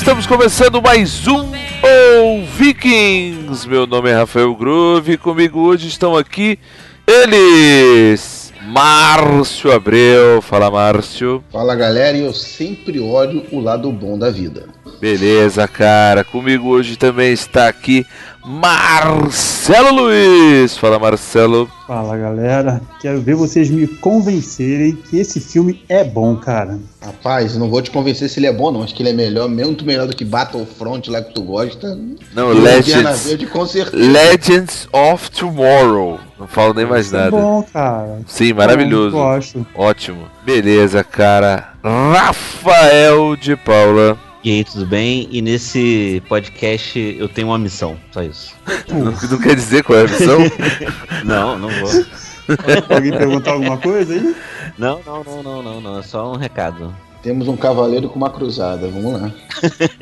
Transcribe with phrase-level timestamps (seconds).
[0.00, 3.68] Estamos começando mais um O Vikings.
[3.68, 6.58] Meu nome é Rafael Groove e comigo hoje estão aqui
[7.06, 8.50] eles.
[8.62, 11.44] Márcio Abreu, fala Márcio.
[11.52, 14.64] Fala galera, e eu sempre olho o lado bom da vida.
[14.98, 16.24] Beleza, cara.
[16.24, 18.06] Comigo hoje também está aqui
[18.44, 20.76] Marcelo Luiz.
[20.76, 21.70] Fala, Marcelo.
[21.86, 22.80] Fala, galera.
[23.00, 26.78] Quero ver vocês me convencerem que esse filme é bom, cara.
[27.04, 28.82] Rapaz, não vou te convencer se ele é bom, não.
[28.82, 31.98] Acho que ele é melhor, muito melhor do que Battlefront lá que tu gosta.
[32.34, 33.26] Não, Legends.
[33.26, 33.96] Verde, com certeza.
[33.96, 36.18] Legends of Tomorrow.
[36.38, 37.36] Não falo nem mais Isso é nada.
[37.36, 38.20] É bom, cara.
[38.26, 39.10] Sim, maravilhoso.
[39.10, 39.66] Bom, gosto.
[39.74, 40.24] Ótimo.
[40.44, 41.74] Beleza, cara.
[41.84, 44.29] Rafael de Paula.
[44.42, 45.28] E aí, tudo bem?
[45.30, 48.54] E nesse podcast eu tenho uma missão, só isso.
[48.88, 50.38] Não, não quer dizer qual é a missão?
[51.24, 52.06] não, não vou.
[52.88, 54.34] Alguém perguntar alguma coisa aí?
[54.78, 55.98] Não, não, não, não, não, não.
[55.98, 56.94] É só um recado.
[57.22, 59.30] Temos um cavaleiro com uma cruzada, vamos lá.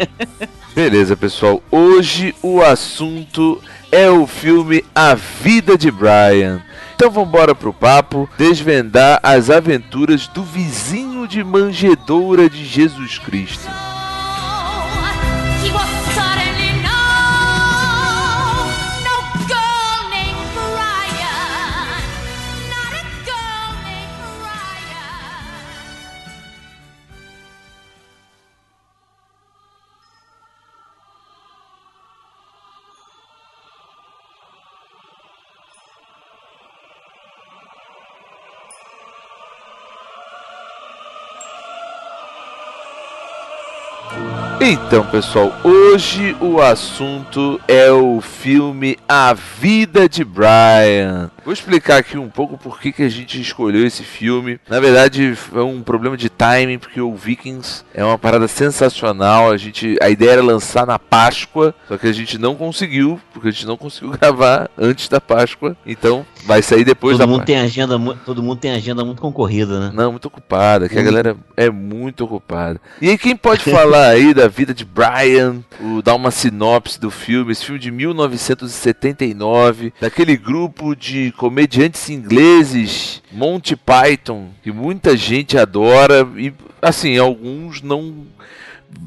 [0.72, 1.60] Beleza, pessoal.
[1.68, 6.62] Hoje o assunto é o filme A Vida de Brian.
[6.94, 13.68] Então vamos embora pro papo, desvendar as aventuras do vizinho de manjedoura de Jesus Cristo.
[44.60, 51.30] Então, pessoal, hoje o assunto é o filme A Vida de Brian.
[51.48, 54.60] Vou explicar aqui um pouco por que, que a gente escolheu esse filme.
[54.68, 59.50] Na verdade, foi um problema de timing, porque o Vikings é uma parada sensacional.
[59.50, 63.48] A gente, a ideia era lançar na Páscoa, só que a gente não conseguiu, porque
[63.48, 65.74] a gente não conseguiu gravar antes da Páscoa.
[65.86, 67.54] Então, vai sair depois todo da mundo Páscoa.
[67.54, 69.90] tem agenda, todo mundo tem agenda muito concorrida, né?
[69.94, 72.78] Não, muito ocupada, que a galera é muito ocupada.
[73.00, 77.10] E aí quem pode falar aí da vida de Brian, o, dar uma sinopse do
[77.10, 85.56] filme, esse filme de 1979, daquele grupo de comediantes ingleses, Monty Python, que muita gente
[85.56, 88.26] adora e assim, alguns não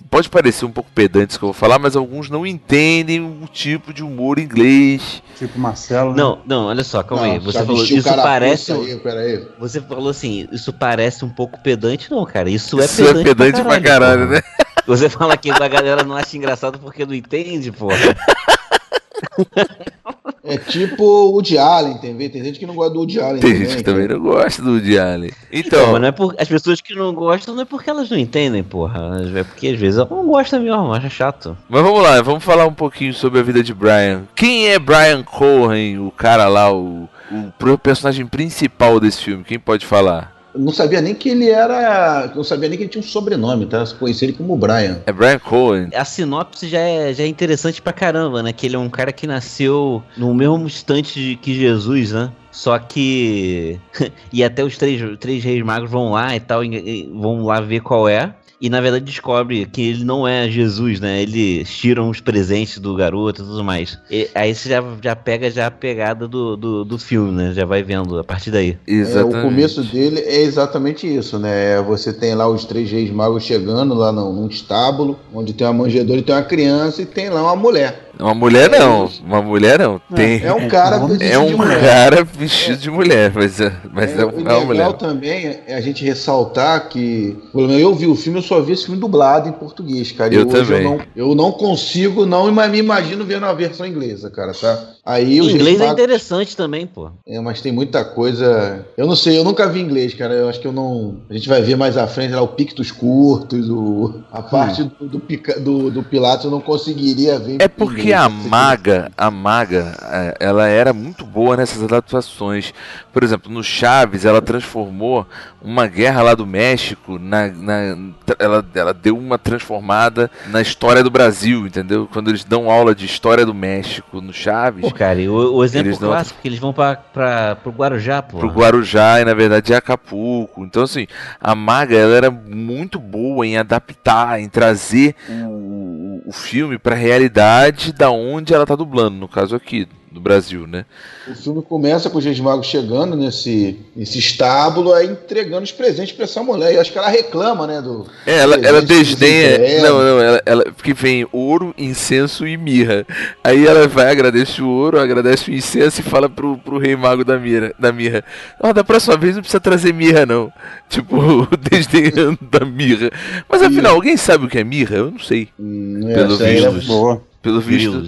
[0.10, 3.94] pode parecer um pouco pedante que eu vou falar, mas alguns não entendem o tipo
[3.94, 5.22] de humor inglês.
[5.38, 6.12] Tipo Marcelo.
[6.12, 6.18] Né?
[6.18, 7.40] Não, não, olha só, calma não, aí.
[7.40, 8.72] Você falou isso parece.
[8.72, 9.48] Aí, aí.
[9.60, 12.50] Você falou assim, isso parece um pouco pedante, não, cara.
[12.50, 13.20] Isso, é isso é pedante.
[13.20, 14.42] é pedante pra caralho, pra caralho né?
[14.88, 17.98] Você fala que a galera não acha engraçado porque não entende, porra.
[20.44, 23.40] É tipo o Woody Allen, tem, tem gente que não gosta do Woody Allen.
[23.42, 25.32] Tem também, gente que também não gosta do Woody Allen.
[25.52, 28.18] Então, então não é por, as pessoas que não gostam não é porque elas não
[28.18, 29.22] entendem, porra.
[29.36, 31.56] É porque às vezes elas não gostam mesmo, acha chato.
[31.70, 34.24] Mas vamos lá, vamos falar um pouquinho sobre a vida de Brian.
[34.36, 39.44] Quem é Brian Cohen, o cara lá, o, o personagem principal desse filme?
[39.44, 40.41] Quem pode falar?
[40.56, 42.32] Não sabia nem que ele era.
[42.36, 43.84] Não sabia nem que ele tinha um sobrenome, tá?
[44.00, 45.00] Conheci ele como Brian.
[45.06, 45.90] É Brian Cohen.
[45.94, 48.54] A sinopse já é, já é interessante pra caramba, né?
[48.54, 52.32] Que ele é um cara que nasceu no mesmo instante que Jesus, né?
[52.52, 53.80] Só que.
[54.32, 57.82] e até os três, três reis magos vão lá e tal, e vão lá ver
[57.82, 61.22] qual é e na verdade descobre que ele não é Jesus, né?
[61.22, 63.98] Eles tiram os presentes do garoto e tudo mais.
[64.10, 67.54] E aí você já, já pega já a pegada do, do, do filme, né?
[67.54, 68.78] Já vai vendo a partir daí.
[68.86, 69.36] Exatamente.
[69.36, 71.82] É, o começo dele é exatamente isso, né?
[71.82, 75.74] Você tem lá os três reis magos chegando lá num, num estábulo, onde tem uma
[75.74, 78.12] manjedoura e tem uma criança e tem lá uma mulher.
[78.20, 80.00] Uma mulher não, uma mulher não.
[80.14, 80.44] Tem...
[80.44, 81.82] É um cara vestido é um de mulher.
[81.82, 82.78] cara vestido é.
[82.78, 84.94] de mulher, mas, é, mas é, é, uma legal mulher.
[84.94, 89.00] também é a gente ressaltar que, eu vi o filme, eu só vi esse filme
[89.00, 90.34] dublado em português, cara.
[90.34, 90.84] Eu também.
[90.84, 94.94] Eu não, eu não consigo, não me imagino vendo a versão inglesa, cara, tá?
[95.04, 97.10] Aí o inglês é interessante também, pô.
[97.28, 98.86] É, mas tem muita coisa.
[98.96, 100.34] Eu não sei, eu nunca vi inglês, cara.
[100.34, 101.18] Eu acho que eu não.
[101.28, 104.22] A gente vai ver mais à frente lá o Pictos Curtos, o...
[104.32, 104.92] a parte hum.
[105.00, 107.58] do, do, do, do Pilatos eu não conseguiria ver.
[107.60, 112.72] É porque inglês, a maga, a maga, é, ela era muito boa nessas adaptações.
[113.12, 115.26] Por exemplo, no Chaves, ela transformou
[115.64, 117.98] uma guerra lá do México na, na
[118.38, 122.08] ela, ela deu uma transformada na história do Brasil, entendeu?
[122.12, 126.38] Quando eles dão aula de história do México no Chaves cara, o, o exemplo clássico
[126.38, 126.42] não...
[126.42, 128.40] que eles vão para o Guarujá, pô.
[128.40, 130.64] Pro Guarujá e na verdade é Acapulco.
[130.64, 131.08] Então assim,
[131.40, 136.98] a Maga ela era muito boa em adaptar, em trazer o, o filme para a
[136.98, 140.86] realidade da onde ela tá dublando, no caso aqui no Brasil, né?
[141.28, 146.14] O filme começa com os Reis Magos chegando nesse, nesse estábulo, aí entregando os presentes
[146.14, 146.74] pra essa mulher.
[146.74, 147.82] E acho que ela reclama, né?
[147.82, 149.58] Do É, ela, ela desdenha.
[149.82, 150.64] Não, não, ela, ela.
[150.66, 153.06] Porque vem ouro, incenso e mirra.
[153.44, 157.24] Aí ela vai, agradece o ouro, agradece o incenso e fala pro, pro rei mago
[157.24, 157.74] da mirra.
[157.80, 158.24] Da mirra.
[158.60, 160.52] Ó, da próxima vez não precisa trazer mirra, não.
[160.90, 163.10] Tipo, desdenhando da mirra.
[163.48, 164.98] Mas afinal, alguém sabe o que é mirra?
[164.98, 165.48] Eu não sei.
[165.58, 166.88] Hum, Pelo é- visto.
[166.88, 167.31] Boa.
[167.42, 168.04] Pelo visto.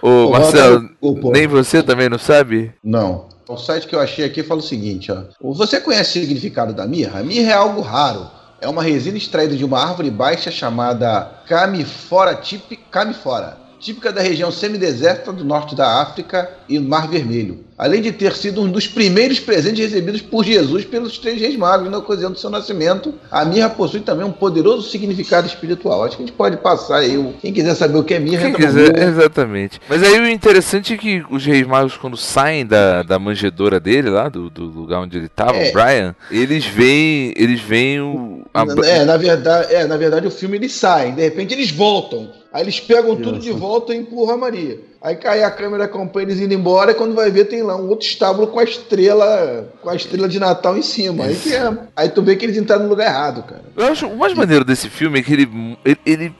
[0.00, 0.88] Ô, Marcelo,
[1.32, 2.72] nem você também não sabe?
[2.82, 3.28] Não.
[3.46, 5.24] O site que eu achei aqui fala o seguinte, ó.
[5.54, 7.20] Você conhece o significado da mirra?
[7.20, 8.26] A mirra é algo raro.
[8.60, 14.50] É uma resina extraída de uma árvore baixa chamada Camifora típica, Camifora, típica da região
[14.50, 17.64] semideserta do norte da África e do Mar Vermelho.
[17.78, 21.88] Além de ter sido um dos primeiros presentes recebidos por Jesus pelos três reis magos
[21.88, 26.02] na ocasião do seu nascimento, a mirra possui também um poderoso significado espiritual.
[26.02, 27.34] Acho que a gente pode passar aí.
[27.40, 29.80] Quem quiser saber o que é mirra, Quem entra no quiser, exatamente.
[29.88, 34.10] Mas aí o interessante é que os reis magos, quando saem da, da manjedoura dele,
[34.10, 35.70] lá, do, do lugar onde ele tava, É.
[35.70, 37.32] o Brian, eles veem.
[37.36, 38.42] Eles veem o.
[38.52, 42.28] a- É, na verdade, é, na verdade o filme eles saem, de repente eles voltam.
[42.52, 44.80] Aí eles pegam tudo de volta e empurram a Maria.
[45.02, 47.88] Aí cai a câmera acompanha eles indo embora e quando vai ver tem lá um
[47.88, 51.24] outro estábulo com a estrela, com a estrela de Natal em cima.
[51.24, 53.62] Aí, que é, aí tu vê que eles entraram no lugar errado, cara.
[53.76, 55.48] Eu acho o mais maneiro desse filme é que ele.
[55.84, 56.34] ele, ele-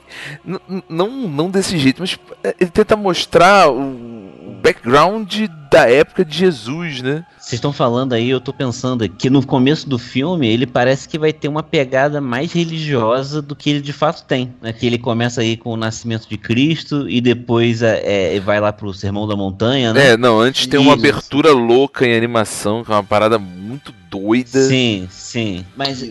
[0.89, 2.17] não, não desse jeito, mas
[2.59, 5.31] ele tenta mostrar o background
[5.69, 7.23] da época de Jesus, né?
[7.37, 11.17] Vocês estão falando aí, eu tô pensando que no começo do filme ele parece que
[11.17, 14.53] vai ter uma pegada mais religiosa do que ele de fato tem.
[14.61, 14.71] Né?
[14.71, 18.71] Que ele começa aí com o nascimento de Cristo e depois é, é, vai lá
[18.71, 20.11] pro Sermão da Montanha, né?
[20.11, 20.99] É, não, antes tem uma Isso.
[20.99, 24.63] abertura louca em animação, que é uma parada muito doida.
[24.67, 25.65] Sim, sim.
[25.77, 26.09] Mas e,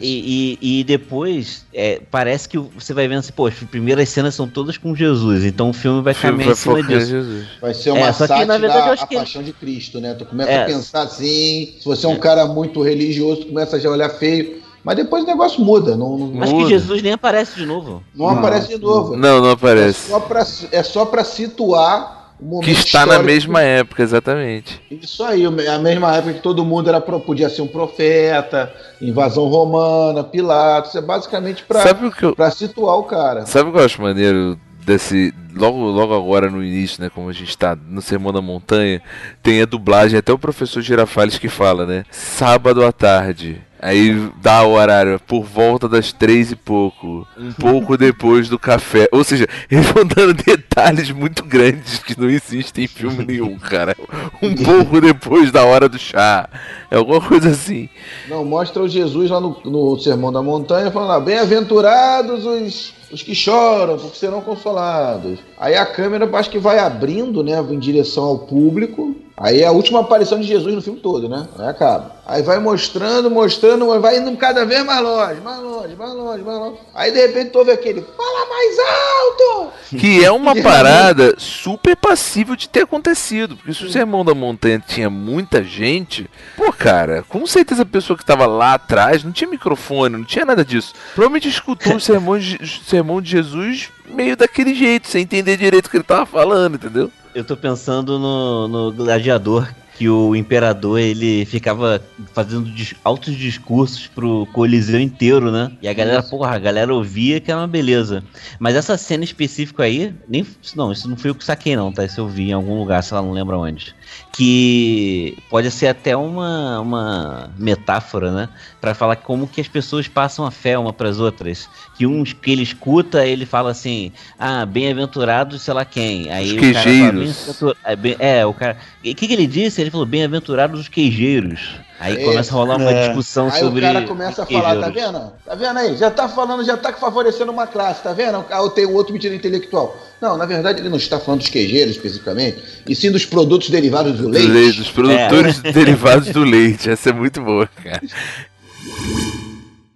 [0.63, 4.49] e, e depois é, parece que você vai vendo assim, pô, as primeiras cenas são
[4.49, 7.11] todas com Jesus, então o filme vai O filme caminhar vai em cima disso.
[7.11, 7.47] Jesus.
[7.61, 10.15] Vai ser uma É, só que, na verdade, eu acho que ele- de Cristo, né?
[10.15, 10.63] Tu começa É.
[10.63, 14.09] a pensar assim, se você é um cara muito religioso, tu começa a já olhar
[14.11, 14.59] feio.
[14.85, 16.69] Mas depois o negócio muda, não, não, Acho que Muda.
[16.71, 18.03] Jesus nem aparece de novo.
[18.15, 19.17] não Não, aparece de novo.
[19.17, 20.09] Não, não É aparece.
[20.09, 24.81] só pra, é só pra situar o momento Que está na mesma época, exatamente.
[24.91, 28.73] Isso aí, a mesma época que todo mundo era pro- podia ser um profeta,
[29.03, 33.45] invasão romana, Pilatos, é basicamente pra, Sabe o que eu, pra situar o cara.
[33.47, 35.35] Sabe o que eu acho maneiro desse.
[35.55, 37.11] Logo, logo agora no início, né?
[37.13, 39.03] Como a gente tá no Sermão da Montanha,
[39.43, 42.05] tem a dublagem, até o professor Girafales que fala, né?
[42.11, 43.61] Sábado à tarde.
[43.81, 47.27] Aí dá o horário por volta das três e pouco.
[47.37, 49.09] Um pouco depois do café.
[49.13, 53.97] Ou seja, eles vão dando detalhes muito grandes que não existem em filme nenhum, cara.
[54.43, 56.49] Um pouco depois da hora do chá.
[56.91, 57.89] É alguma coisa assim.
[58.29, 63.23] Não, mostra o Jesus lá no, no Sermão da Montanha falando lá, bem-aventurados os, os
[63.23, 65.39] que choram, porque serão consolados.
[65.59, 69.15] Aí a câmera acho que vai abrindo, né, em direção ao público.
[69.41, 71.47] Aí é a última aparição de Jesus no filme todo, né?
[71.59, 72.19] Aí acaba.
[72.27, 76.59] Aí vai mostrando, mostrando, vai indo cada vez mais longe, mais longe, mais longe, mais
[76.59, 76.77] longe.
[76.93, 79.73] Aí de repente tu ouve aquele, fala mais alto!
[79.97, 83.57] Que é uma parada super passível de ter acontecido.
[83.57, 88.19] Porque se o Sermão da Montanha tinha muita gente, pô, cara, com certeza a pessoa
[88.19, 90.93] que tava lá atrás não tinha microfone, não tinha nada disso.
[91.15, 92.59] Provavelmente escutou o sermão de,
[92.99, 97.11] sermão de Jesus meio daquele jeito, sem entender direito o que ele tava falando, entendeu?
[97.35, 104.07] Eu tô pensando no, no Gladiador, que o imperador ele ficava fazendo dis- altos discursos
[104.09, 105.71] pro Coliseu inteiro, né?
[105.83, 108.25] E a galera, porra, a galera ouvia que era uma beleza.
[108.59, 110.45] Mas essa cena específica aí, nem.
[110.75, 112.05] Não, isso não foi eu que saquei, não, tá?
[112.05, 113.95] Isso eu vi em algum lugar, sei lá, não lembro onde.
[114.39, 118.49] Que pode ser até uma, uma metáfora, né?
[118.81, 121.69] Pra falar como que as pessoas passam a fé uma pras outras.
[121.97, 126.31] Que uns que ele escuta, ele fala assim: ah, bem-aventurados, sei lá quem.
[126.31, 127.37] Aí Os o cara fala, queijeiros.
[127.85, 128.77] "Bem-aventur- é, é, o cara.
[129.01, 129.81] O que, que ele disse?
[129.81, 131.75] Ele falou: bem-aventurados os queijeiros.
[132.01, 133.07] Aí É, começa a rolar uma é.
[133.09, 133.81] discussão Aí sobre.
[133.81, 135.13] o cara começa a falar, tá queijeiros.
[135.21, 135.33] vendo?
[135.45, 135.97] Tá vendo aí?
[135.97, 138.45] Já tá falando, já tá favorecendo uma classe, tá vendo?
[138.49, 139.97] Aí tem o outro mentira intelectual.
[140.21, 144.13] Não, na verdade ele não está falando dos queijeiros especificamente, e sim dos produtos derivados
[144.17, 144.49] do Do leite.
[144.49, 146.89] leite, dos produtores derivados do leite.
[146.89, 148.01] Essa é muito boa, cara.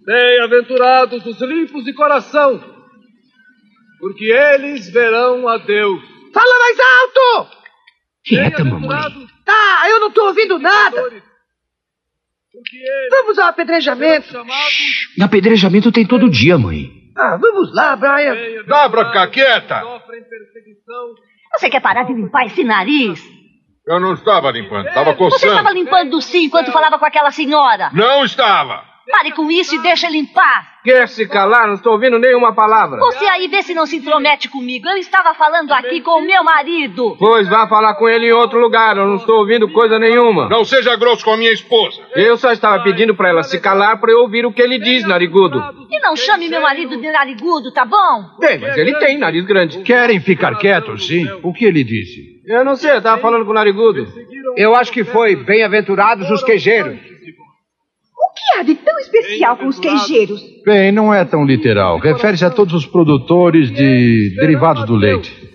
[0.05, 2.61] Bem-aventurados os limpos de coração,
[3.99, 6.01] porque eles verão a Deus.
[6.33, 7.49] Fala mais alto!
[8.25, 9.27] Quieta, mamãe.
[9.45, 11.01] Tá, eu não tô ouvindo nada!
[13.09, 14.27] Vamos ao apedrejamento!
[14.27, 16.91] chamados Apedrejamento tem todo dia, mãe.
[17.17, 18.35] Ah, vamos lá, Brian!
[18.67, 19.79] Dá pra ficar quieta?
[19.79, 21.15] que Sofrem perseguição.
[21.57, 23.21] Você quer parar de limpar esse nariz?
[23.87, 25.73] Eu não estava limpando, estava Você estava coçando.
[25.73, 27.89] limpando sim enquanto falava com aquela senhora.
[27.93, 28.83] Não estava.
[29.11, 30.65] Pare com isso e deixa ele em paz.
[30.83, 31.67] Quer se calar?
[31.67, 32.99] Não estou ouvindo nenhuma palavra.
[32.99, 34.87] Você aí vê se não se intromete comigo.
[34.87, 37.15] Eu estava falando aqui com o meu marido.
[37.17, 38.97] Pois vá falar com ele em outro lugar.
[38.97, 40.49] Eu não estou ouvindo coisa nenhuma.
[40.49, 42.01] Não seja grosso com a minha esposa.
[42.15, 45.05] Eu só estava pedindo para ela se calar para eu ouvir o que ele diz,
[45.05, 45.61] narigudo.
[45.89, 48.37] E não chame meu marido de narigudo, tá bom?
[48.39, 49.79] Bem, mas ele tem nariz grande.
[49.83, 51.25] Querem ficar quietos, sim?
[51.43, 52.41] O que ele disse?
[52.45, 54.05] Eu não sei, eu estava falando com o narigudo.
[54.57, 57.12] Eu acho que foi bem-aventurados os queijeiros.
[58.43, 60.41] Que há de tão especial com os queijeiros?
[60.65, 61.97] Bem, não é tão literal.
[61.99, 65.53] Refere-se a todos os produtores de derivados do leite.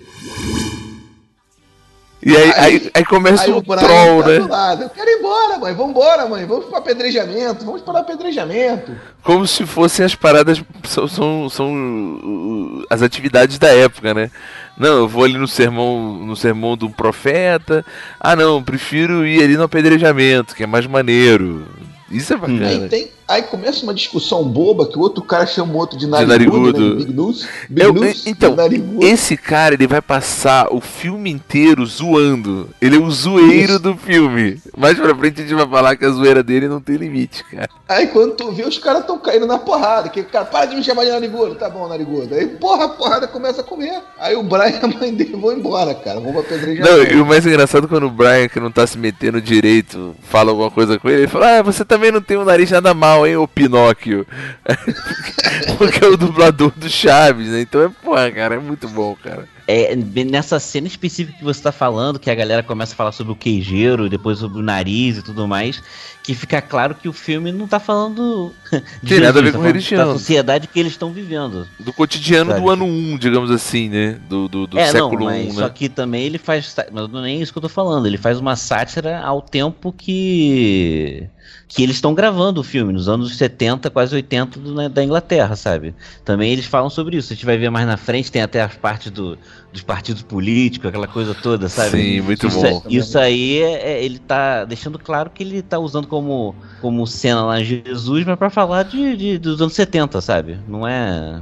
[2.21, 4.39] E aí, aí, aí começa Aí o o Brian troll, tá né?
[4.41, 4.83] do lado.
[4.83, 5.75] Eu quero ir embora, mãe.
[5.75, 6.47] Vamos embora, mãe.
[6.47, 7.65] Vamos para apedrejamento.
[7.65, 8.93] Vamos para apedrejamento.
[9.23, 10.63] Como se fossem as paradas.
[10.85, 14.31] São, são, são as atividades da época, né?
[14.77, 17.85] Não, eu vou ali no sermão, no sermão do profeta.
[18.19, 21.67] Ah, não, prefiro ir ali no apedrejamento, que é mais maneiro.
[22.11, 22.67] Isso é bacana.
[22.67, 26.07] Aí, tem, aí começa uma discussão boba que o outro cara chama o outro de
[26.07, 26.33] narigudo.
[26.73, 26.81] narigudo.
[26.91, 26.95] Né?
[27.05, 27.47] Big News.
[27.69, 28.57] Big Eu- News, então,
[29.03, 32.69] esse cara ele vai passar o filme inteiro zoando.
[32.81, 33.79] Ele é o zoeiro Isso.
[33.79, 34.61] do filme.
[34.77, 37.69] Mais pra frente a gente vai falar que a zoeira dele não tem limite, cara.
[37.89, 40.09] Aí quando tu vê, os caras estão caindo na porrada.
[40.09, 41.55] Que o cara, para de me chamar de narigudo.
[41.55, 42.35] Tá bom, narigudo.
[42.35, 44.01] Aí, porra, a porrada começa a comer.
[44.19, 46.21] Aí o Brian e a mãe dele vão embora, cara.
[46.21, 46.97] Vão pra apedrejamento.
[46.97, 50.15] Não, e o mais engraçado é quando o Brian, que não tá se metendo direito,
[50.23, 52.93] fala alguma coisa com ele, ele fala, ah, você também não tem um nariz nada
[52.95, 54.27] mal, hein, ô Pinóquio.
[55.79, 57.61] Porque é o dublador do Chaves, né?
[57.61, 59.49] Então é, porra, cara, é muito bom, cara.
[59.71, 59.95] É,
[60.25, 63.37] nessa cena específica que você tá falando, que a galera começa a falar sobre o
[63.37, 65.83] queijeiro, depois sobre o nariz e tudo mais,
[66.23, 68.51] que fica claro que o filme não tá falando
[69.03, 70.07] de Tem nada a ver tá com falando religião.
[70.07, 71.69] Da sociedade que eles estão vivendo.
[71.79, 72.63] Do cotidiano Sabe?
[72.63, 74.19] do ano 1, digamos assim, né?
[74.27, 75.73] Do, do, do é, século mas 1, só né?
[75.75, 76.75] que também ele faz.
[76.91, 78.07] Mas não é isso que eu tô falando.
[78.07, 81.29] Ele faz uma sátira ao tempo que.
[81.69, 85.55] Que eles estão gravando o filme, nos anos 70, quase 80 do- né, da Inglaterra,
[85.55, 85.95] sabe?
[86.25, 87.31] Também eles falam sobre isso.
[87.31, 89.39] A gente vai ver mais na frente, tem até as partes do,
[89.71, 91.99] dos partidos políticos, aquela coisa toda, sabe?
[91.99, 92.83] Sim, muito isso, bom.
[92.89, 97.45] Isso aí é, é- ele tá deixando claro que ele tá usando como, como cena
[97.45, 100.59] lá Jesus, mas pra falar de, de- dos anos 70, sabe?
[100.67, 101.41] Não é.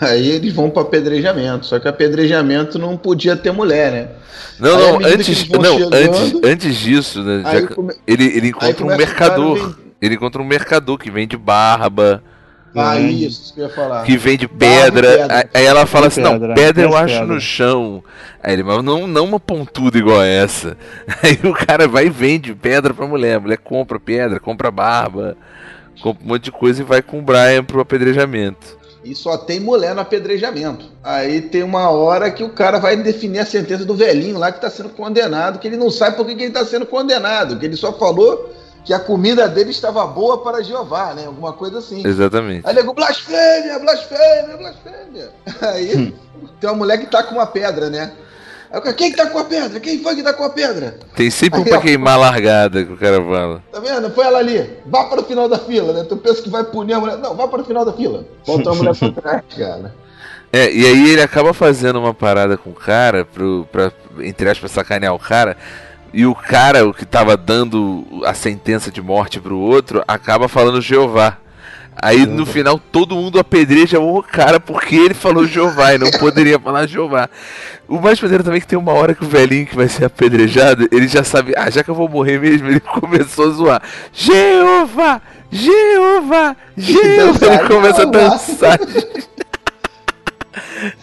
[0.00, 1.66] Aí eles vão pra apedrejamento.
[1.66, 4.08] Só que apedrejamento não podia ter mulher, né?
[4.58, 7.42] Não, Aí, não, antes, não chegando, antes, antes disso, né?
[7.50, 9.76] Já- come- ele, ele encontra um mercador.
[10.00, 12.22] Ele encontra um mercador que vende barba,
[12.74, 14.02] Ah, isso, isso que eu ia falar.
[14.04, 15.08] que vende pedra.
[15.18, 15.48] pedra.
[15.52, 17.34] Aí- ela fala assim, não, Pedra, pedra eu acho pedra.
[17.34, 18.04] no chão.
[18.42, 20.76] Aí ele, mas não, não uma pontuda igual a essa.
[21.22, 23.36] Aí o cara vai e vende pedra pra mulher.
[23.36, 25.36] A mulher compra pedra, compra barba,
[26.00, 28.78] compra um monte de coisa e vai com o Brian pro apedrejamento.
[29.02, 30.86] E só tem mulher no apedrejamento.
[31.02, 34.60] Aí tem uma hora que o cara vai definir a sentença do velhinho lá que
[34.60, 37.64] tá sendo condenado, que ele não sabe por que, que ele tá sendo condenado, que
[37.64, 38.52] ele só falou
[38.84, 41.26] que a comida dele estava boa para Jeová, né?
[41.26, 42.06] Alguma coisa assim.
[42.06, 42.66] Exatamente.
[42.66, 45.30] Aí nego, blasfêmia, blasfêmia, blasfêmia.
[45.60, 46.14] Aí
[46.60, 48.12] tem uma mulher que tá com uma pedra, né?
[48.96, 49.80] Quem que tá com a pedra?
[49.80, 50.98] Quem foi que tá com a pedra?
[51.16, 53.62] Tem sempre um pra queimar a largada que o cara fala.
[53.72, 54.10] Tá vendo?
[54.10, 54.70] Foi ela ali.
[54.86, 56.04] Vá para o final da fila, né?
[56.04, 57.18] Tu pensa que vai punir a mulher.
[57.18, 58.24] Não, vá para o final da fila.
[58.46, 59.94] Bota a mulher pra trás, cara.
[60.52, 64.70] É, e aí ele acaba fazendo uma parada com o cara, pro, pra, entre aspas,
[64.70, 65.56] sacanear o cara.
[66.12, 70.80] E o cara, o que tava dando a sentença de morte pro outro, acaba falando
[70.80, 71.38] Jeová.
[71.96, 76.58] Aí no final todo mundo apedreja o cara porque ele falou Jeová e não poderia
[76.58, 77.28] falar Jeová.
[77.86, 80.04] O mais maneiro também é que tem uma hora que o velhinho que vai ser
[80.04, 83.82] apedrejado, ele já sabe, ah, já que eu vou morrer mesmo, ele começou a zoar.
[84.12, 85.20] Jeová!
[85.50, 86.56] Jeová!
[86.76, 87.46] Jeová!
[87.46, 88.78] Ele começa a dançar.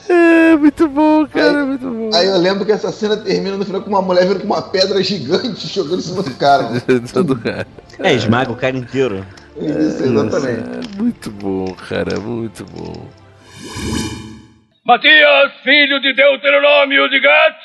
[0.10, 2.10] É, muito bom, cara, muito bom.
[2.13, 4.62] Aí eu lembro que essa cena termina no final com uma mulher vindo com uma
[4.62, 6.70] pedra gigante jogando em cima do cara.
[7.13, 7.67] Todo cara.
[8.00, 9.25] É, esmaga o cara inteiro.
[9.60, 10.88] Isso, exatamente.
[10.98, 13.10] É, muito bom, cara, muito bom.
[14.86, 17.64] Matias, filho de Deuteronômio de Gats,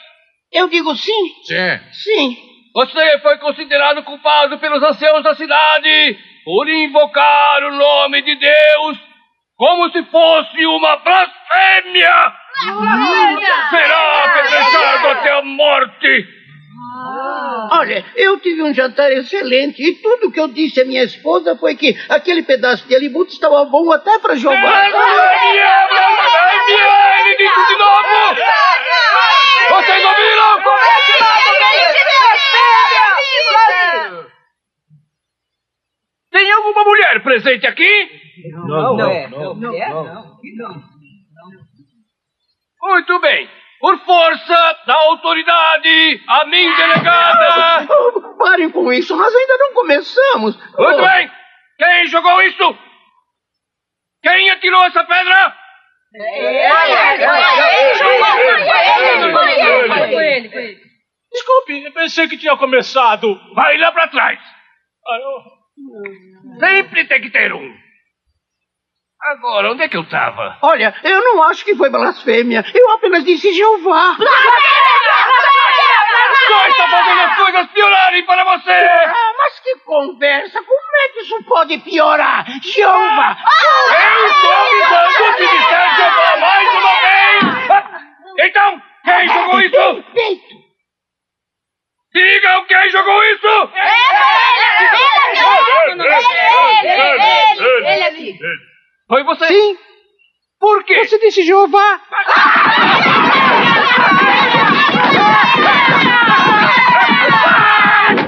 [0.53, 1.81] Eu digo sim, Sim.
[1.93, 2.37] sim.
[2.75, 8.99] você foi considerado culpado pelos anciãos da cidade por invocar o nome de Deus
[9.57, 12.33] como se fosse uma blasfêmia.
[13.71, 16.27] Será apedrejado até a morte.
[17.73, 21.75] Olha, eu tive um jantar excelente e tudo que eu disse à minha esposa foi
[21.77, 24.35] que aquele pedaço de alibuto estava bom até para!
[24.35, 24.61] Blasfêmia!
[27.21, 28.37] Ele disse de novo!
[29.71, 30.53] Vocês ouviram?
[36.31, 38.09] Tem alguma mulher presente aqui?
[38.53, 40.39] Não, não, não.
[42.81, 43.49] Muito bem.
[43.83, 47.87] Por força da autoridade, a mim delegada.
[47.93, 50.57] Oh, parem com isso, nós ainda não começamos.
[50.57, 51.31] Muito Oh, bem.
[51.79, 52.79] Quem jogou isso?
[54.23, 55.57] Quem atirou essa pedra?
[59.89, 60.81] Foi ele, foi ele.
[61.33, 63.35] Desculpe, eu pensei que tinha começado.
[63.55, 64.39] Vai lá pra trás.
[65.09, 65.19] Ah,
[66.61, 67.75] Sempre tem que ter um.
[69.25, 70.59] Agora, onde é que eu tava?
[70.63, 72.65] Olha, eu não acho que foi blasfêmia.
[72.75, 74.17] Eu apenas disse Jeová.
[76.49, 78.73] Só está fazendo as coisas piorarem para você!
[78.73, 80.61] Ah, mas que conversa!
[80.63, 82.45] Como é que isso pode piorar?
[82.63, 83.37] Jeová!
[84.19, 87.71] Eu estou avisando se disser Jeová mais uma vez!
[87.71, 88.01] Ah,
[88.41, 90.03] Então, quem jogou isso?
[90.15, 90.63] Peito!
[92.13, 93.71] Digam quem jogou isso!
[97.87, 98.39] Ele aqui.
[99.13, 99.47] Foi você?
[99.47, 99.79] Sim!
[100.59, 101.05] Por quê?
[101.05, 102.01] Você disse Jeová!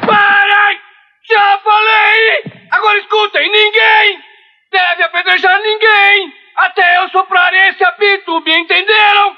[0.06, 0.80] Parem!
[1.26, 2.44] Já falei!
[2.70, 4.22] Agora escutem, ninguém
[4.70, 9.34] deve apedrejar ninguém até eu soprar esse apito, me entenderam?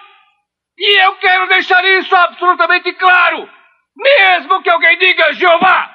[0.76, 3.48] E eu quero deixar isso absolutamente claro,
[3.96, 5.90] mesmo que alguém diga Jeová!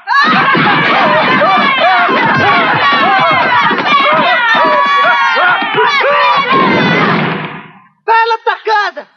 [8.12, 9.08] Bela tacada!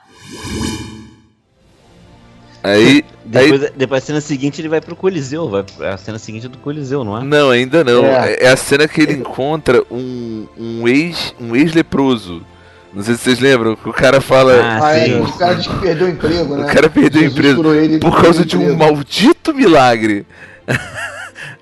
[2.63, 5.51] Aí, aí Depois, depois a cena seguinte ele vai pro Coliseu.
[5.51, 7.25] Vai, a cena seguinte é do Coliseu, não é?
[7.25, 8.05] Não, ainda não.
[8.05, 8.33] É.
[8.35, 12.43] É, é a cena que ele encontra um, um ex um ex-leproso.
[12.93, 14.55] Não sei se vocês lembram, que o cara fala.
[14.63, 16.65] Ah, Ah, é, o cara diz que perdeu o emprego, né?
[16.65, 18.79] o cara perdeu o emprego ele, por causa de um emprego.
[18.79, 20.25] maldito milagre.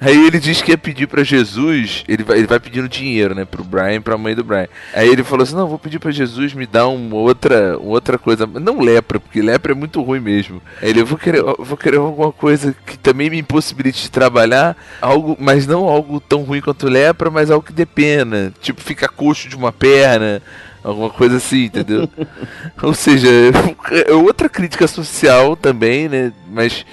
[0.04, 3.44] Aí ele diz que ia pedir pra Jesus, ele vai, ele vai pedindo dinheiro, né,
[3.44, 4.66] pro Brian pra mãe do Brian.
[4.92, 8.18] Aí ele falou assim: "Não, vou pedir pra Jesus me dar uma outra, uma outra
[8.18, 10.60] coisa, não lepra, porque lepra é muito ruim mesmo".
[10.82, 14.10] Aí ele eu vou querer, eu vou querer alguma coisa que também me impossibilite de
[14.10, 18.80] trabalhar, algo, mas não algo tão ruim quanto lepra, mas algo que dê pena, tipo
[18.80, 20.42] ficar coxo de uma perna,
[20.82, 22.08] alguma coisa assim, entendeu?
[22.82, 23.28] Ou seja,
[24.08, 26.84] é outra crítica social também, né, mas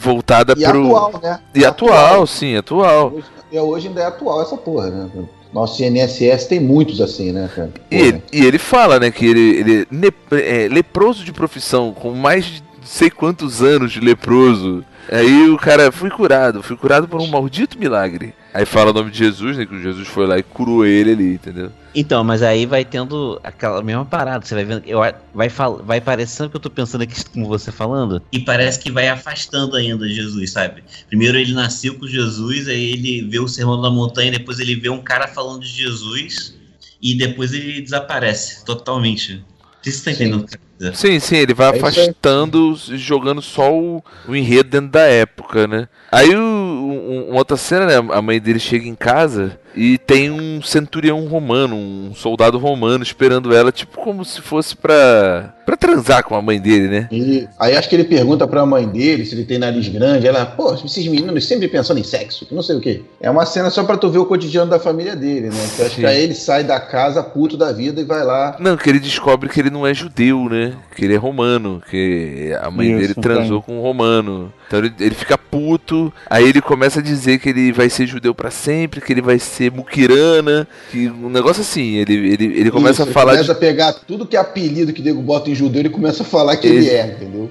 [0.00, 1.40] voltada E pro atual, né?
[1.54, 3.12] e atual, sim, atual.
[3.14, 5.08] Hoje, e hoje ainda é atual essa porra, né?
[5.52, 7.72] Nosso INSS tem muitos assim, né, cara?
[7.90, 8.22] E Porra.
[8.32, 12.62] e ele fala, né, que ele, ele ne- é leproso de profissão, com mais de
[12.84, 14.84] sei quantos anos de leproso.
[15.10, 18.32] Aí o cara fui curado, fui curado por um maldito milagre.
[18.52, 21.34] Aí fala o nome de Jesus, né, que Jesus foi lá e curou ele ali,
[21.34, 21.70] entendeu?
[21.94, 25.00] Então, mas aí vai tendo aquela mesma parada, você vai vendo, eu,
[25.34, 28.90] vai, fal, vai parecendo que eu tô pensando aqui como você falando, e parece que
[28.90, 30.82] vai afastando ainda Jesus, sabe?
[31.08, 34.88] Primeiro ele nasceu com Jesus, aí ele vê o Sermão da Montanha, depois ele vê
[34.88, 36.54] um cara falando de Jesus,
[37.02, 39.34] e depois ele desaparece totalmente.
[39.34, 39.44] Não
[39.82, 40.46] sei se você tá entendendo
[40.94, 45.88] Sim, sim, ele vai É afastando, jogando só o, o enredo dentro da época, né?
[46.10, 47.94] Aí o, um- uma outra cena, né?
[48.12, 53.54] A mãe dele chega em casa e tem um centurião romano, um soldado romano esperando
[53.54, 57.08] ela, tipo como se fosse pra, pra transar com a mãe dele, né?
[57.12, 60.26] E aí acho que ele pergunta pra mãe dele se ele tem nariz grande.
[60.26, 63.02] Ela, pô, esses meninos sempre pensando em sexo, que não sei o quê.
[63.20, 65.68] É uma cena só pra tu ver o cotidiano da família dele, né?
[65.76, 68.56] Que acho que aí ele sai da casa puto da vida e vai lá.
[68.58, 70.69] Não, que ele descobre que ele não é judeu, né?
[70.94, 73.66] Que ele é romano, que a mãe Isso, dele transou tem.
[73.66, 74.52] com um romano.
[74.66, 78.34] Então ele, ele fica puto, aí ele começa a dizer que ele vai ser judeu
[78.34, 82.92] pra sempre, que ele vai ser muquirana, que um negócio assim, ele, ele, ele começa
[82.92, 83.50] Isso, a ele falar começa de...
[83.52, 86.26] a pegar tudo que é apelido que o nego bota em judeu, ele começa a
[86.26, 87.50] falar que ele Ele- é, entendeu?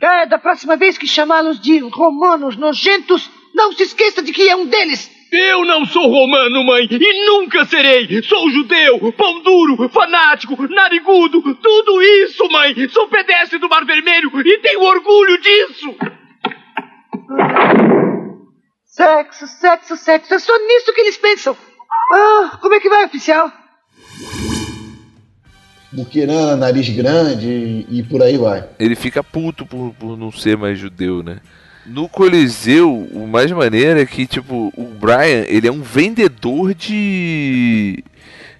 [0.00, 4.56] É, da próxima vez que chamá-los de romanos nojentos, não se esqueça de que é
[4.56, 5.10] um deles.
[5.32, 8.20] Eu não sou romano, mãe, e nunca serei.
[8.22, 12.88] Sou judeu, pão duro, fanático, narigudo, tudo isso, mãe.
[12.88, 15.94] Sou pedestre do Mar Vermelho e tenho orgulho disso.
[18.84, 20.34] Sexo, sexo, sexo.
[20.34, 21.56] É só nisso que eles pensam.
[22.12, 23.52] Ah, como é que vai, oficial?
[25.92, 28.68] Buquirana, nariz grande e, e por aí vai.
[28.80, 31.40] Ele fica puto por, por não ser mais judeu, né?
[31.90, 38.04] No Coliseu, o mais maneiro é que, tipo, o Brian, ele é um vendedor de...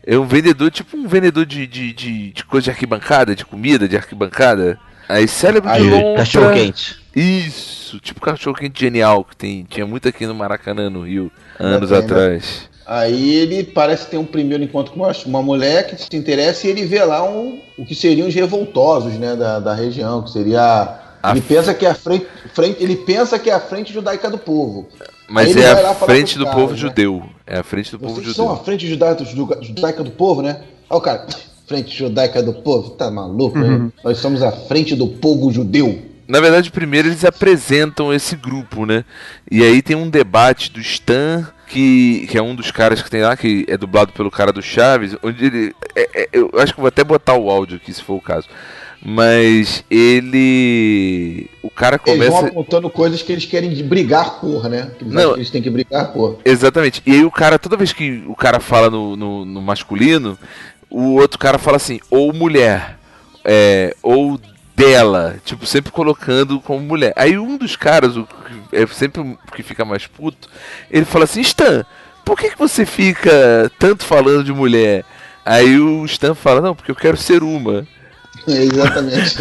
[0.05, 3.87] É um vendedor, tipo um vendedor de, de, de, de coisa de arquibancada, de comida,
[3.87, 4.79] de arquibancada.
[5.09, 6.17] Aí, cérebro de lontra...
[6.17, 6.97] Cachorro quente.
[7.15, 11.91] Isso, tipo cachorro quente genial, que tem, tinha muito aqui no Maracanã, no Rio, anos
[11.91, 12.05] tem, né?
[12.05, 12.69] atrás.
[12.85, 16.71] Aí ele parece ter um primeiro encontro com uma, uma mulher que se interessa e
[16.71, 20.99] ele vê lá um, o que seriam os revoltosos né, da, da região, que seria.
[21.23, 24.31] A Ele pensa que é a frente, frente, ele pensa que é a frente judaica
[24.31, 24.89] do povo.
[25.29, 26.79] Mas é a frente do caras, povo né?
[26.79, 27.23] judeu.
[27.47, 28.45] É a frente do povo Vocês judeu.
[28.45, 30.63] são a frente judaica, judaica do povo, né?
[30.89, 31.27] Olha o cara,
[31.67, 33.91] frente judaica do povo, tá maluco, né?
[34.03, 36.03] Nós somos a frente do povo judeu.
[36.27, 39.05] Na verdade, primeiro eles apresentam esse grupo, né?
[39.51, 43.23] E aí tem um debate do Stan, que, que é um dos caras que tem
[43.23, 45.75] lá, que é dublado pelo cara do Chaves, onde ele.
[45.95, 48.49] é- é- eu acho que vou até botar o áudio aqui, se for o caso.
[49.03, 51.49] Mas ele.
[51.63, 52.49] O cara Eles vão começa.
[52.49, 54.91] apontando coisas que eles querem brigar por, né?
[54.99, 55.35] Que eles Não.
[55.35, 56.39] eles têm que brigar por.
[56.45, 57.03] Exatamente.
[57.07, 60.39] E aí o cara, toda vez que o cara fala no, no, no masculino,
[60.91, 62.99] o outro cara fala assim, ou mulher,
[63.43, 64.39] é, ou
[64.77, 67.13] dela, tipo, sempre colocando como mulher.
[67.17, 70.49] Aí um dos caras, o que é sempre o que fica mais puto,
[70.91, 71.85] ele fala assim, Stan,
[72.25, 75.05] por que, que você fica tanto falando de mulher?
[75.45, 77.87] Aí o Stan fala, não, porque eu quero ser uma.
[78.49, 79.37] É, exatamente.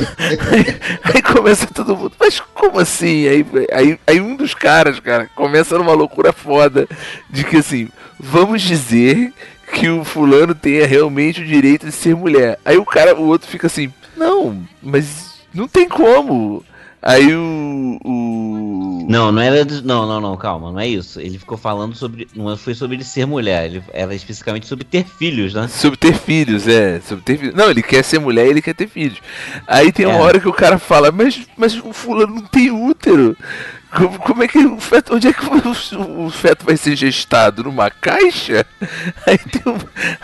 [1.03, 3.27] Aí começa todo mundo, mas como assim?
[3.27, 6.87] Aí, aí, aí um dos caras, cara, começa numa loucura foda
[7.29, 9.33] de que assim, vamos dizer
[9.73, 12.59] que o fulano tenha realmente o direito de ser mulher.
[12.65, 16.63] Aí o cara, o outro fica assim, não, mas não tem como.
[17.01, 17.99] Aí o.
[18.03, 18.88] o...
[19.09, 19.65] Não, não era.
[19.83, 21.19] Não, não, não, calma, não é isso.
[21.19, 22.27] Ele ficou falando sobre.
[22.35, 25.67] Não foi sobre ele ser mulher, ele era especificamente sobre ter filhos, né?
[25.67, 26.99] Sobre ter filhos, é.
[27.01, 27.55] Sobre ter filhos.
[27.55, 29.17] Não, ele quer ser mulher e ele quer ter filhos.
[29.65, 30.21] Aí tem uma É.
[30.21, 33.35] hora que o cara fala, mas, mas o fulano não tem útero.
[33.91, 35.15] Como, como é que o feto.
[35.15, 37.63] Onde é que o, o feto vai ser gestado?
[37.63, 38.65] Numa caixa?
[39.25, 39.61] Aí tem,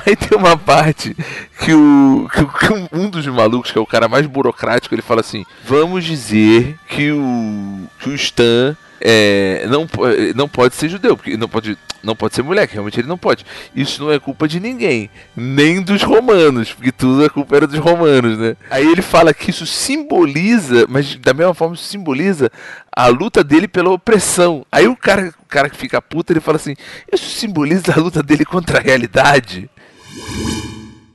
[0.05, 1.15] aí tem uma parte
[1.59, 2.27] que o.
[2.31, 6.77] Que, um dos malucos, que é o cara mais burocrático, ele fala assim: Vamos dizer
[6.87, 7.87] que o.
[7.99, 8.77] que o Stan.
[9.07, 10.01] É, não, po-
[10.35, 13.19] não pode ser judeu, porque não pode, não pode ser mulher, que realmente ele não
[13.19, 13.45] pode.
[13.75, 17.77] Isso não é culpa de ninguém, nem dos romanos, porque tudo a culpa era dos
[17.77, 18.55] romanos, né?
[18.71, 22.51] Aí ele fala que isso simboliza, mas da mesma forma isso simboliza
[22.91, 24.65] a luta dele pela opressão.
[24.71, 26.73] Aí o cara, o cara que fica puto, ele fala assim:
[27.13, 29.69] Isso simboliza a luta dele contra a realidade.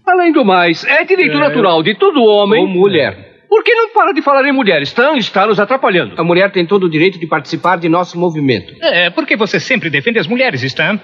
[0.07, 2.61] Além do mais, é direito natural de todo homem.
[2.63, 3.30] Ou mulher.
[3.51, 4.81] Por que não para de falar em mulher?
[4.83, 6.15] Stan está nos atrapalhando.
[6.17, 8.73] A mulher tem todo o direito de participar de nosso movimento.
[8.81, 11.01] É, porque você sempre defende as mulheres, Stan?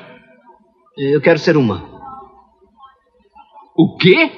[0.96, 1.82] Eu quero ser uma.
[3.76, 4.30] O quê?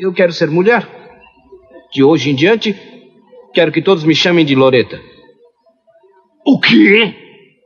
[0.00, 0.86] Eu quero ser mulher.
[1.92, 2.74] De hoje em diante,
[3.52, 5.00] quero que todos me chamem de Loreta.
[6.46, 7.12] O quê?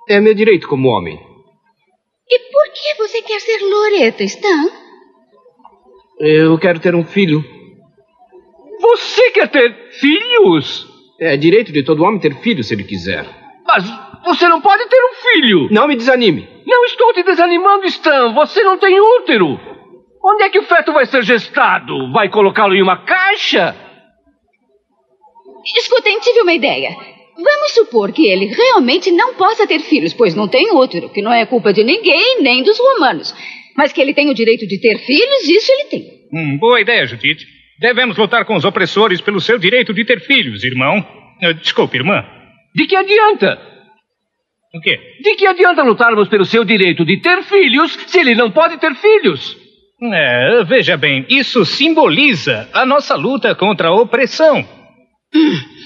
[0.08, 1.20] É meu direito como homem.
[2.28, 4.70] E por que você quer ser Loreta, Stan?
[6.18, 7.44] Eu quero ter um filho.
[8.90, 10.86] Você quer ter filhos?
[11.20, 13.26] É direito de todo homem ter filho se ele quiser.
[13.66, 13.84] Mas
[14.24, 15.68] você não pode ter um filho.
[15.72, 16.48] Não me desanime.
[16.64, 18.32] Não estou te desanimando, Stan.
[18.32, 19.58] Você não tem útero.
[20.24, 22.12] Onde é que o feto vai ser gestado?
[22.12, 23.74] Vai colocá-lo em uma caixa?
[25.76, 26.90] Escutem, tive uma ideia.
[27.36, 31.32] Vamos supor que ele realmente não possa ter filhos, pois não tem útero, que não
[31.32, 33.34] é culpa de ninguém, nem dos romanos.
[33.76, 36.06] Mas que ele tem o direito de ter filhos, isso ele tem.
[36.32, 37.55] Hum, boa ideia, Judith.
[37.78, 41.06] Devemos lutar com os opressores pelo seu direito de ter filhos, irmão.
[41.42, 42.24] Eh, Desculpe, irmã.
[42.74, 43.60] De que adianta?
[44.74, 44.98] O quê?
[45.22, 48.94] De que adianta lutarmos pelo seu direito de ter filhos se ele não pode ter
[48.94, 49.56] filhos?
[50.02, 54.66] É, veja bem, isso simboliza a nossa luta contra a opressão.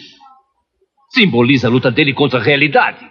[1.13, 3.05] Simboliza a luta dele contra a realidade.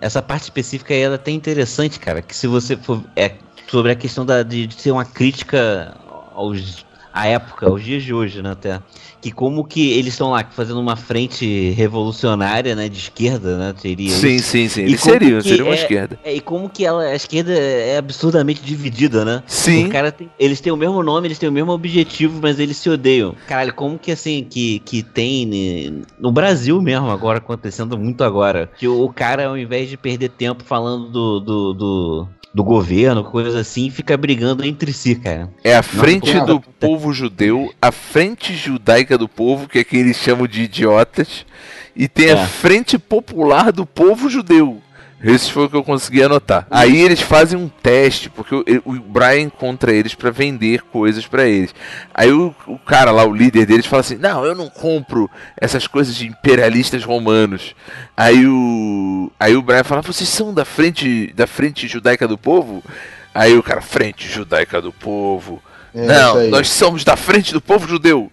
[0.00, 2.22] Essa parte específica aí ela é até interessante, cara.
[2.22, 3.02] Que se você for.
[3.16, 3.34] É
[3.66, 5.96] sobre a questão da, de, de ser uma crítica
[6.38, 8.52] aos, à época, aos dias de hoje, né?
[8.52, 8.80] Até.
[9.20, 12.88] Que como que eles estão lá fazendo uma frente revolucionária, né?
[12.88, 13.74] De esquerda, né?
[13.76, 14.48] Seria Sim, isso.
[14.50, 14.82] sim, sim.
[14.82, 16.18] E Eles seriam, que seriam uma é- esquerda.
[16.22, 19.42] É, e como que ela, a esquerda é absurdamente dividida, né?
[19.48, 19.90] Sim.
[20.16, 23.34] Tem- eles têm o mesmo nome, eles têm o mesmo objetivo, mas eles se odeiam.
[23.48, 28.70] Caralho, como que assim, que, que tem né, no Brasil mesmo agora, acontecendo muito agora,
[28.78, 33.22] que o, o cara, ao invés de perder tempo falando do, do, do, do governo,
[33.24, 35.50] coisas assim, fica brigando entre si, cara.
[35.62, 39.96] É a frente Nossa, do povo judeu, a frente judaica do povo, que é que
[39.96, 41.44] eles chamam de idiotas,
[41.94, 42.32] e tem É.
[42.32, 44.80] a frente popular do povo judeu.
[45.22, 46.66] Esse foi o que eu consegui anotar.
[46.70, 51.44] Aí eles fazem um teste, porque o, o Brian encontra eles pra vender coisas pra
[51.44, 51.74] eles.
[52.14, 55.86] Aí o, o cara lá, o líder deles, fala assim: Não, eu não compro essas
[55.86, 57.74] coisas de imperialistas romanos.
[58.16, 62.82] Aí o, aí o Brian fala: Vocês são da frente, da frente judaica do povo?
[63.34, 65.60] Aí o cara, frente judaica do povo.
[65.94, 68.30] É, não, nós somos da frente do povo judeu.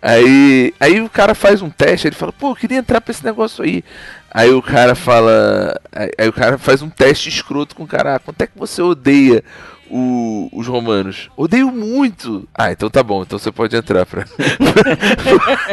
[0.00, 3.24] Aí, aí o cara faz um teste, ele fala, pô, eu queria entrar pra esse
[3.24, 3.82] negócio aí.
[4.30, 5.78] Aí o cara fala.
[5.92, 8.56] Aí, aí o cara faz um teste escroto com o cara, ah, quanto é que
[8.58, 9.42] você odeia
[9.90, 11.30] o- os romanos?
[11.36, 12.46] Odeio muito.
[12.54, 14.24] Ah, então tá bom, então você pode entrar pra.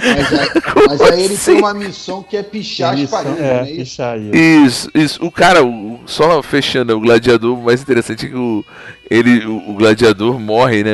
[0.01, 0.49] Mas aí,
[0.87, 3.75] mas aí ele tem uma missão que é pichar paredes, é, não é isso?
[3.79, 4.31] pichar aí.
[4.33, 5.25] Isso, isso.
[5.25, 8.63] O cara, o- só fechando, o gladiador, o mais interessante é que o,
[9.09, 10.91] ele, o, o gladiador morre, né?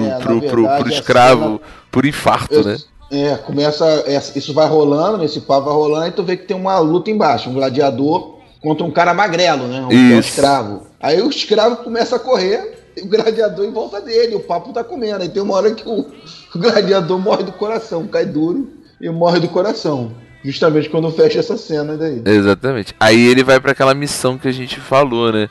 [0.00, 2.76] O- Pro, É, pro, pro- pro escravo, cena- por infarto, Eu- né?
[3.10, 3.84] É, começa.
[4.06, 7.10] é, Isso vai rolando, esse papo vai rolando, e tu vê que tem uma luta
[7.10, 7.48] embaixo.
[7.50, 9.80] Um gladiador contra um cara magrelo, né?
[9.82, 10.82] Um, é um escravo.
[11.00, 14.82] Aí o escravo começa a correr, e o gladiador em volta dele, o papo tá
[14.82, 15.22] comendo.
[15.22, 18.68] Aí tem uma hora que o, o gladiador morre do coração, cai duro
[19.00, 20.12] e morre do coração.
[20.42, 22.20] Justamente quando fecha essa cena daí.
[22.24, 22.94] Exatamente.
[23.00, 25.48] Aí ele vai pra aquela missão que a gente falou, né?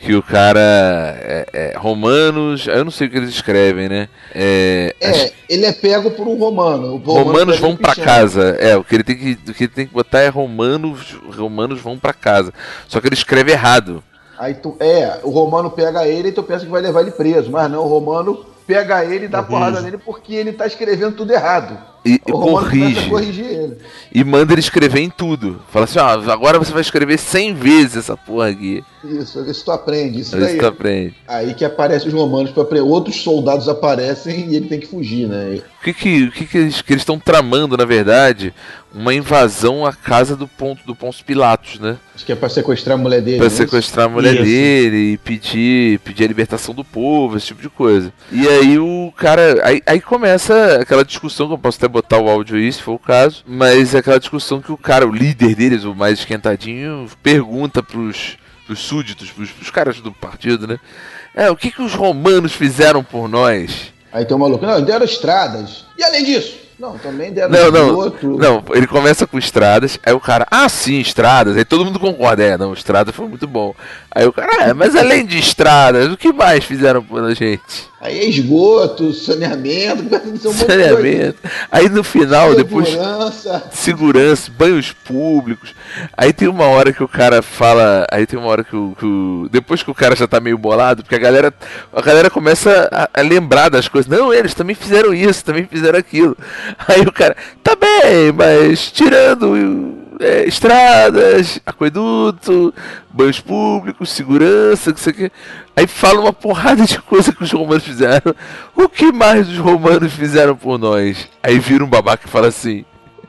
[0.00, 4.08] Que o cara é, é, romanos, eu não sei o que eles escrevem, né?
[4.34, 6.96] É, É, ele é pego por um romano.
[6.96, 8.04] Romano romanos vão pra pichão.
[8.06, 8.56] casa.
[8.58, 11.80] É, o que ele tem que, o que ele tem que botar é romanos, romanos
[11.82, 12.50] vão pra casa.
[12.88, 14.02] Só que ele escreve errado.
[14.38, 17.50] Aí tu, é, o romano pega ele e tu pensa que vai levar ele preso.
[17.50, 19.52] Mas não, o romano pega ele e dá Corrige.
[19.58, 21.76] porrada nele porque ele tá escrevendo tudo errado.
[22.04, 23.10] E, e corrige.
[24.12, 25.60] E manda ele escrever em tudo.
[25.70, 28.82] Fala assim, ó, agora você vai escrever 100 vezes essa porra aqui.
[29.04, 30.20] Isso, isso tu aprende.
[30.20, 30.58] Isso Isso daí.
[30.58, 31.14] tu aprende.
[31.26, 35.60] Aí que aparecem os romanos para outros soldados aparecem e ele tem que fugir, né?
[35.80, 38.52] O que que, o que, que eles que eles estão tramando, na verdade?
[38.92, 41.96] Uma invasão à casa do ponto do Pôncio Pilatos, né?
[42.14, 43.38] Acho que é pra sequestrar a mulher dele.
[43.38, 44.44] Pra não é sequestrar a mulher Isso.
[44.44, 48.12] dele e pedir, pedir a libertação do povo, esse tipo de coisa.
[48.30, 49.60] E aí o cara.
[49.64, 52.94] Aí, aí começa aquela discussão, que eu posso até botar o áudio aí, se for
[52.94, 53.42] o caso.
[53.46, 58.38] Mas é aquela discussão que o cara, o líder deles, o mais esquentadinho, pergunta pros,
[58.66, 60.78] pros súditos, pros, pros caras do partido, né?
[61.34, 63.92] É, o que, que os romanos fizeram por nós?
[64.12, 65.84] Aí tem um maluco, não, deram estradas.
[65.96, 66.58] E além disso?
[66.80, 68.38] Não, também deram Não, não, esgoto.
[68.38, 72.42] não, ele começa com estradas, aí o cara, ah sim, estradas, aí todo mundo concorda,
[72.42, 73.74] é, não, estradas foi muito bom.
[74.10, 77.89] Aí o cara, é, mas além de estradas, o que mais fizeram pela gente?
[78.00, 80.52] Aí é esgoto, saneamento, começa a dizer um.
[80.54, 81.36] Saneamento.
[81.70, 82.88] Aí no final, depois.
[82.88, 83.62] Segurança.
[83.70, 85.74] Segurança, banhos públicos.
[86.16, 88.06] Aí tem uma hora que o cara fala.
[88.10, 88.96] Aí tem uma hora que o.
[88.98, 91.52] que o- depois que o cara já tá meio bolado, porque a galera.
[91.92, 94.10] A galera começa a, a lembrar das coisas.
[94.10, 96.34] Não, eles também fizeram isso, também fizeram aquilo.
[96.88, 97.36] Aí o cara.
[97.62, 99.99] Tá bem, mas tirando.
[100.20, 102.74] É, estradas, aqueduto,
[103.10, 105.32] banhos públicos, segurança, que sei o que.
[105.74, 108.34] Aí fala uma porrada de coisa que os romanos fizeram.
[108.76, 111.28] O que mais os romanos fizeram por nós?
[111.42, 112.84] Aí vira um babaca e fala assim: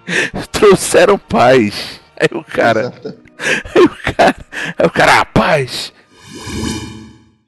[0.52, 2.02] trouxeram paz.
[2.20, 2.94] Aí o cara.
[3.74, 4.36] Aí o cara.
[4.78, 5.94] Aí o cara, ah, paz.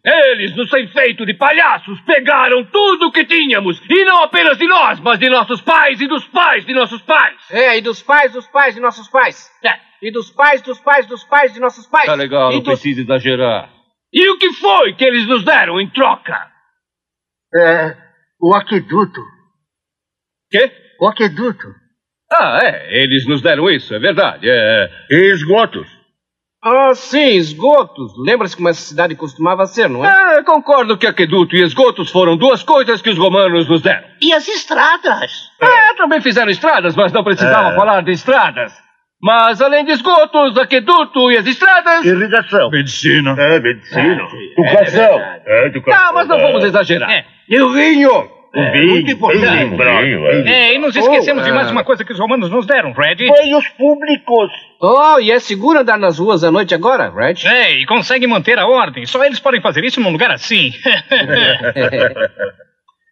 [0.05, 3.81] Eles, no sem feito de palhaços, pegaram tudo o que tínhamos.
[3.89, 7.37] E não apenas de nós, mas de nossos pais e dos pais de nossos pais.
[7.49, 9.49] É, e dos pais dos pais de nossos pais.
[9.63, 9.79] É.
[10.01, 12.05] E dos pais dos pais dos pais de nossos pais.
[12.05, 12.73] Tá legal, e não dos...
[12.73, 13.71] precisa exagerar.
[14.11, 16.51] E o que foi que eles nos deram em troca?
[17.55, 17.95] É,
[18.41, 19.21] o aqueduto.
[20.51, 20.69] Quê?
[20.99, 21.67] O aqueduto.
[22.29, 24.49] Ah, é, eles nos deram isso, é verdade.
[24.49, 24.89] É.
[25.09, 25.87] E esgotos.
[26.65, 28.13] Ah, sim, esgotos.
[28.17, 30.37] Lembra-se como essa cidade costumava ser, não é?
[30.37, 34.07] É, concordo que aqueduto e esgotos foram duas coisas que os romanos nos deram.
[34.21, 35.31] E as estradas?
[35.61, 37.75] É, também fizeram estradas, mas não precisavam É.
[37.75, 38.71] falar de estradas.
[39.21, 42.03] Mas além de esgotos, aqueduto e as estradas.
[42.05, 42.69] Irrigação.
[42.69, 43.35] Medicina.
[43.37, 44.21] É, medicina.
[44.21, 45.19] É, educação.
[45.19, 46.05] é É, educação.
[46.05, 47.25] Não, mas não vamos exagerar.
[47.49, 48.09] E o vinho?
[48.55, 49.41] É, vinho, muito importante.
[49.49, 50.47] bem lembrado.
[50.47, 51.71] É, e nos esquecemos Oh, de mais é.
[51.71, 53.27] uma coisa que os romanos nos deram, Fred.
[53.27, 54.51] Banhos públicos.
[54.79, 57.47] Oh, e é seguro andar nas ruas à noite agora, Red?
[57.47, 59.05] É, e consegue manter a ordem.
[59.07, 60.71] Só eles podem fazer isso num lugar assim.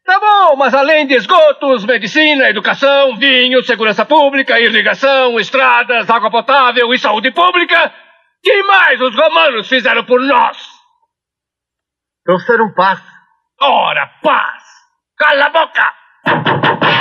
[0.04, 6.92] Tá bom, mas além de esgotos, medicina, educação, vinho, segurança pública, irrigação, estradas, água potável
[6.94, 7.94] e saúde pública,
[8.44, 10.58] que mais os romanos fizeram por nós?
[12.26, 13.00] Trouxeram paz.
[13.62, 14.64] Ora, paz!
[15.22, 16.92] Cala a boca!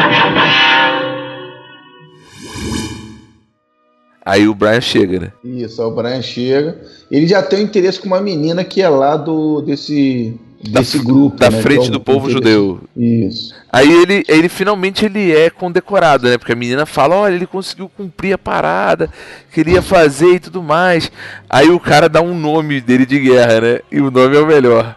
[4.26, 5.33] Aí o Brian chega, né?
[5.42, 6.78] Isso, aí o Brian chega.
[7.11, 11.38] Ele já tem um interesse com uma menina que é lá do desse desse grupo,
[11.38, 12.35] Da né, frente que é o do povo interesse.
[12.35, 12.80] judeu.
[12.94, 13.54] Isso.
[13.72, 16.37] Aí ele, ele finalmente ele é condecorado, né?
[16.37, 19.09] Porque a menina fala, olha, ele conseguiu cumprir a parada,
[19.50, 21.11] queria fazer e tudo mais.
[21.48, 23.80] Aí o cara dá um nome dele de guerra, né?
[23.90, 24.94] E o nome é o melhor.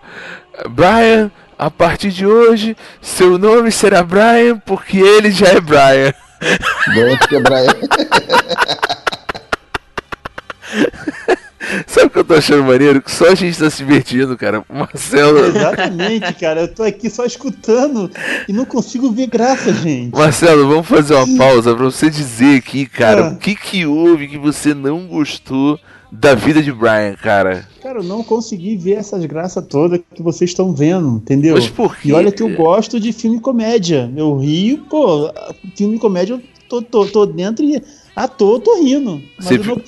[0.69, 6.13] Brian, a partir de hoje, seu nome será Brian porque ele já é Brian.
[6.93, 7.73] Bom, porque é Brian.
[11.87, 13.01] Sabe o que eu tô achando maneiro?
[13.01, 14.63] Que só a gente tá se divertindo, cara.
[14.69, 15.39] O Marcelo.
[15.45, 16.61] Exatamente, cara.
[16.61, 18.11] Eu tô aqui só escutando
[18.47, 20.13] e não consigo ver graça, gente.
[20.15, 23.29] Marcelo, vamos fazer uma pausa pra você dizer aqui, cara, Ah.
[23.29, 25.79] o que que houve que você não gostou
[26.13, 27.67] da vida de Brian, cara?
[27.81, 31.55] Cara, eu não consegui ver essas graças todas que vocês estão vendo, entendeu?
[31.55, 34.11] Mas por quê, E olha que eu gosto de filme comédia.
[34.15, 35.31] Eu rio, pô,
[35.75, 37.81] filme comédia eu tô, tô, tô dentro e
[38.15, 39.21] à toa eu tô rindo.
[39.37, 39.81] Mas Você eu não-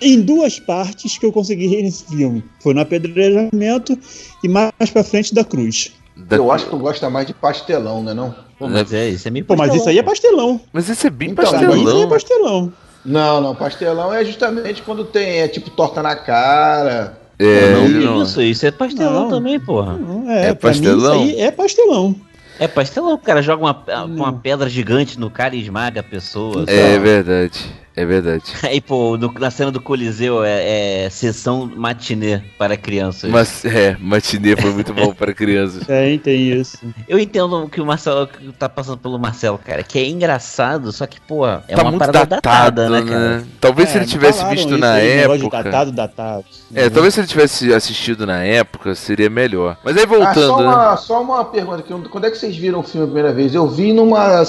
[0.00, 2.42] Em duas partes que eu consegui rir nesse filme.
[2.60, 3.96] Foi no apedrejamento
[4.42, 5.92] e mais pra frente da cruz.
[6.30, 8.34] Eu acho que tu gosta mais de pastelão, né não?
[8.58, 10.60] Pô, mas é, isso é meio Pô, mas isso aí é pastelão.
[10.72, 12.72] Mas isso é bem Então, mim, isso aí é pastelão.
[13.04, 17.18] Não, não, pastelão é justamente quando tem, é tipo torta na cara.
[17.38, 19.30] É, não, não- isso, isso é pastelão Não.
[19.30, 19.94] também, porra.
[19.94, 21.24] Não, é, É pastelão?
[21.26, 22.14] isso aí é pastelão.
[22.60, 26.64] É pastelão, o cara joga uma, uma pedra gigante no cara e esmaga a pessoa.
[26.68, 27.58] É verdade.
[27.94, 28.44] É verdade.
[28.62, 33.30] Aí, pô, no- na cena do Coliseu é, é sessão matinê para crianças.
[33.30, 35.84] Mas, é, matinê foi muito bom para crianças.
[35.92, 36.78] Tem, tem isso.
[37.06, 40.90] Eu entendo o que o Marcelo que tá passando pelo Marcelo, cara, que é engraçado,
[40.92, 43.44] só que, pô, é tá uma muito parada datado, datada, né, cara?
[43.60, 45.62] Talvez se É, ele tivesse visto isso na época.
[45.62, 46.44] Datado, datado.
[46.74, 49.76] É, talvez se ele tivesse assistido na época, seria melhor.
[49.84, 50.66] Mas aí Ah, voltando, só, né?
[50.66, 52.08] uma, só uma pergunta aqui.
[52.08, 53.54] Quando é que vocês viram o filme a primeira vez?
[53.54, 54.42] Eu vi numa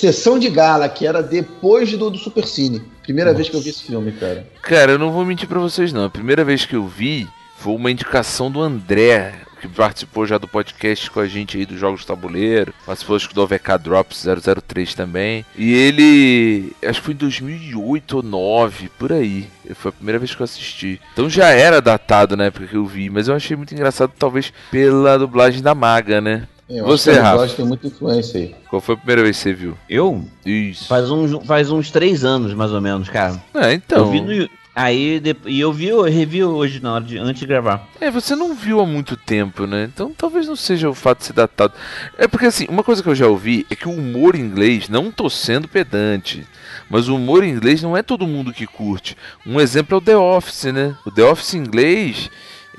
[0.00, 2.82] sessão de gala, que era depois do, do Super Cine.
[3.02, 4.46] Primeira vez que eu vi esse filme, cara.
[4.62, 6.04] Cara, eu não vou mentir pra vocês não.
[6.04, 10.48] A primeira vez que eu vi foi uma indicação do André, que participou já do
[10.48, 12.72] podcast com a gente aí dos Jogos Tabuleiro.
[12.86, 14.24] Participou acho que do OVK Drops
[14.66, 15.44] 003 também.
[15.54, 19.48] E ele, acho que foi em 2008 ou 2009, por aí.
[19.74, 20.98] Foi a primeira vez que eu assisti.
[21.12, 24.50] Então já era datado na época que eu vi, mas eu achei muito engraçado talvez
[24.70, 26.48] pela dublagem da Maga, né?
[26.70, 27.48] Eu Você, acho Rafa?
[27.56, 28.54] tem muita influência aí.
[28.68, 29.76] Qual foi a primeira vez que você viu?
[29.88, 30.24] Eu?
[30.46, 30.86] Isso.
[30.86, 33.42] Faz uns, faz uns três anos, mais ou menos, cara.
[33.54, 33.98] É, então.
[33.98, 37.40] Eu vi no, aí, de- e eu vi, eu revi hoje na hora de, antes
[37.40, 37.88] de gravar.
[38.00, 39.90] É, você não viu há muito tempo, né?
[39.92, 41.74] Então talvez não seja o fato de ser datado.
[42.16, 45.10] É porque assim, uma coisa que eu já ouvi é que o humor inglês, não
[45.10, 46.46] tô sendo pedante,
[46.88, 49.16] mas o humor inglês não é todo mundo que curte.
[49.44, 50.94] Um exemplo é o The Office, né?
[51.04, 52.30] O The Office inglês,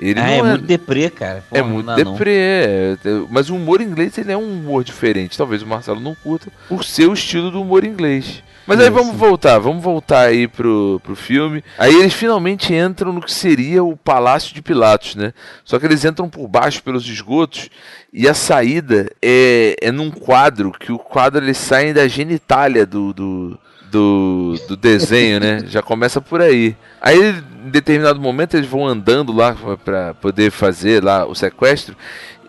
[0.01, 1.43] ele ah, é, é, muito deprê, cara.
[1.51, 5.37] é Porra, muito deprê, é, é, mas o humor inglês ele é um humor diferente.
[5.37, 8.41] Talvez o Marcelo não curta por ser o estilo do humor inglês.
[8.65, 8.95] Mas aí Isso.
[8.95, 11.63] vamos voltar, vamos voltar aí pro, pro filme.
[11.77, 15.33] Aí eles finalmente entram no que seria o Palácio de Pilatos, né?
[15.63, 17.69] Só que eles entram por baixo pelos esgotos
[18.13, 23.13] e a saída é, é num quadro, que o quadro eles saem da genitália do,
[23.13, 23.59] do,
[23.91, 25.63] do, do desenho, né?
[25.67, 26.75] Já começa por aí.
[27.01, 31.95] Aí, em determinado momento, eles vão andando lá para poder fazer lá o sequestro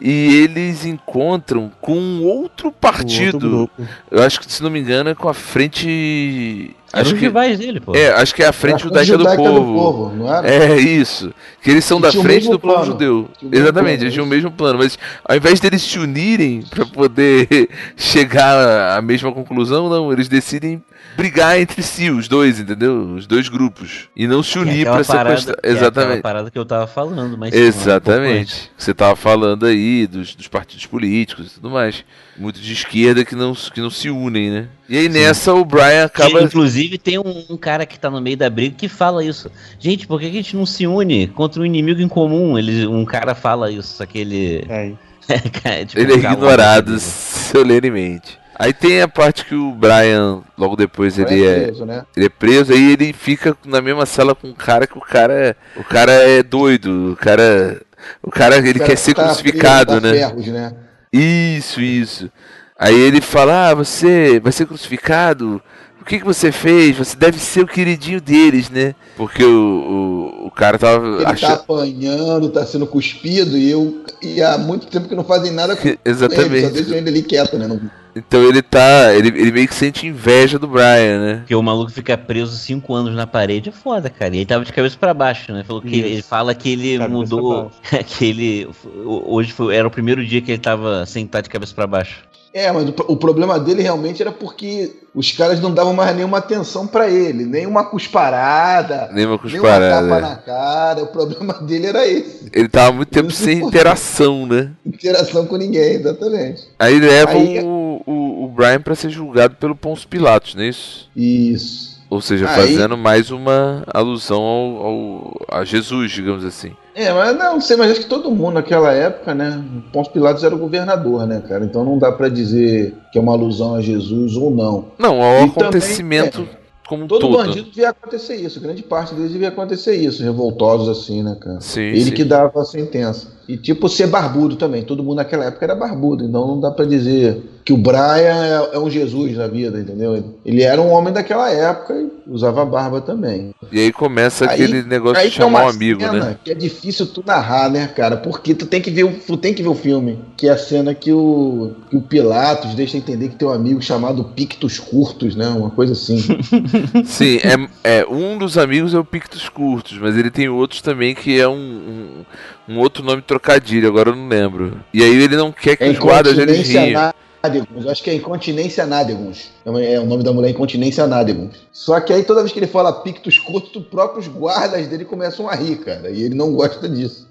[0.00, 3.38] e eles encontram com um outro partido.
[3.38, 3.82] grupo.
[4.10, 6.74] Eu acho que, se não me engano, é com a frente.
[6.92, 7.94] Acho que, rivais dele, pô.
[7.96, 9.60] é, acho que é a frente judaica, do, povo.
[9.72, 10.48] do povo, não era?
[10.48, 11.32] É isso.
[11.62, 12.84] Que eles são E da frente do povo plano.
[12.92, 13.28] judeu.
[13.50, 14.34] Exatamente, plano, eles tinham o isso.
[14.36, 14.78] mesmo plano.
[14.78, 20.82] Mas ao invés deles se unirem para poder chegar à mesma conclusão, não, eles decidem
[21.16, 23.14] brigar entre si, os dois, entendeu?
[23.14, 24.08] Os dois grupos.
[24.16, 25.56] E não se é unir para sequestrar.
[25.60, 26.22] que é Exatamente.
[26.22, 27.52] parada que eu tava falando, mas.
[27.54, 27.56] um.
[27.58, 28.70] Exatamente.
[28.76, 32.04] Você tava falando aí dos, dos partidos políticos e tudo mais.
[32.36, 34.68] Muito de esquerda que não, que não se unem, né?
[34.88, 36.42] E aí nessa o Brian acaba.
[36.42, 39.50] inclusive tem um, um cara que tá no meio da briga que fala isso.
[39.78, 42.58] Gente, por que a gente não se une contra um inimigo em comum?
[42.58, 44.64] Ele, um cara fala isso, só que ele.
[44.68, 44.92] É.
[45.64, 48.40] é, tipo, Ele é ignorado solenemente.
[48.58, 52.04] Aí tem a parte que o Brian, logo depois, ele Brian é, preso, né?
[52.16, 55.32] ele é preso, aí ele fica na mesma cela com o cara que o cara
[55.32, 57.80] é, o cara é doido, o cara,
[58.22, 60.14] o cara ele O cara quer ser tá crucificado, preso, tá né?
[60.14, 60.74] ferros, né?
[61.12, 62.30] Isso, isso.
[62.78, 65.62] Aí ele fala: Ah, você vai ser crucificado.
[66.02, 66.96] O que, que você fez?
[66.98, 68.92] Você deve ser o queridinho deles, né?
[69.16, 71.52] Porque o, o, o cara tava Ele tá achando.
[71.52, 75.88] apanhando, tá sendo cuspido e eu e há muito tempo que não fazem nada com
[76.04, 76.54] Exatamente.
[76.54, 77.68] ele, só deixam ele ali quieto, né?
[77.68, 77.80] Não-
[78.16, 79.14] Então ele tá.
[79.14, 81.34] Ele, ele meio que sente inveja do Brian, né?
[81.36, 84.34] Porque o maluco fica preso cinco anos na parede é foda, cara.
[84.34, 85.62] E ele tava de cabeça pra baixo, né?
[85.64, 86.06] Falou que Isso.
[86.06, 87.70] ele fala que ele Cabeça mudou.
[88.06, 88.68] que ele.
[89.06, 92.18] Hoje foi, era o primeiro dia que ele tava sentado de cabeça pra baixo.
[92.54, 96.86] É, mas o, problema dele realmente era porque os caras não davam mais nenhuma atenção
[96.86, 100.20] pra ele, nem uma cusparada, Nem uma nem uma tapa cusparada.
[100.20, 101.02] na cara.
[101.02, 102.50] O problema dele era esse.
[102.52, 104.70] Ele tava muito tempo sem interação, né?
[104.84, 106.62] Interação com ninguém, exatamente.
[106.78, 110.68] Aí levam Aí- o, o, o Brian pra ser julgado pelo Pons Pilatos, não é
[110.68, 111.08] isso?
[111.16, 112.02] Isso.
[112.10, 116.72] Ou seja, Aí- fazendo mais uma alusão ao, ao- a Jesus, digamos assim.
[116.94, 119.64] É, mas não sei, mas acho que todo mundo naquela época, né?
[119.92, 121.64] Pôncio Pilatos era o governador, né, cara?
[121.64, 124.86] Então não dá pra dizer que é uma alusão a Jesus ou não.
[124.98, 126.46] Não, ao E também, acontecimento
[126.86, 127.38] como Todo todo.
[127.38, 131.58] bandido devia acontecer isso, grande parte deles devia acontecer isso, revoltosos assim, né, cara?
[131.60, 132.10] Sim, Ele sim.
[132.10, 133.28] que dava a sentença.
[133.48, 134.82] E tipo, ser barbudo também.
[134.82, 138.76] Todo mundo naquela época era barbudo, então não dá pra dizer que o Brian é,
[138.76, 140.34] é um Jesus na vida, entendeu?
[140.44, 143.54] Ele era um homem daquela época e usava barba também.
[143.70, 146.36] E aí começa Aí- aquele negócio aí de chamar um amigo, né?
[146.44, 148.16] Que é difícil tu narrar, né, cara?
[148.16, 150.18] Porque tu tem que ver o, tu tem que ver o filme.
[150.36, 153.80] Que é a cena que o, que o Pilatos deixa entender que tem um amigo
[153.80, 155.48] chamado Pictus Curtus, né?
[155.48, 156.20] Uma coisa assim.
[157.06, 157.38] Sim,
[157.84, 161.40] é, é, um dos amigos é o Pictus Curtos, mas ele tem outros também que
[161.40, 162.24] é um, um,
[162.72, 164.82] um outro nome trocadilho, agora eu não lembro.
[164.92, 167.86] E aí ele não quer que É os guardas eles na- nádeguns.
[167.86, 169.50] Acho que é incontinência nádeguns.
[169.64, 171.66] É É o nome da mulher é incontinência nádeguns.
[171.72, 175.48] Só que aí toda vez que ele fala pictos curtos, os próprios guardas dele começam
[175.48, 176.10] a rir, cara.
[176.10, 177.28] E ele não gosta disso.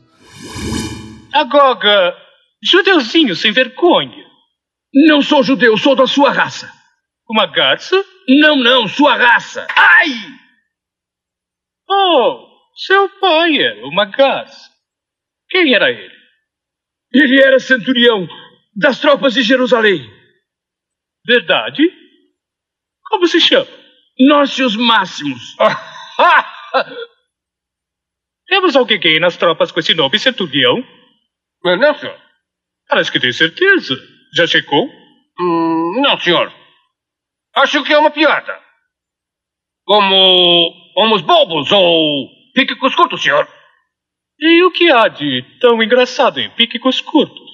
[1.33, 2.13] Agoga,
[2.63, 4.25] judeuzinho sem vergonha.
[4.93, 6.69] Não sou judeu, sou da sua raça.
[7.29, 7.95] Uma garça?
[8.27, 9.65] Não, não, sua raça.
[9.73, 10.09] Ai!
[11.89, 12.39] Oh,
[12.75, 14.69] seu pai era uma garça.
[15.51, 16.15] Quem era ele?
[17.13, 18.25] Ele era centurião
[18.73, 20.09] das tropas de Jerusalém.
[21.27, 21.83] Verdade?
[23.09, 23.67] Como se chama?
[24.17, 25.55] Nós os máximos.
[28.47, 30.83] Temos alguém gay nas tropas com esse nome, centurião?
[31.63, 32.19] Mas não, senhor.
[32.87, 33.95] Parece que tem certeza.
[34.33, 34.89] Já checou?
[35.39, 36.53] Hum, não, senhor.
[37.55, 38.57] Acho que é uma piada.
[39.85, 43.47] Como homos bobos ou pique-cos curtos, senhor.
[44.41, 47.47] E o que há de tão engraçado em pique-cos curtos?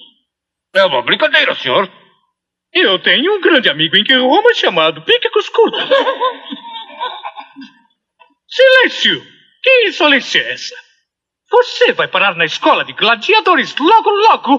[0.74, 1.86] É uma brincadeira, senhor.
[2.72, 5.82] Eu tenho um grande amigo em Roma chamado Pique-cos curtos.
[8.48, 9.22] Silêncio!
[9.62, 10.74] Que insolência é essa?
[11.50, 14.58] Você vai parar na escola de gladiadores logo, logo,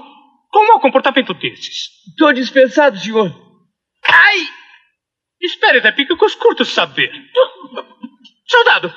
[0.51, 1.89] com um mau comportamento desses.
[2.15, 3.34] Tô dispensado, senhor.
[4.05, 4.47] Ai!
[5.41, 7.11] Espere até Pique-cos curtos saber.
[8.47, 8.93] Soldado,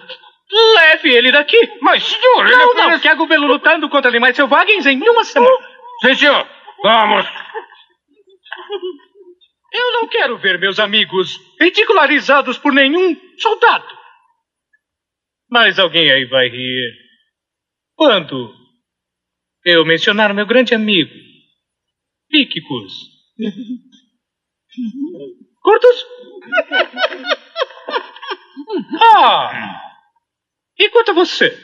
[0.52, 1.56] leve ele daqui.
[1.80, 5.56] Mas, senhor, ele Não, não, quero vê-lo lutando contra animais selvagens em uma semana.
[6.02, 6.48] Sim, senhor.
[6.82, 7.26] Vamos.
[9.72, 13.86] Eu não quero ver meus amigos ridicularizados por nenhum soldado.
[15.50, 16.92] Mas alguém aí vai rir.
[17.94, 18.54] Quando
[19.64, 21.12] eu mencionar meu grande amigo,
[22.32, 22.92] Píquicos.
[25.62, 26.06] Curtos?
[29.14, 29.91] Ah!
[30.82, 31.56] E quanto a você?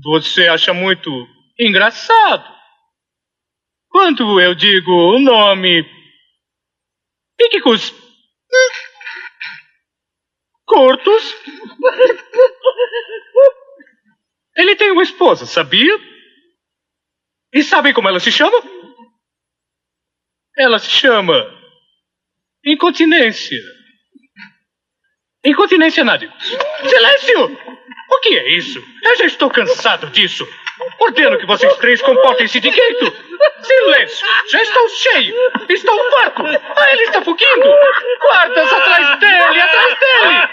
[0.00, 1.10] Você acha muito
[1.58, 2.56] engraçado?
[3.90, 5.82] Quando eu digo o nome
[7.36, 7.92] Píquicos.
[10.64, 11.34] Curtos.
[14.56, 15.98] Ele tem uma esposa, sabia?
[17.52, 18.56] E sabem como ela se chama?
[20.56, 21.34] Ela se chama
[22.64, 23.60] Incontinência.
[25.44, 26.32] Incontinência nádico.
[26.88, 27.78] Silêncio!
[28.10, 28.82] O que é isso?
[29.04, 30.46] Eu já estou cansado disso.
[31.00, 33.12] Ordeno que vocês três comportem-se de jeito.
[33.62, 34.26] Silêncio!
[34.50, 35.34] Já estou cheio!
[35.68, 36.42] Estou farto!
[36.44, 37.68] Ah, ele está fugindo!
[38.20, 39.60] Guardas atrás dele!
[39.60, 40.48] Atrás dele!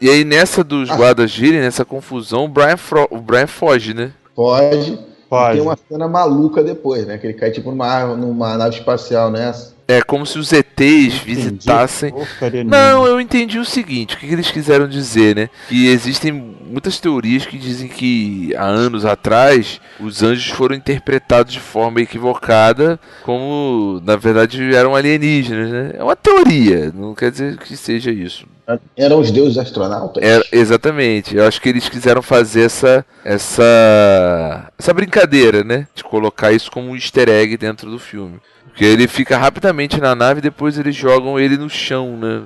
[0.00, 2.76] E aí nessa dos guardas virem, nessa confusão, o Brian,
[3.10, 4.12] o Brian foge, né?
[4.34, 4.96] Pode.
[5.28, 5.50] Pode.
[5.50, 7.18] E tem uma cena maluca depois, né?
[7.18, 9.52] Que ele cai tipo numa, numa nave espacial, né?
[9.90, 12.10] É como se os ETs visitassem.
[12.10, 15.48] Porcaria Não, eu entendi o seguinte, o que, que eles quiseram dizer, né?
[15.66, 21.60] Que existem muitas teorias que dizem que há anos atrás os anjos foram interpretados de
[21.60, 25.92] forma equivocada, como na verdade eram alienígenas, né?
[25.94, 28.46] É uma teoria, não quer dizer que seja isso.
[28.96, 30.22] Eram os deuses astronautas.
[30.22, 31.36] É, exatamente.
[31.36, 35.86] Eu acho que eles quiseram fazer essa essa essa brincadeira, né?
[35.94, 38.40] De colocar isso como um easter egg dentro do filme.
[38.64, 42.42] Porque ele fica rapidamente na nave e depois eles jogam ele no chão, né?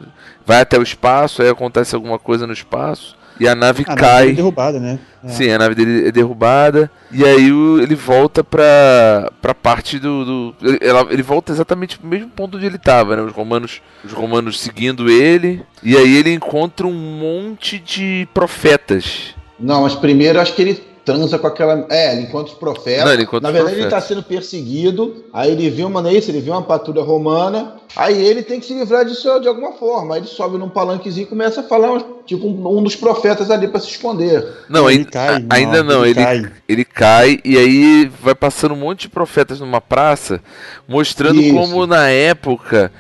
[0.46, 4.00] Vai até o espaço, aí acontece alguma coisa no espaço e a nave A nave
[4.00, 4.20] cai.
[4.22, 4.98] dele é derrubada, né?
[5.24, 5.28] É.
[5.28, 10.24] Sim, a nave dele é derrubada e aí o- ele volta pra, pra parte do.
[10.24, 13.22] do- ele, ela- ele volta exatamente pro mesmo ponto onde ele tava, né?
[13.22, 19.34] Os romanos, os romanos seguindo ele e aí ele encontra um monte de profetas.
[19.58, 21.86] Não, mas primeiro eu acho que ele transa com aquela.
[21.90, 23.04] É, ele encontra os profetas.
[23.04, 24.08] Não, ele encontra Na verdade, ele profetas.
[24.08, 25.24] tá sendo perseguido.
[25.32, 27.76] Aí ele viu uma não é ele viu uma patrulha romana.
[27.94, 30.14] Aí ele tem que se livrar disso de alguma forma.
[30.14, 33.68] Aí ele sobe num palanquezinho e começa a falar, tipo, um, um dos profetas ali
[33.68, 34.46] pra se esconder.
[34.68, 36.52] Não, Ele ainda, cai, a- ainda não, não, ele ele, cai.
[36.68, 40.40] ele cai e aí vai passando um monte de profetas numa praça,
[40.88, 41.54] mostrando Isso.
[41.54, 42.90] como na época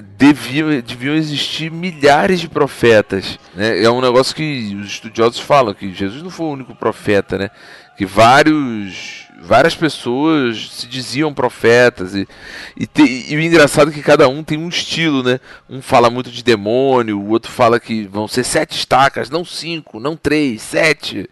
[0.00, 3.38] deviam, deviam existir milhares de profetas.
[3.54, 3.82] Né?
[3.82, 7.50] É um negócio que os estudiosos falam, que Jesus não foi o único profeta, né?
[7.96, 9.28] Que vários.
[9.44, 12.28] Várias pessoas se diziam profetas e,
[12.76, 15.40] e, te- e o engraçado é que cada um tem um estilo, né?
[15.68, 19.98] Um fala muito de demônio, o outro fala que vão ser sete estacas, não cinco,
[19.98, 21.28] não três, sete.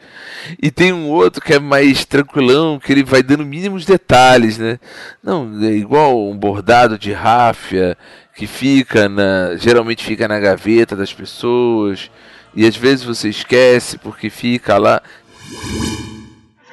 [0.60, 4.80] E tem um outro que é mais tranquilão, que ele vai dando mínimos detalhes, né?
[5.22, 7.96] Não, é igual um bordado de ráfia
[8.34, 12.10] que fica na, geralmente fica na gaveta das pessoas
[12.56, 15.00] e às vezes você esquece porque fica lá.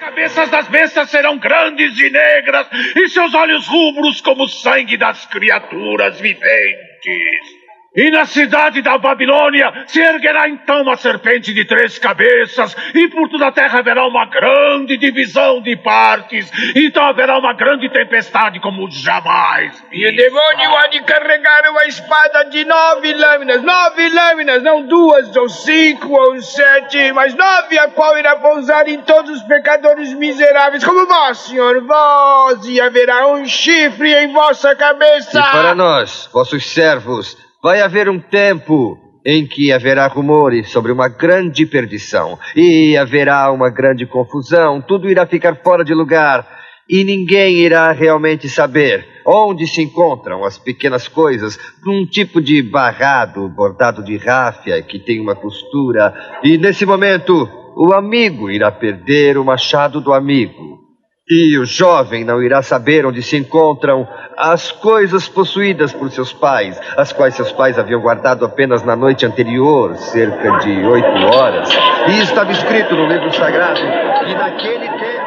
[0.08, 4.96] As cabeças das bestas serão grandes e negras, e seus olhos rubros como o sangue
[4.96, 7.57] das criaturas viventes.
[7.98, 13.28] E na cidade da Babilônia se erguerá então uma serpente de três cabeças, e por
[13.28, 16.52] toda a terra haverá uma grande divisão de partes.
[16.76, 19.84] Então haverá uma grande tempestade como jamais.
[19.92, 25.36] E o demônio há de carregar uma espada de nove lâminas, nove lâminas, não duas,
[25.36, 30.84] ou cinco, ou sete, mas nove, a qual irá pousar em todos os pecadores miseráveis,
[30.84, 35.40] como vós, senhor, vós, e haverá um chifre em vossa cabeça.
[35.40, 41.10] E para nós, vossos servos, vai haver um tempo em que haverá rumores sobre uma
[41.10, 46.48] grande perdição, e haverá uma grande confusão, tudo irá ficar fora de lugar,
[46.90, 53.50] e ninguém irá realmente saber onde se encontram as pequenas coisas num tipo de barrado
[53.50, 56.14] bordado de ráfia que tem uma costura,
[56.46, 60.87] e nesse momento o amigo irá perder o machado do amigo.
[61.30, 64.08] E o jovem não irá saber onde se encontram
[64.38, 69.26] as coisas possuídas por seus pais, as quais seus pais haviam guardado apenas na noite
[69.26, 71.70] anterior, cerca de oito horas.
[72.08, 73.82] E estava escrito no livro sagrado
[74.26, 75.18] que naquele tempo.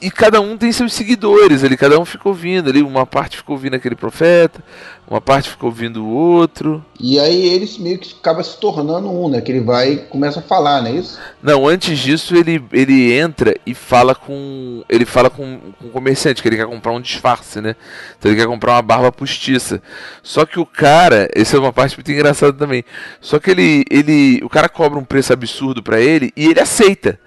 [0.00, 3.56] E cada um tem seus seguidores ali, cada um ficou ouvindo ali, uma parte ficou
[3.56, 4.62] ouvindo aquele profeta,
[5.08, 6.84] uma parte ficou ouvindo o outro.
[7.00, 9.40] E aí eles meio que acaba se tornando um, né?
[9.40, 11.18] Que ele vai e começa a falar, não é isso?
[11.42, 14.84] Não, antes disso ele, ele entra e fala com.
[14.88, 17.74] Ele fala com, com o comerciante, que ele quer comprar um disfarce, né?
[18.18, 19.82] Então ele quer comprar uma barba postiça.
[20.22, 22.84] Só que o cara, essa é uma parte muito engraçada também.
[23.20, 23.84] Só que ele.
[23.90, 27.18] ele o cara cobra um preço absurdo para ele e ele aceita.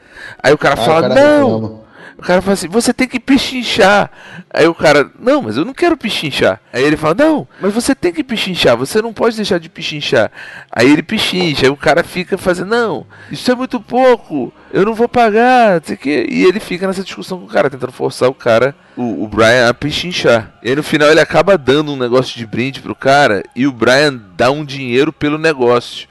[0.41, 1.53] Aí o cara Ah, fala, o cara não!
[1.53, 1.90] reclama.
[2.21, 4.11] O cara fala assim, você tem que pechinchar.
[4.53, 6.61] Aí o cara, não, mas eu não quero pechinchar.
[6.71, 10.31] Aí ele fala, não, mas você tem que pechinchar, você não pode deixar de pechinchar.
[10.71, 14.93] Aí ele pechincha, aí o cara fica fazendo, não, isso é muito pouco, eu não
[14.93, 16.27] vou pagar, sei o quê.
[16.29, 19.67] E ele fica nessa discussão com o cara, tentando forçar o cara, o, o Brian,
[19.67, 20.53] a pechinchar.
[20.61, 23.71] E aí no final ele acaba dando um negócio de brinde pro cara, e o
[23.71, 26.07] Brian dá um dinheiro pelo negócio.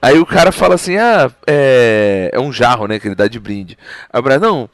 [0.00, 2.98] Aí o cara fala assim: Ah, é, é um jarro, né?
[2.98, 3.76] Que ele dá de brinde.
[4.12, 4.70] Aí o Brian, não,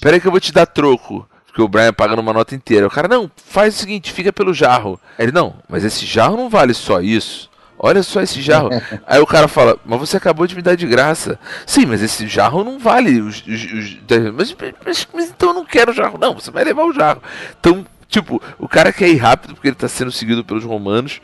[0.00, 1.28] peraí que eu vou te dar troco.
[1.46, 2.86] Porque o Brian paga numa nota inteira.
[2.86, 5.00] O cara, não, faz o seguinte, fica pelo jarro.
[5.18, 7.48] Aí ele, não, mas esse jarro não vale só isso.
[7.78, 8.68] Olha só esse jarro.
[9.06, 11.38] Aí o cara fala, mas você acabou de me dar de graça.
[11.66, 13.42] Sim, mas esse jarro não vale os.
[13.46, 13.98] os- os-
[14.34, 16.18] mas, mas- mas então eu não quero o jarro.
[16.18, 17.22] Não, você vai levar o jarro.
[17.58, 21.20] Então, tipo, o cara quer ir rápido porque ele tá sendo seguido pelos romanos.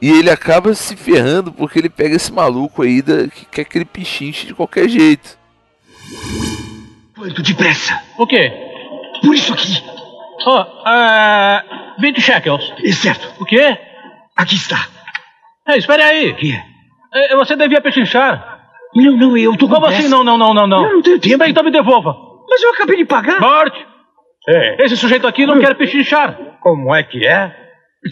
[0.00, 3.76] E ele acaba se ferrando porque ele pega esse maluco aí da, que quer que
[3.78, 5.38] ele pichinche de qualquer jeito.
[7.14, 8.00] Quanto depressa?
[8.18, 8.50] O quê?
[9.22, 9.82] Por isso aqui.
[10.46, 12.72] Oh, ah, 20 shekels.
[12.82, 13.30] É certo.
[13.42, 13.76] O quê?
[14.36, 14.88] Aqui está.
[15.68, 16.32] É, espere aí.
[16.34, 16.64] que é?
[17.32, 18.58] É, Você devia pechinchar.
[18.94, 20.00] Não, não, eu tô com Como pressa.
[20.00, 20.10] assim?
[20.10, 20.84] Não, não, não, não, não.
[20.86, 21.38] Eu não tenho tempo.
[21.38, 22.16] Bem, então me devolva.
[22.48, 23.38] Mas eu acabei de pagar.
[23.38, 23.74] Bart!
[24.48, 24.84] É.
[24.84, 26.36] Esse sujeito aqui não quer pechinchar.
[26.60, 27.54] Como é que é?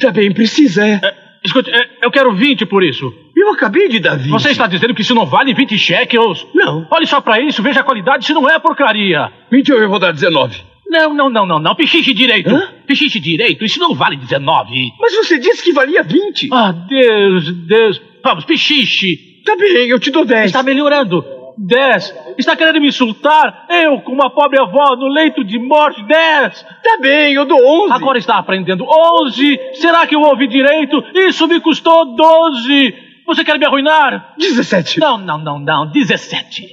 [0.01, 1.01] Tá bem, precisa, é.
[1.45, 3.13] Escute, é, eu quero 20 por isso.
[3.37, 4.31] Eu acabei de dar 20.
[4.31, 6.47] Você está dizendo que isso não vale 20 shekels?
[6.55, 6.87] Não.
[6.91, 9.33] Olhe só pra isso, veja a qualidade, isso não é porcaria.
[9.53, 10.61] Então eu vou dar 19.
[10.89, 11.75] Não, não, não, não, não.
[11.75, 12.51] Pechinche direito.
[12.51, 12.73] Hã?
[12.87, 14.93] Pechinche direito, isso não vale 19.
[14.99, 16.49] Mas você disse que valia 20.
[16.53, 18.01] Ah, Deus, Deus.
[18.25, 19.17] Vamos, pechinche.
[19.45, 20.47] Tá bem, eu te dou 10.
[20.47, 21.25] Está melhorando.
[21.59, 22.15] 10.
[22.39, 23.67] Está querendo me insultar?
[23.69, 26.63] Eu, com uma pobre avó no leito de morte, 10.
[26.83, 27.93] Tá bem, eu dou 11.
[27.93, 29.59] Agora está aprendendo 11.
[29.75, 31.03] Será que eu ouvi direito?
[31.15, 32.95] Isso me custou 12.
[33.27, 34.35] Você quer me arruinar?
[34.39, 35.01] 17.
[35.01, 35.91] Não, não, não, não.
[35.91, 36.67] 17.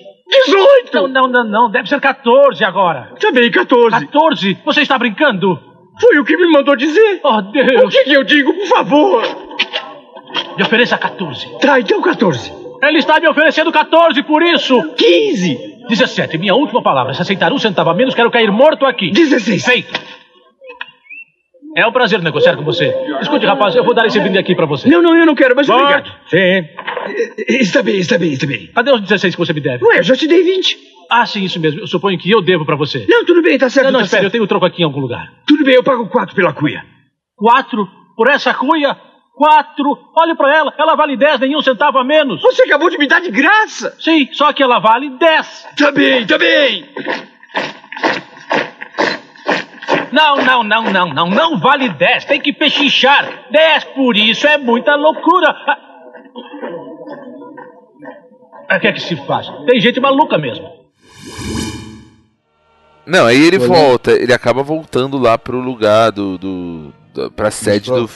[0.45, 0.93] 18.
[0.93, 1.69] Não, não, não, não.
[1.71, 3.11] Deve ser 14 agora.
[3.19, 4.05] Tá bem, 14.
[4.07, 4.57] 14?
[4.65, 5.59] Você está brincando?
[5.99, 7.19] Foi o que me mandou dizer.
[7.23, 7.93] Oh, O Deus.
[7.93, 9.23] que, que eu digo, por favor?
[10.57, 11.59] Me ofereça 14.
[11.59, 12.51] Tá, então 14.
[12.83, 14.81] Ele está me oferecendo 14 por isso.
[14.95, 15.75] 15.
[15.89, 16.37] 17.
[16.37, 17.13] Minha última palavra.
[17.13, 19.11] Se aceitar um centavo a menos, quero cair morto aqui.
[19.11, 19.65] 16.
[19.65, 20.01] Feito.
[21.77, 22.93] É um prazer negociar com você.
[23.21, 24.87] Escute, rapaz, eu vou dar esse brinde aqui pra você.
[24.89, 26.07] Não, não, eu não quero, mas Bart.
[26.07, 26.15] obrigado.
[26.29, 26.65] Sim.
[27.49, 28.67] Está bem, está bem, está bem.
[28.73, 29.83] Cadê os 16 que você me deve?
[29.85, 30.77] Ué, eu já te dei 20.
[31.11, 31.81] Ah, sim, isso mesmo.
[31.81, 33.05] Eu suponho que eu devo pra você.
[33.09, 34.31] Não, tudo bem, tá certo, Não, não, tá espere, eu certo.
[34.31, 35.33] tenho troco aqui em algum lugar.
[35.45, 36.81] Tudo bem, eu pago 4 pela cuia.
[37.35, 38.95] Quatro por essa cuia?
[39.35, 39.97] Quatro.
[40.15, 40.73] Olhe pra ela.
[40.77, 42.41] Ela vale 10, nenhum centavo a menos.
[42.41, 43.95] Você acabou de me dar de graça.
[43.99, 45.67] Sim, só que ela vale 10.
[45.77, 46.85] Tá bem, tá bem.
[50.11, 51.29] Não, não, não, não, não.
[51.29, 52.25] Não vale 10.
[52.25, 53.47] Tem que pechinchar.
[53.51, 55.49] 10 por isso é muita loucura.
[55.49, 55.77] Ah.
[58.69, 59.47] Ah, O que é que se faz?
[59.67, 60.85] Tem gente maluca mesmo.
[63.05, 66.37] Não, aí ele volta, ele acaba voltando lá pro lugar do.
[66.37, 68.09] do da, pra sede do,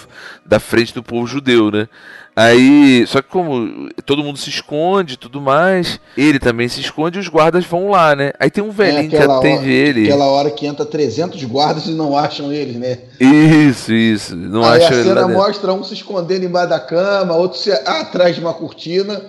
[0.45, 1.88] da frente do povo judeu, né?
[2.36, 7.18] Aí, só que como todo mundo se esconde e tudo mais, ele também se esconde
[7.18, 8.32] e os guardas vão lá, né?
[8.39, 10.04] Aí tem um velhinho que aquela atende hora- ele.
[10.06, 13.00] Aquela hora que entra 300 guardas e não acham eles, né?
[13.20, 14.36] Isso, isso.
[14.38, 18.36] Não Aí acha a cena mostra um se escondendo embaixo da cama, outro se, atrás
[18.36, 19.22] de uma cortina.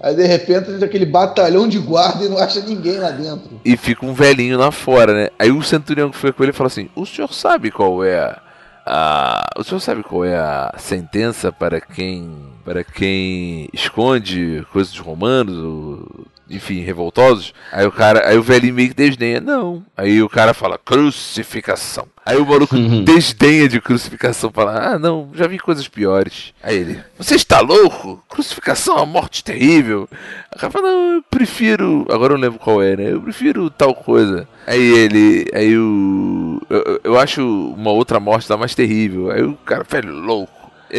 [0.00, 3.60] Aí de repente entra aquele batalhão de guarda e não acha ninguém lá dentro.
[3.64, 5.28] E fica um velhinho lá fora, né?
[5.38, 8.42] Aí o centurião que foi com ele fala assim: O senhor sabe qual é a.
[8.86, 12.50] a- o senhor sabe qual é a sentença para quem.
[12.64, 17.54] para quem esconde coisas romanos, ou, enfim, revoltosos?
[17.72, 18.28] Aí o cara.
[18.28, 19.82] Aí o velhinho meio que desdenha, não.
[19.96, 22.06] Aí o cara fala, crucificação.
[22.24, 26.54] Aí o maluco desdenha de crucificação, fala, ah não, já vi coisas piores.
[26.62, 28.22] Aí ele, você está louco?
[28.28, 30.08] Crucificação é uma morte terrível.
[30.54, 32.06] O cara fala, não, eu prefiro.
[32.08, 33.12] Agora eu não lembro qual é, né?
[33.12, 34.46] Eu prefiro tal coisa.
[34.66, 35.46] Aí ele.
[35.52, 36.60] Aí o.
[36.70, 39.30] Eu, eu acho uma outra morte lá mais terrível.
[39.30, 40.61] Aí o cara, velho, louco.
[40.92, 40.98] E,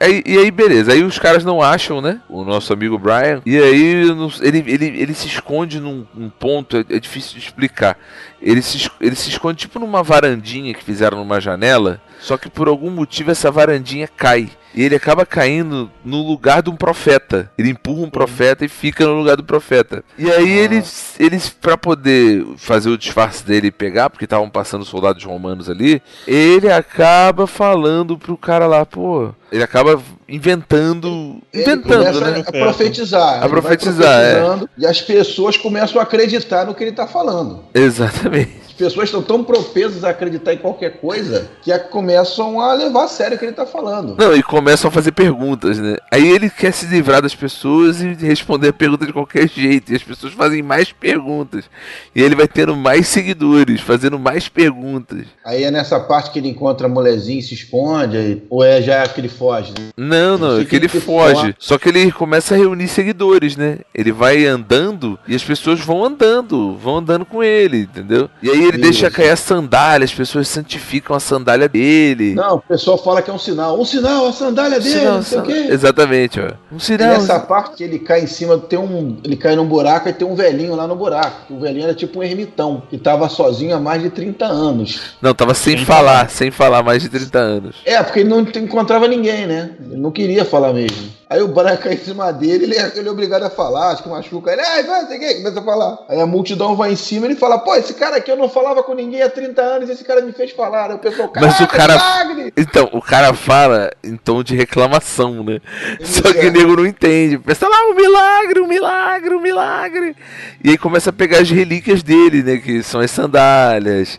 [0.00, 0.92] e- aí- e aí, beleza.
[0.92, 2.20] Aí os caras não acham, né?
[2.28, 3.42] O nosso amigo Brian.
[3.44, 4.04] E aí
[4.40, 6.06] ele, ele, ele se esconde num,
[6.38, 7.98] ponto, é, é difícil de explicar.
[8.40, 12.00] Ele se, ele se esconde tipo numa varandinha que fizeram numa janela.
[12.18, 14.48] Só que por algum motivo essa varandinha cai.
[14.74, 17.50] E ele acaba caindo no lugar de um profeta.
[17.58, 20.04] Ele empurra um profeta e fica no lugar do profeta.
[20.18, 24.84] E aí eles, eles para poder fazer o disfarce dele e pegar, porque estavam passando
[24.84, 30.00] soldados romanos ali, ele acaba falando pro cara lá, pô, ele acaba
[30.30, 32.44] inventando, Ele inventando, né?
[32.46, 33.42] a profetizar.
[33.42, 34.40] A profetizar, é.
[34.78, 37.64] E as pessoas começam a acreditar no que ele está falando.
[37.74, 38.60] Exatamente.
[38.66, 43.08] As pessoas estão tão propensas a acreditar em qualquer coisa que começam a levar a
[43.08, 44.16] sério o que ele está falando.
[44.18, 45.96] Não, e começam a fazer perguntas, né?
[46.10, 49.92] Aí ele quer se livrar das pessoas e responder a pergunta de qualquer jeito.
[49.92, 51.66] E as pessoas fazem mais perguntas.
[52.14, 55.26] E ele vai tendo mais seguidores, fazendo mais perguntas.
[55.44, 59.06] Aí é nessa parte que ele encontra a mulherzinha e se esconde, ou é já
[59.06, 59.74] que ele foge?
[59.78, 59.90] né?
[59.96, 61.54] Não, não, é que ele foge.
[61.58, 63.78] Só que ele começa a reunir seguidores, né?
[63.94, 68.28] Ele vai andando e as pessoas vão andando, vão andando com ele, entendeu?
[68.42, 68.80] E aí ele Isso.
[68.80, 72.34] deixa cair a sandália, as pessoas santificam a sandália dele.
[72.34, 73.80] Não, o pessoal fala que é um sinal.
[73.80, 75.66] Um sinal, a sandália dele, Sinal, não sei o quê.
[75.70, 76.52] Exatamente, ó.
[76.72, 77.08] Um E sinal.
[77.08, 79.18] nessa parte que ele cai em cima, tem um.
[79.24, 81.54] Ele cai num buraco e tem um velhinho lá no buraco.
[81.54, 85.00] O velhinho era tipo um ermitão, que tava sozinho há mais de 30 anos.
[85.20, 87.76] Não, tava sem falar, sem falar mais de 30 anos.
[87.84, 89.70] É, porque ele não encontrava ninguém, né?
[89.80, 91.10] Ele não queria falar mesmo.
[91.28, 94.02] Aí o Brian cai em cima dele, ele é, ele é obrigado a falar, acho
[94.02, 95.98] que machuca ele, ai, vai, sei o quê", começa a falar.
[96.08, 98.48] Aí a multidão vai em cima e ele fala, pô, esse cara aqui eu não
[98.48, 100.90] falava com ninguém há 30 anos, esse cara me fez falar.
[100.90, 102.24] Aí o pessoal, Mas o "Caraca, cara.
[102.24, 105.60] milagre!" Então, o cara fala em tom de reclamação, né?
[106.02, 107.38] Só que o nego não entende.
[107.38, 110.16] Pensa lá, um milagre, um milagre, um milagre.
[110.64, 112.56] E aí começa a pegar as relíquias dele, né?
[112.56, 114.18] Que são as sandálias.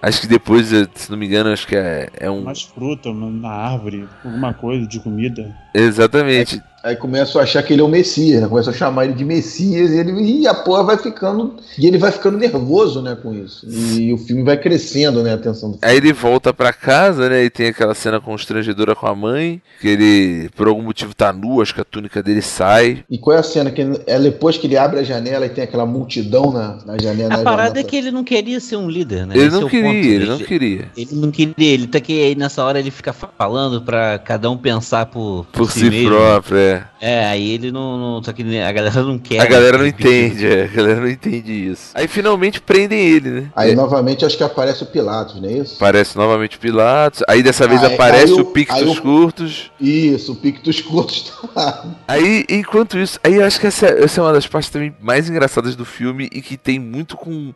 [0.00, 2.42] Acho que depois, eh, se não me engano, acho que é, é um.
[2.42, 5.54] Umas frutas na árvore, alguma coisa de comida.
[5.74, 6.62] Exatamente.
[6.82, 8.48] Aí começam a achar que ele é o Messias, né?
[8.48, 10.12] Começam a chamar ele de Messias e, ele,
[10.42, 11.56] e a porra vai ficando.
[11.76, 13.66] E ele vai ficando nervoso, né, com isso.
[13.68, 15.90] E o filme vai crescendo, né, a tensão do filme.
[15.90, 17.44] Aí ele volta pra casa, né?
[17.44, 19.60] E tem aquela cena constrangedora com a mãe.
[19.80, 23.04] Que ele, por algum motivo, tá nu, acho que a túnica dele sai.
[23.10, 23.70] E qual é a cena?
[23.70, 26.96] Que ele- é depois que ele abre a janela e tem aquela multidão na, na
[27.00, 27.34] janela.
[27.34, 27.86] A na parada janela.
[27.86, 29.34] é que ele não queria ser um líder, né?
[29.36, 30.06] Ele Esse não é queria, ponto.
[30.06, 30.88] ele não queria.
[30.96, 34.56] Ele não queria, ele tá que aí nessa hora ele fica falando pra cada um
[34.56, 36.10] pensar por, Por si mesmo.
[36.10, 36.67] próprio, é.
[37.00, 38.22] É, aí ele não, não.
[38.22, 39.40] Só que a galera não quer.
[39.40, 39.90] A galera não né?
[39.90, 41.90] entende, é, a galera não entende isso.
[41.94, 43.50] Aí finalmente prendem ele, né?
[43.54, 45.76] Aí É, novamente acho que aparece o Pilatos, não é isso?
[45.76, 47.22] Aparece novamente o Pilatos.
[47.28, 49.70] Aí dessa vez Aí- aparece aí o o- o- Curtos.
[49.80, 51.84] Isso, o Pictus Curtos tá lá.
[52.08, 55.28] Aí, enquanto isso, aí eu acho que essa, essa é uma das partes também mais
[55.30, 57.52] engraçadas do filme e que tem muito com,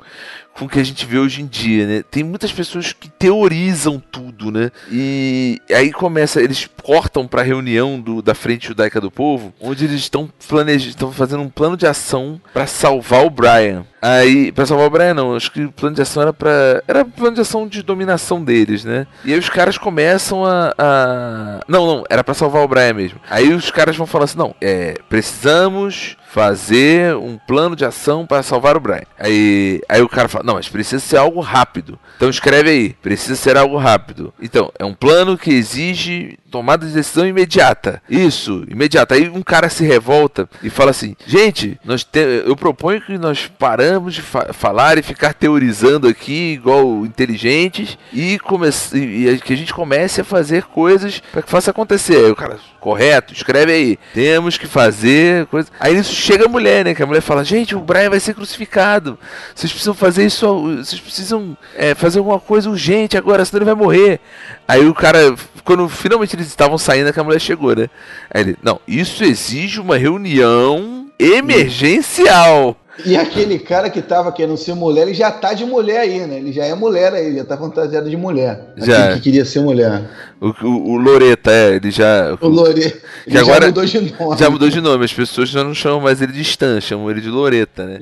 [0.55, 2.03] com o que a gente vê hoje em dia, né?
[2.11, 4.70] Tem muitas pessoas que teorizam tudo, né?
[4.90, 10.00] E aí começa, eles cortam pra reunião do, da Frente Judaica do Povo, onde eles
[10.00, 13.84] estão planejando, estão fazendo um plano de ação pra salvar o Brian.
[14.05, 16.82] Aí, pra salvar o Brian não, acho que o plano de ação era pra.
[16.88, 19.07] Era plano de ação de dominação deles, né?
[19.24, 20.74] E aí os caras começam a.
[20.76, 23.20] a- Não, não, era pra salvar o Brian mesmo.
[23.30, 24.94] Aí os caras vão falar assim: não, é.
[25.09, 29.03] Precisamos fazer um plano de ação para salvar o Brian.
[29.18, 31.99] Aí, aí o cara fala: não, mas precisa ser algo rápido.
[32.16, 34.33] Então escreve aí: precisa ser algo rápido.
[34.41, 38.03] Então, é um plano que exige tomada de decisão imediata.
[38.09, 39.14] Isso, imediata.
[39.14, 43.47] Aí um cara se revolta e fala assim: gente, nós te- eu proponho que nós
[43.59, 49.53] paramos de fa- falar e ficar teorizando aqui, igual inteligentes, e, comece- e- e que
[49.53, 52.16] a gente comece a fazer coisas para que faça acontecer.
[52.16, 53.33] Aí o cara, correto?
[53.33, 53.99] Escreve aí.
[54.12, 55.70] Temos que fazer coisa.
[55.78, 56.95] Aí isso chega a mulher, né?
[56.95, 59.16] Que a mulher fala: Gente, o Brian vai ser crucificado.
[59.55, 60.76] Vocês precisam fazer isso.
[60.76, 64.20] Vocês precisam é, fazer alguma coisa urgente agora, senão ele vai morrer.
[64.66, 67.89] Aí o cara, quando finalmente eles estavam saindo, é que a mulher chegou, né?
[68.28, 72.76] Aí ele: Não, isso exige uma reunião emergencial.
[73.07, 76.36] E aquele cara que tava querendo ser mulher, ele já tá de mulher aí, né?
[76.36, 78.74] Ele já é mulher aí, já tá fantasiado de mulher.
[78.76, 79.05] Já.
[79.05, 80.03] Aquele que queria ser mulher.
[80.40, 82.36] O, o, o Loreta, é, ele já.
[82.40, 83.01] O Loreta.
[83.24, 84.38] Que Ele agora já mudou de nome.
[84.38, 87.20] Já mudou de nome, as pessoas já não chamam mais ele de Stan, chamam ele
[87.20, 88.01] de Loreta, né?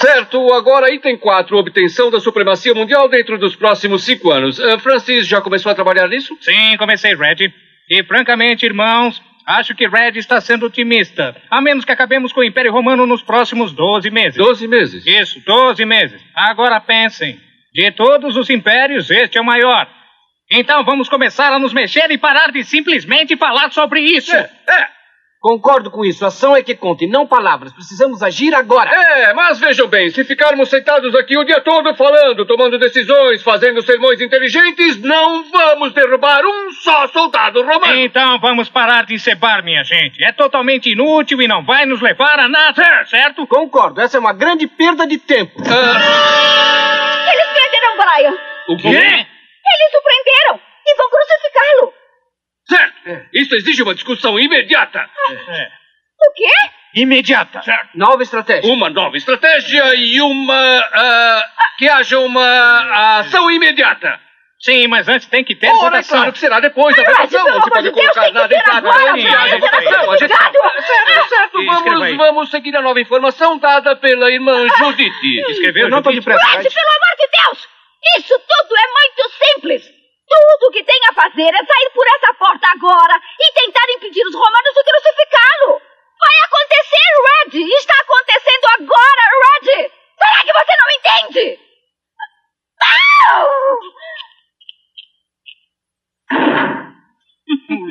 [0.00, 4.60] Certo, agora item 4, obtenção da supremacia mundial dentro dos próximos cinco anos.
[4.60, 6.36] Ah, Francis já começou a trabalhar nisso?
[6.40, 7.52] Sim, comecei, Red.
[7.90, 11.34] E francamente, irmãos, acho que Red está sendo otimista.
[11.50, 14.36] A menos que acabemos com o Império Romano nos próximos 12 meses.
[14.36, 15.06] 12 meses?
[15.06, 16.20] Isso, 12 meses.
[16.34, 17.40] Agora pensem.
[17.72, 19.88] De todos os impérios, este é o maior.
[20.50, 24.34] Então vamos começar a nos mexer e parar de simplesmente falar sobre isso.
[24.34, 24.50] É,
[25.40, 26.26] Concordo com isso.
[26.26, 27.72] Ação é que conta e não palavras.
[27.72, 28.90] Precisamos agir agora.
[28.90, 33.80] É, mas vejam bem, se ficarmos sentados aqui o dia todo falando, tomando decisões, fazendo
[33.82, 37.94] sermões inteligentes, não vamos derrubar um só soldado romano.
[38.00, 40.24] Então vamos parar de encebar, minha gente.
[40.24, 43.46] É totalmente inútil e não vai nos levar a nada, certo?
[43.46, 44.00] Concordo.
[44.00, 45.52] Essa é uma grande perda de tempo.
[45.60, 45.68] Eles
[47.52, 48.34] prenderam Brian.
[48.68, 48.88] O quê?
[48.88, 51.92] Eles o prenderam e vão crucificá-lo.
[52.68, 53.28] Certo.
[53.32, 55.08] Isso exige uma discussão imediata.
[56.20, 56.50] O quê?
[56.94, 57.62] Imediata.
[57.62, 57.90] Certo.
[57.94, 58.72] Nova estratégia.
[58.72, 60.78] Uma nova estratégia e uma.
[60.92, 61.44] ah,
[61.78, 64.20] que haja uma ação imediata.
[64.60, 66.16] Sim, mas antes tem que ter Ora, votação.
[66.18, 67.48] claro que será depois da votação.
[67.48, 70.10] amor pode colocar nada em que haja Brian, votação.
[70.10, 70.34] A gente.
[70.34, 71.64] Certo, certo.
[71.64, 75.40] Vamos, vamos seguir a nova informação dada pela irmã Judite.
[75.50, 76.16] Escreveu, Eu não Judite?
[76.16, 76.44] depressa.
[76.44, 76.64] Red.
[76.64, 77.68] pelo amor de Deus!
[78.18, 79.97] Isso tudo é muito simples.
[80.28, 84.34] Tudo que tem a fazer é sair por essa porta agora e tentar impedir os
[84.34, 85.80] romanos de crucificá-lo.
[86.20, 87.74] Vai acontecer, Red!
[87.76, 89.90] Está acontecendo agora, Red!
[90.18, 91.58] Será que você não entende?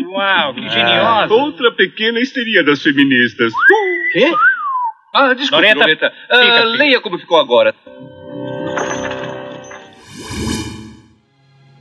[0.10, 1.34] Uau, que geniosa.
[1.34, 3.52] Outra pequena histeria das feministas.
[4.14, 4.32] Quê?
[5.14, 6.14] Ah, desculpe, Loreta, Loreta.
[6.30, 7.74] Ah, leia como ficou agora.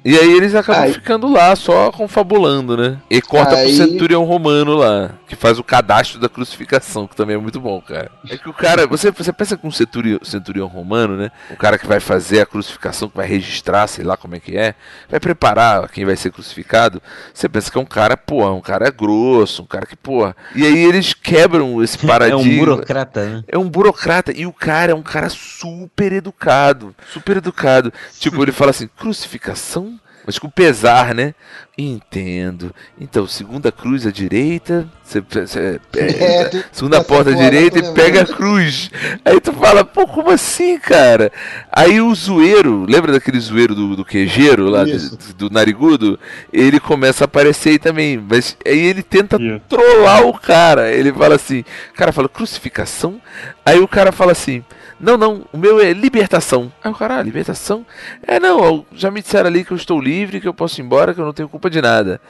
[0.06, 2.96] E aí eles acabam Aí- ficando lá, só confabulando, né?
[3.10, 7.34] E corta Aí- pro centurião romano lá, que faz o cadastro da crucificação, que também
[7.36, 8.10] é muito bom, cara.
[8.30, 11.30] É que o cara, você, você pensa com um centurião, centurião romano, né?
[11.50, 14.56] O cara que vai fazer a crucificação, que vai registrar, sei lá como é que
[14.56, 14.74] é,
[15.08, 17.02] vai preparar quem vai ser crucificado.
[17.34, 20.36] Você pensa que é um cara, porra, um cara grosso, um cara que, porra.
[20.54, 22.40] E aí eles quebram esse É paradigma.
[22.40, 23.44] um burocrata, né?
[23.48, 27.92] É um burocrata e o cara é um cara super educado, super educado.
[28.18, 29.98] Tipo, ele fala assim, crucificação?
[30.26, 31.34] Mas com pesar, né?
[31.78, 32.74] Entendo.
[32.98, 37.78] Então, segunda cruz à direita, você, você- é, É, tu- segunda essa porta à direita
[37.78, 38.90] e pega a cruz.
[39.24, 41.30] Aí tu fala, pô, como assim, cara?
[41.70, 46.18] Aí o zoeiro, lembra daquele zoeiro do, do quejeiro lá, do, do narigudo?
[46.52, 49.60] Ele começa a aparecer aí também, mas aí ele tenta Isso.
[49.68, 50.90] trollar o cara.
[50.92, 51.60] Ele fala assim,
[51.92, 53.20] o cara fala, crucificação?
[53.64, 54.64] Aí o cara fala assim,
[54.98, 56.72] não, não, o meu é libertação.
[56.82, 57.84] Aí o cara, ah, libertação?
[58.26, 61.12] É, não, já me disseram ali que eu estou livre, que eu posso ir embora,
[61.12, 62.20] que eu não tenho culpa de nada.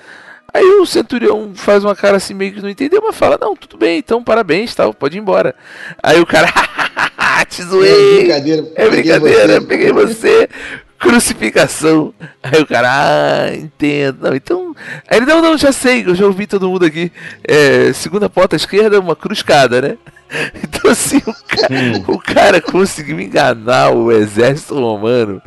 [0.52, 3.76] Aí o centurião faz uma cara assim meio que não entendeu, mas fala, não, tudo
[3.76, 5.54] bem, então parabéns, tal, pode ir embora.
[6.02, 6.48] Aí o cara,
[7.48, 8.18] te É zoei.
[8.20, 8.62] brincadeira.
[8.74, 9.66] É peguei brincadeira, você.
[9.66, 10.48] peguei você.
[10.98, 12.14] Crucificação.
[12.42, 14.18] Aí o cara, ah, entendo.
[14.22, 14.65] Não, então.
[15.08, 17.10] Aí ele, não, não, já sei, eu já ouvi todo mundo aqui.
[17.44, 19.96] É, segunda porta esquerda, uma cruzcada, né?
[20.62, 25.40] Então assim, o cara, o cara conseguiu enganar o exército romano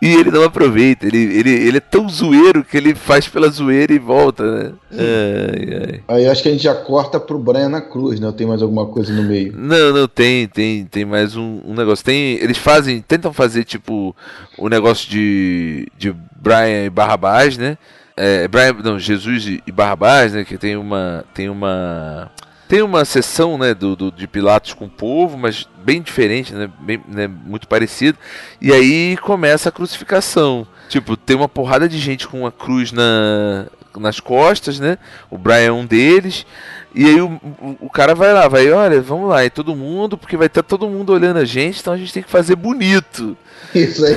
[0.00, 1.06] e ele não aproveita.
[1.06, 4.72] Ele, ele, ele é tão zoeiro que ele faz pela zoeira e volta, né?
[4.92, 6.02] Ai, ai.
[6.08, 8.32] Aí acho que a gente já corta pro Brian na cruz, né?
[8.36, 9.52] Tem mais alguma coisa no meio?
[9.56, 12.04] Não, não, tem, tem, tem mais um, um negócio.
[12.04, 14.14] Tem, eles fazem, tentam fazer tipo
[14.58, 17.76] o negócio de, de Brian e Barrabás, né?
[18.16, 20.44] É, Brian, não, Jesus e, e Barrabás, né?
[20.44, 22.30] Que tem uma, tem uma,
[22.68, 23.74] tem uma sessão, né?
[23.74, 26.70] Do, do- de Pilatos com o povo, mas bem diferente, né?
[26.80, 28.16] Bem, né, muito parecido.
[28.60, 30.66] E aí começa a crucificação.
[30.88, 33.66] Tipo, tem uma porrada de gente com uma cruz na,
[33.98, 34.96] nas costas, né?
[35.30, 36.46] O Brian é um deles.
[36.94, 37.28] E aí o,
[37.60, 40.62] o, o cara vai lá, vai, olha, vamos lá, e todo mundo, porque vai estar
[40.62, 43.36] todo mundo olhando a gente, então a gente tem que fazer bonito.
[43.74, 44.16] Isso aí.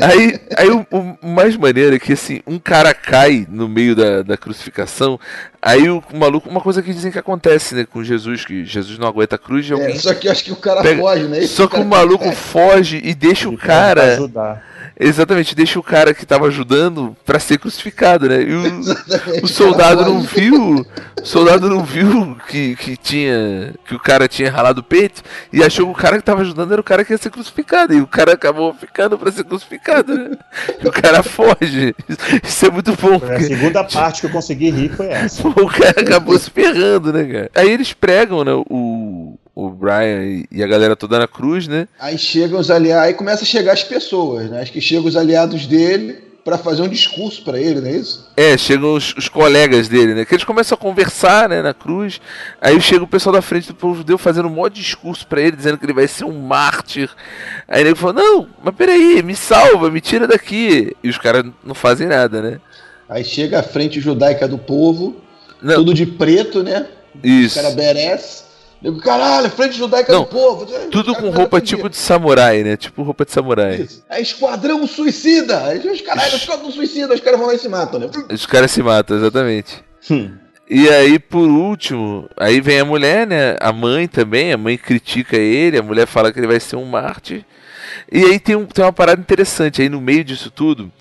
[0.00, 4.22] Aí, aí o, o mais maneiro é que assim, um cara cai no meio da,
[4.22, 5.18] da crucificação,
[5.68, 9.08] aí o, maluco, uma coisa que dizem que acontece, né, com Jesus, que Jesus não
[9.08, 11.38] aguenta a cruz É, alguém só que eu acho que o cara pega- foge, né?
[11.38, 14.02] Esse Só que o maluco foge e deixa o Pra cara.
[14.14, 14.68] ajudar.
[15.00, 18.42] Exatamente, deixa o cara que tava ajudando pra ser crucificado, né?
[18.42, 20.84] E o, o soldado não viu.
[21.22, 23.74] O soldado não viu que, que tinha.
[23.86, 26.72] que o cara tinha ralado o peito e achou que o cara que tava ajudando
[26.72, 27.94] era o cara que ia ser crucificado.
[27.94, 30.30] E o cara acabou ficando pra ser crucificado, né?
[30.82, 31.94] E o cara foge.
[32.42, 33.20] Isso é muito bom.
[33.20, 35.42] Foi a segunda parte que eu consegui rir foi essa.
[35.62, 37.50] O cara acabou se ferrando, né, cara?
[37.54, 41.88] Aí eles pregam, né, o, o Brian e- a galera toda na cruz, né?
[41.98, 44.60] Aí chegam os aliados, aí começa a chegar as pessoas, né?
[44.62, 48.30] Acho que chegam os aliados dele pra fazer um discurso pra ele, não é isso?
[48.34, 50.24] É, chegam os, os colegas dele, né?
[50.24, 52.20] Que eles começam a conversar, né, na cruz.
[52.60, 55.56] Aí chega o pessoal da frente do povo judeu fazendo um maior discurso pra ele,
[55.56, 57.10] dizendo que ele vai ser um mártir.
[57.66, 60.96] Aí ele falou: Não, mas peraí, me salva, me tira daqui.
[61.02, 62.60] E os caras não fazem nada, né?
[63.08, 65.16] Aí chega a frente judaica do povo,
[65.60, 66.86] tudo de preto, né?
[67.22, 67.58] Isso.
[67.58, 68.48] O cara merece.
[68.80, 70.66] Digo, caralho, frente judaica Não, do povo.
[70.90, 72.76] Tudo com roupa tipo de samurai, né?
[72.76, 73.88] Tipo roupa de samurai.
[74.08, 75.64] É esquadrão suicida.
[75.64, 78.08] Aí os caralho, esquadrão suicida, os caras vão lá e se matam, né?
[78.30, 79.82] Os caras se matam, exatamente.
[80.70, 83.56] E aí, por último, aí vem a mulher, né?
[83.58, 86.84] A mãe também, a mãe critica ele, a mulher fala que ele vai ser um
[86.84, 87.44] mártir.
[88.12, 90.92] E aí tem, um, tem uma parada interessante aí no meio disso tudo.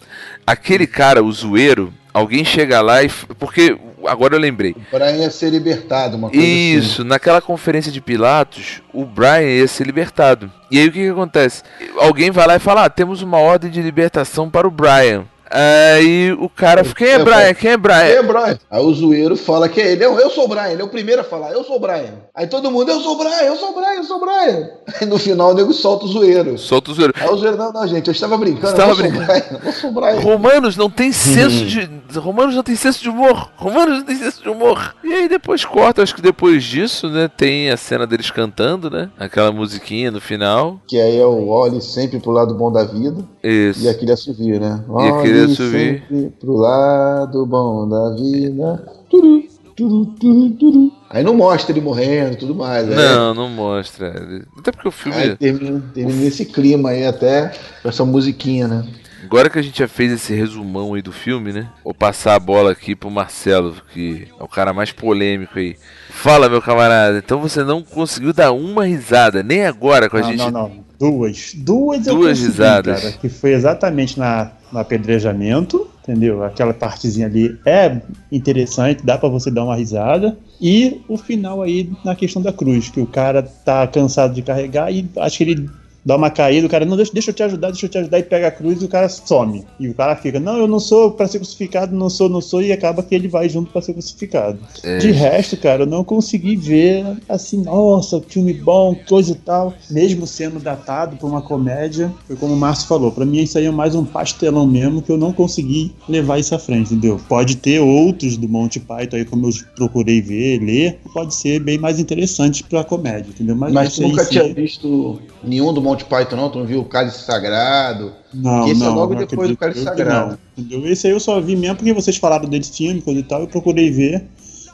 [0.45, 3.09] Aquele cara, o zoeiro, alguém chega lá e.
[3.37, 3.77] Porque
[4.07, 4.75] agora eu lembrei.
[4.89, 9.85] Pra ia ser libertado, uma coisa Isso, naquela conferência de Pilatos, o Brian ia ser
[9.85, 10.51] libertado.
[10.71, 11.63] E aí o que, que acontece?
[11.97, 15.25] Alguém vai lá e fala: ah, temos uma ordem de libertação para o Brian.
[15.49, 17.53] Aí o cara, quem é Brian?
[17.53, 18.05] Quem é Brian?
[18.05, 18.59] Quem é Brian?
[18.69, 20.05] Aí o zoeiro fala que é ele.
[20.05, 22.13] Eu, eu sou o Brian, ele é o primeiro a falar, eu sou o Brian.
[22.35, 24.69] Aí todo mundo, eu sou o Brian, eu sou o Brian, eu sou o Brian.
[24.99, 26.57] Aí no final o nego solta o zoeiro.
[26.57, 27.13] Solta o zoeiro.
[27.19, 29.25] Aí o zoeiro, não, não, gente, eu estava brincando, Estava eu sou o brincando.
[29.25, 30.19] Brian, eu sou o Brian.
[30.19, 31.89] Romanos não tem senso de.
[32.19, 33.49] Romanos não tem senso de humor.
[33.55, 34.95] Romanos não tem senso de humor.
[35.03, 37.29] E aí depois corta, acho que depois disso, né?
[37.35, 39.09] Tem a cena deles cantando, né?
[39.17, 40.79] Aquela musiquinha no final.
[40.87, 43.23] Que aí é o olhe sempre pro lado bom da vida.
[43.43, 43.83] Isso.
[43.83, 44.83] E aquele assovio, né?
[44.89, 45.71] E aquele Olhe assovio.
[45.71, 48.85] sempre pro lado bom da vida.
[49.09, 49.43] Turu,
[49.75, 50.91] turu, turu, turu.
[51.09, 52.85] Aí não mostra ele morrendo e tudo mais.
[52.87, 52.95] né?
[52.95, 54.09] Não, não mostra.
[54.57, 55.17] Até porque o filme.
[55.17, 58.85] Aí termina, termina nesse clima aí até com essa musiquinha, né?
[59.27, 61.67] Agora que a gente já fez esse resumão aí do filme, né?
[61.83, 65.75] Vou passar a bola aqui pro Marcelo, que é o cara mais polêmico aí.
[66.09, 67.17] Fala, meu camarada.
[67.17, 70.39] Então você não conseguiu dar uma risada, nem agora com a não, gente.
[70.39, 70.85] não, não.
[70.97, 71.53] Duas.
[71.53, 73.01] Duas eu Duas consegui, risadas.
[73.01, 76.41] Cara, que foi exatamente na, no apedrejamento, entendeu?
[76.41, 78.01] Aquela partezinha ali é
[78.31, 80.37] interessante, dá pra você dar uma risada.
[80.61, 84.89] E o final aí na questão da cruz, que o cara tá cansado de carregar
[84.89, 85.69] e acho que ele
[86.07, 88.17] dá uma caída, o cara, não, deixa, deixa eu te ajudar, deixa eu te ajudar,
[88.17, 89.65] e pega a cruz e o cara some.
[89.77, 92.61] E o cara fica, não, eu não sou pra ser crucificado, não sou, não sou,
[92.61, 94.57] e acaba que ele vai junto pra ser crucificado.
[94.83, 94.99] É.
[94.99, 100.25] De resto, cara, eu não consegui ver assim, nossa, filme bom, coisa e tal, mesmo
[100.25, 103.71] sendo datado por uma comédia, foi como o Márcio falou, pra mim isso aí é
[103.71, 107.19] mais um pastelão mesmo, que eu não consegui levar isso à frente, entendeu?
[107.27, 111.77] Pode ter outros do Monty Python aí, como eu procurei ver, ler, pode ser bem
[111.77, 113.57] mais interessante pra comédia, entendeu?
[113.57, 116.49] Mas aí nunca tinha visto nenhum do Monty Python, não?
[116.49, 118.13] Tu não viu o Cálice Sagrado?
[118.33, 120.31] Não, esse não, é logo não depois do Cálice Sagrado.
[120.31, 120.91] não, entendeu?
[120.91, 123.47] Esse aí eu só vi mesmo porque vocês falaram desse filme, coisa e tal, eu
[123.47, 124.27] procurei ver.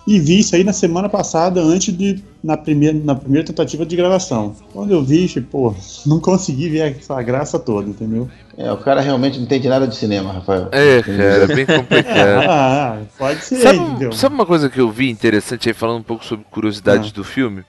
[0.05, 2.21] E vi isso aí na semana passada, antes de.
[2.43, 4.53] Na primeira, na primeira tentativa de gravação.
[4.73, 5.73] Quando eu vi, pô,
[6.05, 8.29] não consegui ver essa graça toda, entendeu?
[8.57, 10.67] É, o cara realmente não entende nada de cinema, Rafael.
[10.73, 12.43] É, cara, bem complicado.
[12.53, 14.11] Ah, pode ser, Sabe, entendeu?
[14.11, 17.63] sabe uma coisa que eu vi interessante aí, falando um pouco sobre curiosidades do filme?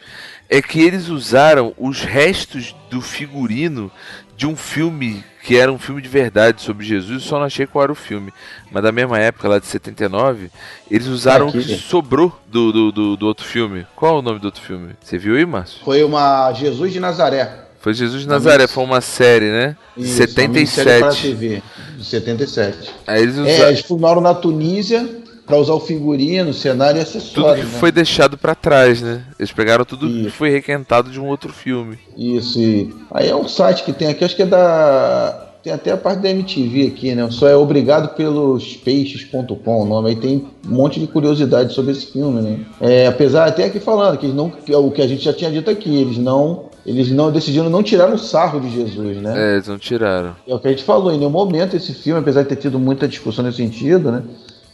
[0.49, 3.91] É que eles usaram os restos do figurino
[4.37, 7.67] de um filme que era um filme de verdade sobre Jesus, eu só não achei
[7.67, 8.33] qual era o filme.
[8.73, 10.51] Mas da mesma época, lá de 79,
[10.91, 11.77] eles usaram o que Aqui.
[11.77, 13.87] sobrou do, do, do, do outro filme.
[13.95, 14.95] Qual é o nome do outro filme?
[15.03, 15.81] Você viu aí, Márcio?
[15.85, 17.61] Foi uma Jesus de Nazaré.
[17.81, 19.77] Foi Jesus de Nazaré, foi uma série, né?
[19.95, 21.23] Isso, uma minissérie Para 77.
[21.23, 21.63] TV,
[21.99, 22.91] de 77.
[23.07, 23.69] Aí eles É, usaram.
[23.69, 25.07] eles filmaram na Tunísia
[25.47, 27.63] pra usar o figurino, cenário e Tudo acessório.
[27.65, 27.79] que né?
[27.79, 29.23] foi deixado pra trás, né?
[29.39, 31.99] Eles pegaram tudo que foi requentado de um outro filme.
[32.17, 35.41] Isso, e aí é um site que tem aqui, acho que é da.
[35.63, 37.27] Tem até a parte da MTV aqui, né?
[37.31, 40.11] Só é obrigado pelos peixes.com o nome.
[40.11, 42.61] Aí tem um monte de curiosidade sobre esse filme, né?
[42.83, 44.51] É, apesar até aqui falando, que eles não.
[44.51, 46.67] que é o que a gente já tinha dito aqui, eles não.
[46.85, 49.33] Eles não decidiram não tirar o sarro de Jesus, né?
[49.35, 50.37] É, eles não tiraram.
[50.47, 52.79] É o que a gente falou, em nenhum momento esse filme, apesar de ter tido
[52.79, 54.23] muita discussão nesse sentido, né?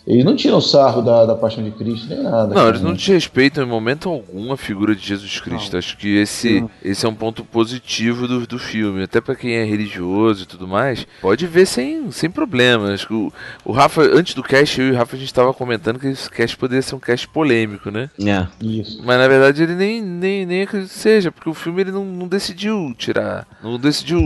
[0.06, 2.48] Eles não tiram sarro da, da paixão de Cristo, nem nada.
[2.48, 5.76] Não, cara, eles não desrespeitam em momento algum a figura de Jesus Cristo.
[5.76, 9.02] Acho que esse, esse é um ponto positivo do, do filme.
[9.02, 12.92] Até pra quem é religioso e tudo mais, pode ver sem, sem problema.
[12.92, 13.32] Acho que o,
[13.64, 16.30] o Rafa, antes do cast, eu e o Rafa a gente tava comentando que esse
[16.30, 18.10] cast poderia ser um cast polêmico, né?
[18.18, 18.46] É.
[18.64, 19.02] Isso.
[19.04, 22.04] Mas na verdade ele nem, nem, nem acredito que seja, porque o filme ele não,
[22.04, 24.20] não decidiu tirar, não decidiu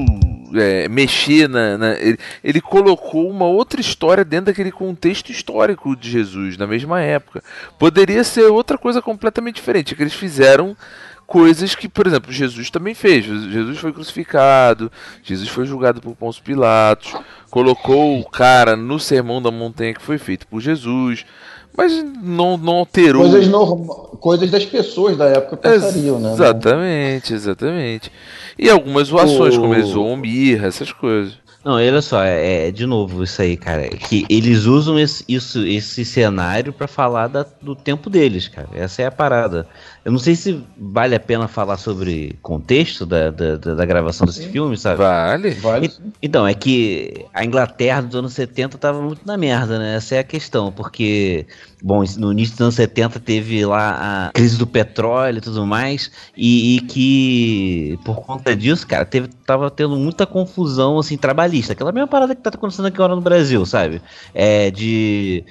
[0.54, 1.76] é, mexer na.
[1.78, 7.00] na ele, ele, colocou uma outra história dentro daquele contexto histórico de Jesus, na mesma
[7.00, 7.42] época.
[7.78, 9.94] Poderia ser outra coisa completamente diferente.
[9.94, 10.76] Que eles fizeram
[11.26, 13.24] coisas que, por exemplo, Jesus também fez.
[13.24, 14.90] Jesus foi crucificado,
[15.22, 17.14] Jesus foi julgado por Pôncio Pilatos,
[17.50, 21.24] colocou o cara no sermão da montanha que foi feito por Jesus.
[21.76, 23.28] Mas não, não alterou.
[23.28, 23.48] Coisas,
[24.20, 26.32] coisas das pessoas da época pensariam, né?
[26.32, 28.12] Exatamente, exatamente.
[28.56, 29.60] E algumas zoações, o...
[29.60, 31.34] como eles zoam mirra, essas coisas.
[31.64, 33.88] Não, olha só, é, é, de novo isso aí, cara.
[33.88, 38.68] Que eles usam esse, isso, esse cenário para falar da, do tempo deles, cara.
[38.74, 39.66] Essa é a parada.
[40.04, 44.42] Eu não sei se vale a pena falar sobre contexto da, da, da gravação desse
[44.42, 44.50] sim.
[44.50, 44.98] filme, sabe?
[44.98, 45.86] Vale, vale.
[45.86, 49.96] E, então, é que a Inglaterra dos anos 70 tava muito na merda, né?
[49.96, 51.46] Essa é a questão, porque,
[51.82, 56.10] bom, no início dos anos 70 teve lá a crise do petróleo e tudo mais,
[56.36, 61.72] e, e que por conta disso, cara, teve, tava tendo muita confusão, assim, trabalhista.
[61.72, 64.02] Aquela mesma parada que tá acontecendo aqui agora no Brasil, sabe?
[64.34, 65.44] É de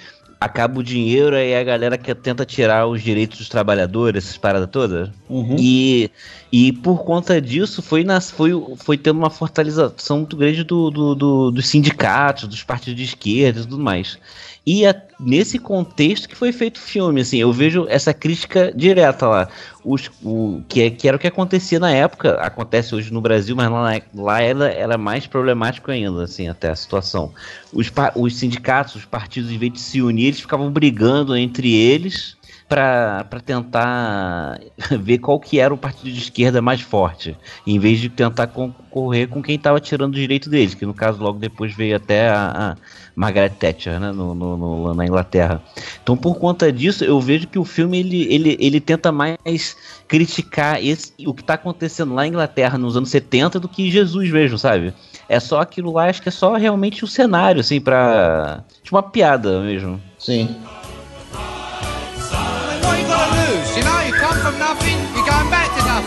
[0.43, 4.69] acaba o dinheiro e a galera que tenta tirar os direitos dos trabalhadores, essas paradas
[4.69, 5.09] todas.
[5.29, 5.55] Uhum.
[5.57, 6.11] E,
[6.51, 11.15] e por conta disso foi, nas, foi, foi tendo uma fortalização muito grande do, do,
[11.15, 14.19] do, dos sindicatos, dos partidos de esquerda e tudo mais.
[14.65, 19.27] E é nesse contexto que foi feito o filme, assim, eu vejo essa crítica direta
[19.27, 19.49] lá.
[19.83, 23.55] Os, o, que, é, que era o que acontecia na época, acontece hoje no Brasil,
[23.55, 27.33] mas lá, lá era, era mais problemático ainda, assim, até a situação.
[27.73, 32.37] Os, os sindicatos, os partidos, em vez de se unir, eles ficavam brigando entre eles
[32.73, 34.59] para tentar
[34.99, 39.27] ver qual que era o partido de esquerda mais forte, em vez de tentar concorrer
[39.27, 42.71] com quem estava tirando o direito deles, que no caso logo depois veio até a,
[42.71, 42.75] a
[43.15, 45.61] Margaret Thatcher, né, no, no, no, na Inglaterra.
[46.01, 50.83] Então por conta disso eu vejo que o filme ele, ele, ele tenta mais criticar
[50.83, 54.57] esse, o que está acontecendo lá na Inglaterra nos anos 70 do que Jesus mesmo,
[54.57, 54.95] sabe?
[55.29, 58.63] É só aquilo lá, acho que é só realmente o cenário, assim, pra.
[58.81, 60.01] Tipo uma piada mesmo.
[60.17, 60.55] Sim.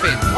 [0.09, 0.36] happen.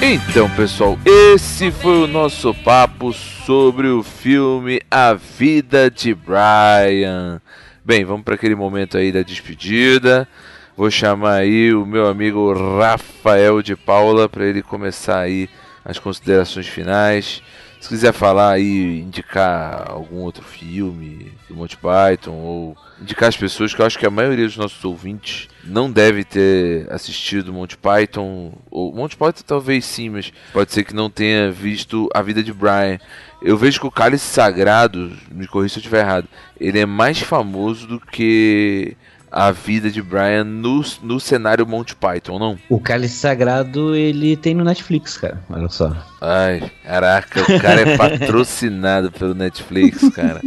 [0.00, 7.42] Então, pessoal, esse foi o nosso papo sobre o filme A Vida de Brian.
[7.84, 10.28] Bem, vamos para aquele momento aí da despedida.
[10.76, 15.50] Vou chamar aí o meu amigo Rafael de Paula para ele começar aí
[15.84, 17.42] as considerações finais.
[17.80, 23.72] Se quiser falar aí, indicar algum outro filme do Monty Python ou indicar as pessoas
[23.72, 28.52] que eu acho que a maioria dos nossos ouvintes não deve ter assistido Monty Python
[28.68, 32.52] ou Monty Python talvez sim, mas pode ser que não tenha visto a vida de
[32.52, 32.98] Brian.
[33.40, 37.20] Eu vejo que o Cálice Sagrado, me corrija se eu estiver errado, ele é mais
[37.20, 38.96] famoso do que
[39.30, 42.58] a vida de Brian no, no cenário Monty Python, não?
[42.68, 45.42] O Cálice Sagrado, ele tem no Netflix, cara.
[45.50, 45.94] Olha só.
[46.20, 50.40] Ai, caraca, o cara é patrocinado pelo Netflix, cara.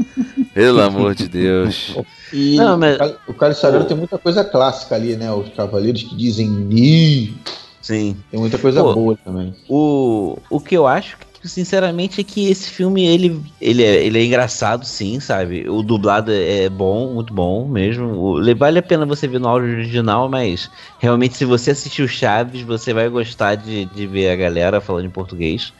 [0.54, 1.96] Pelo amor de Deus.
[2.34, 2.98] E não, mas...
[3.28, 5.32] o Cálice Sagrado tem muita coisa clássica ali, né?
[5.32, 7.36] Os cavaleiros que dizem Ni.
[7.82, 8.16] Sim.
[8.30, 9.56] Tem muita coisa Pô, boa também.
[9.68, 11.18] O, o que eu acho
[11.48, 15.68] sinceramente, é que esse filme, ele, ele, é, ele é engraçado, sim, sabe?
[15.70, 18.08] O dublado é bom, muito bom mesmo.
[18.08, 20.70] O, vale a pena você ver no áudio original, mas
[21.00, 25.06] realmente, se você assistir o Chaves, você vai gostar de, de ver a galera falando
[25.06, 25.74] em português.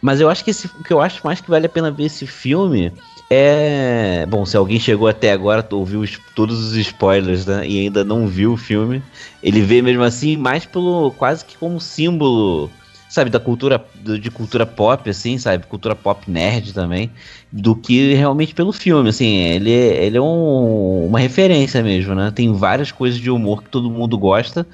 [0.00, 2.04] Mas eu acho que esse, o que eu acho mais que vale a pena ver
[2.04, 2.92] esse filme
[3.30, 4.24] é.
[4.28, 6.04] Bom, se alguém chegou até agora, ouviu
[6.34, 7.66] todos os spoilers, né?
[7.66, 9.02] E ainda não viu o filme,
[9.42, 11.10] ele vê mesmo assim, mais pelo.
[11.12, 12.70] quase que como símbolo
[13.16, 13.82] sabe, da cultura,
[14.20, 17.10] de cultura pop, assim, sabe, cultura pop nerd também,
[17.50, 22.30] do que realmente pelo filme, assim, ele, é, ele é um, uma referência mesmo, né,
[22.30, 24.66] tem várias coisas de humor que todo mundo gosta,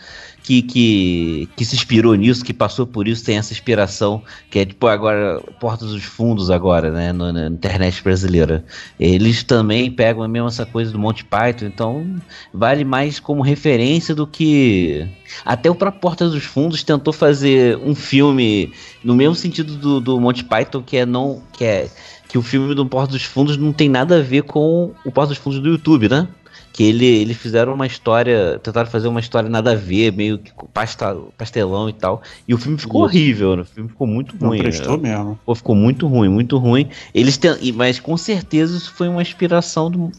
[0.42, 4.64] que, que, que se inspirou nisso, que passou por isso, tem essa inspiração, que é
[4.64, 8.64] tipo agora, Porta dos Fundos agora, né, na, na internet brasileira.
[8.98, 12.16] Eles também pegam mesmo essa coisa do Monty Python, então
[12.52, 15.06] vale mais como referência do que...
[15.44, 18.72] Até o próprio Porta dos Fundos tentou fazer um filme
[19.04, 21.42] no mesmo sentido do, do Monty Python, que é não...
[21.52, 21.88] que é
[22.28, 25.34] que o filme do Porta dos Fundos não tem nada a ver com o Porta
[25.34, 26.26] dos Fundos do YouTube, né?
[26.72, 30.50] Que ele, eles fizeram uma história, tentaram fazer uma história nada a ver, meio que
[30.72, 32.22] pasta, pastelão e tal.
[32.48, 33.62] E o filme ficou horrível, né?
[33.62, 34.58] o filme ficou muito Não ruim.
[34.58, 35.10] prestou né?
[35.10, 35.38] mesmo.
[35.44, 36.88] Pô, ficou muito ruim, muito ruim.
[37.14, 37.56] Eles ten...
[37.74, 40.10] Mas com certeza isso foi uma inspiração do...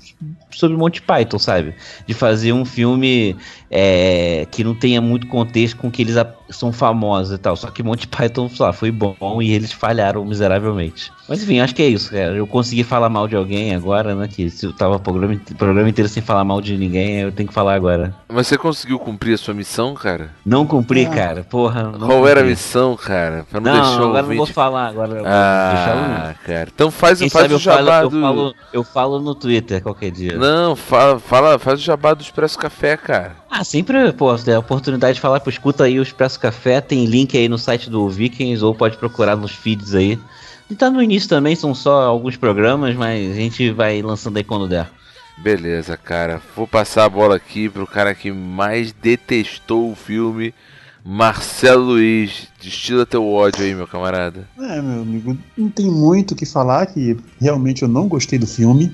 [0.52, 1.74] sobre Monty Python, sabe?
[2.06, 3.36] De fazer um filme
[3.76, 6.16] é, que não tenha muito contexto com que eles
[6.52, 7.56] são famosos e tal.
[7.56, 11.12] Só que Monty Python, lá, foi bom e eles falharam miseravelmente.
[11.28, 12.36] Mas enfim, acho que é isso, cara.
[12.36, 14.28] Eu consegui falar mal de alguém agora, né?
[14.28, 17.48] Que se eu tava o programa, programa inteiro sem falar mal de ninguém, eu tenho
[17.48, 18.14] que falar agora.
[18.32, 20.30] Mas você conseguiu cumprir a sua missão, cara?
[20.46, 21.10] Não cumpri, Ah.
[21.10, 21.44] cara.
[21.44, 21.92] Porra.
[21.98, 22.50] Qual era a cumpri.
[22.52, 23.46] missão, cara?
[23.50, 24.88] Pra não, Não, deixar agora não vou falar.
[24.90, 26.68] Agora eu vou Ah, cara.
[26.76, 28.22] Então faz, Quem faz sabe o eu falo, jabá eu, do...
[28.22, 30.38] falo, eu falo no Twitter qualquer dia.
[30.38, 33.32] Não, fala, fala, faz o jabá do Expresso Café, cara.
[33.50, 37.06] Ah, sempre, pô, tem a oportunidade de falar, pô, escuta aí o Expresso Café, tem
[37.06, 40.20] link aí no site do Vikings, ou pode procurar nos feeds aí.
[40.70, 44.44] E tá no início também, são só alguns programas, mas a gente vai lançando aí
[44.44, 44.90] quando der.
[45.38, 46.42] Beleza, cara.
[46.56, 50.54] Vou passar a bola aqui pro cara que mais detestou o filme,
[51.04, 52.48] Marcelo Luiz.
[52.62, 54.48] Destila teu ódio aí, meu camarada.
[54.58, 58.48] É, meu amigo, não tem muito o que falar, que realmente eu não gostei do
[58.48, 58.94] filme.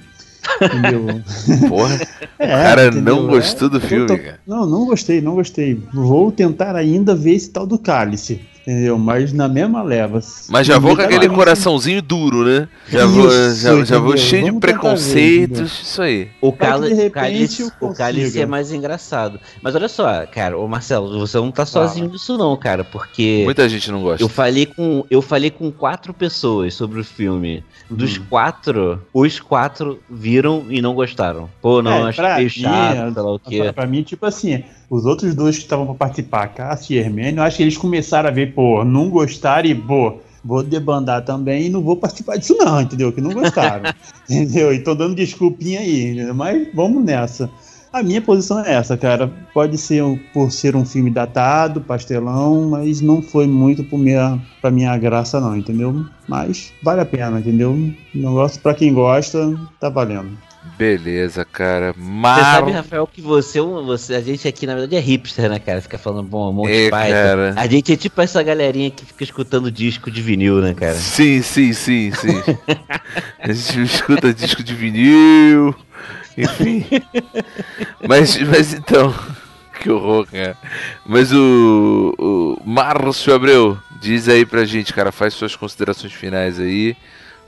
[0.62, 1.22] Entendeu?
[1.68, 2.00] Porra,
[2.40, 3.16] É, o cara entendeu?
[3.18, 4.40] não gostou do filme, tô- cara.
[4.48, 5.82] Não, não gostei, não gostei.
[5.94, 8.42] Vou tentar ainda ver esse tal do cálice.
[8.68, 8.98] Entendeu?
[9.00, 10.20] Mas na mesma leva.
[10.50, 12.68] Mas já vou com aquele cálice- coraçãozinho duro, né?
[12.88, 15.66] Já vou, Isso, já, já vou cheio de Vamos ver, preconceitos, entendeu?
[15.66, 16.28] isso aí.
[16.42, 19.40] O, que cali- de repente cálice, o cálice é mais engraçado.
[19.62, 23.68] Mas olha só, cara, ô Marcelo, você não tá sozinho nisso não, cara, porque Muita
[23.68, 24.24] gente não gosta.
[24.24, 27.64] eu falei com eu falei com quatro pessoas sobre o filme.
[27.90, 28.26] Dos Uhum.
[28.30, 31.50] quatro, os quatro viram e não gostaram.
[31.62, 33.72] Pô, não, É, acho meio mim, chato, sei lá o quê.
[33.74, 37.44] Pra mim, tipo assim, os outros dois que estavam pra participar, Cássio e Hermênio, eu
[37.44, 41.70] acho que eles começaram a ver, pô, não gostaram e, pô, vou debandar também e
[41.70, 43.12] não vou participar disso não, entendeu?
[43.12, 43.94] Que não gostaram,
[44.30, 44.74] entendeu?
[44.74, 46.34] E tô dando desculpinha aí, entendeu?
[46.34, 47.50] mas vamos nessa.
[47.92, 49.32] A minha posição é essa, cara.
[49.52, 54.40] Pode ser um- por ser um filme datado, pastelão, mas não foi muito por minha,
[54.62, 56.06] pra minha graça não, entendeu?
[56.28, 57.76] Mas vale a pena, entendeu?
[58.14, 60.38] Negócio pra quem gosta, tá valendo.
[60.80, 61.92] Beleza, cara.
[61.92, 62.56] Você Mar...
[62.56, 65.82] sabe, Rafael, que você, você, a gente aqui na verdade é hipster, né, cara?
[65.82, 67.12] Fica falando bom, Monty É, Python.
[67.12, 67.54] cara.
[67.58, 70.94] A gente é tipo essa galerinha que fica escutando disco de vinil, né, cara?
[70.94, 72.42] Sim, sim, sim, sim.
[73.44, 75.76] A gente escuta disco de vinil,
[76.38, 76.86] enfim.
[78.08, 79.14] Mas, mas então,
[79.82, 80.56] que horror, cara.
[81.06, 86.96] Mas o, o Márcio Abreu, diz aí pra gente, cara, faz suas considerações finais aí.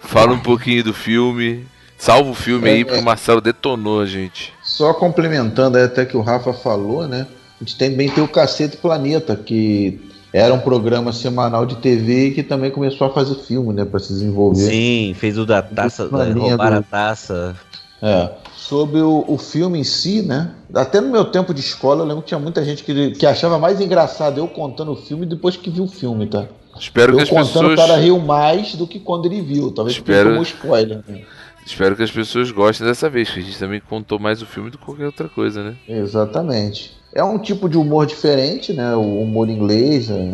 [0.01, 1.65] Fala um pouquinho do filme.
[2.02, 3.02] Salva o filme É, aí, porque é.
[3.02, 4.52] o Marcelo detonou a gente.
[4.64, 7.28] Só complementando aí até que o Rafa falou, né?
[7.60, 10.02] A gente também tem o Cacete Planeta, que
[10.34, 13.86] era um programa semanal de TV que também começou a fazer filme, né?
[13.86, 14.62] Pra se desenvolver.
[14.72, 17.56] Sim, fez o da taça, da, roubar do- a taça.
[18.02, 18.32] É.
[18.56, 20.56] Sobre o, o filme em si, né?
[20.74, 23.60] Até no meu tempo de escola, eu lembro que tinha muita gente que, que achava
[23.60, 26.47] mais engraçado eu contando o filme depois que viu o filme, tá?
[26.80, 27.74] Espero eu que as contando, pessoas.
[27.74, 29.70] o cara riu mais do que quando ele viu.
[29.72, 31.04] Talvez porque Espero- tomou spoiler.
[31.08, 31.22] Né?
[31.66, 34.70] Espero que as pessoas gostem dessa vez, que a gente também contou mais o filme
[34.70, 35.76] do que qualquer outra coisa, né?
[35.88, 36.97] Exatamente.
[37.14, 38.95] É um tipo de humor diferente, né?
[38.95, 40.09] O humor inglês.
[40.09, 40.34] É,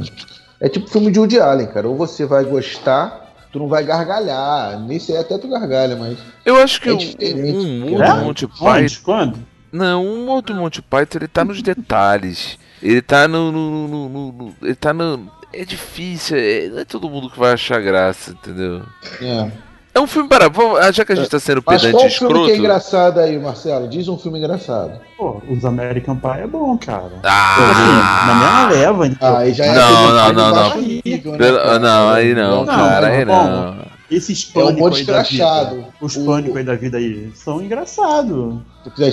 [0.62, 1.88] é tipo filme de Woody Allen, cara.
[1.88, 4.80] Ou você vai gostar, tu não vai gargalhar.
[4.80, 6.18] Nesse aí até tu gargalha, mas.
[6.46, 7.58] Eu acho que É o- diferente.
[7.58, 8.08] um humor É?
[8.14, 8.60] do Monty Onde?
[8.60, 9.02] Python.
[9.04, 9.40] Quando?
[9.72, 12.58] Não, o humor do Monty Python ele tá nos detalhes.
[12.82, 13.52] Ele tá no.
[13.52, 15.30] no- no- no- no- ele tá no.
[15.54, 18.84] É difícil, é- não é todo mundo que vai achar graça, entendeu?
[19.22, 19.50] É.
[19.98, 20.46] É um filme para.
[20.80, 22.60] ah, Já que a gente tá sendo Mas pedante qual e filme que é escroto.
[22.60, 23.88] engraçado aí, Marcelo?
[23.88, 25.00] Diz um filme engraçado.
[25.18, 27.14] Pô, os American Pie é bom, cara.
[27.24, 27.56] Ah!
[27.72, 29.36] Assim, na mesma leva, então.
[29.36, 30.82] Ah, aí já é Não, não, não, não.
[30.82, 31.80] nível, né, Pelo- cara?
[31.80, 33.88] não, aí não, cara, aí bom, não.
[34.12, 35.76] Esses É pânicos aí da escrachado.
[35.78, 38.56] vida, os pânicos aí da vida aí, são engraçados.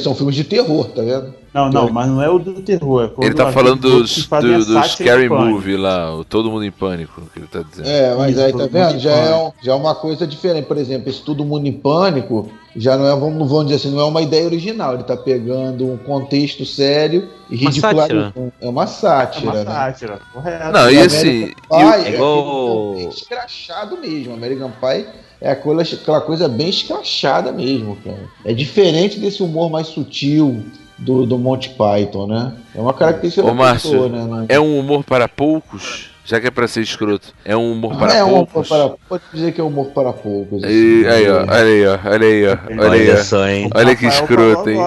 [0.02, 1.34] São filmes de terror, tá vendo?
[1.54, 3.12] Não, não, mas não é o do terror.
[3.20, 5.28] É Ele tá falando dos, do, do Scary.
[5.28, 7.88] Movie lá, o Todo Mundo em Pânico, que ele tá dizendo.
[7.88, 8.98] É, mas Isso, aí tá vendo?
[8.98, 10.66] Já é, um- já é uma coisa diferente.
[10.66, 14.00] Por exemplo, esse Todo Mundo em Pânico já não é, vamos, vamos dizer assim, não
[14.00, 14.94] é uma ideia original.
[14.94, 18.52] Ele tá pegando um contexto sério e Uma ridicularizando.
[18.60, 19.64] É uma É sátira, uma né?
[19.64, 20.72] sátira, correto.
[20.72, 21.28] Não, e assim.
[21.28, 24.34] E Pie É é igual- bem escrachado mesmo.
[24.34, 25.06] American Pie
[25.40, 28.18] é aquela, aquela coisa bem escrachada mesmo, cara.
[28.44, 30.64] É diferente desse humor mais sutil
[30.98, 32.52] do, do Monty Python, né?
[32.74, 34.24] É uma característica Ô, da Márcio, pessoa, né?
[34.24, 37.34] Não- É um humor para poucos, já que é pra ser escroto.
[37.44, 38.68] É um humor para é um humor poucos.
[38.68, 40.62] para, pode dizer que é humor para poucos.
[40.62, 41.06] E, assim.
[41.06, 43.22] aí, ó, olha aí, ó, olha aí, ó, olha aí, Olha ó.
[43.22, 43.70] só, hein?
[43.74, 44.78] Olha que escroto, hein?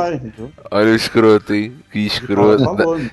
[0.72, 1.74] Olha o escroto, hein?
[1.92, 2.64] Que escroto.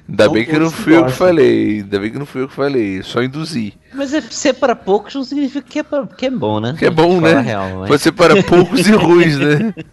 [0.09, 1.79] Ainda, bem que não fui eu que falei.
[1.81, 3.03] Ainda bem que não fui eu que falei.
[3.03, 3.75] Só induzi.
[3.93, 6.75] Mas é, ser para poucos não significa que é, pra- que é bom, né?
[6.79, 7.41] Que é bom, né?
[7.41, 7.89] Real, mas...
[7.89, 9.75] Pode ser para poucos e ruins, né?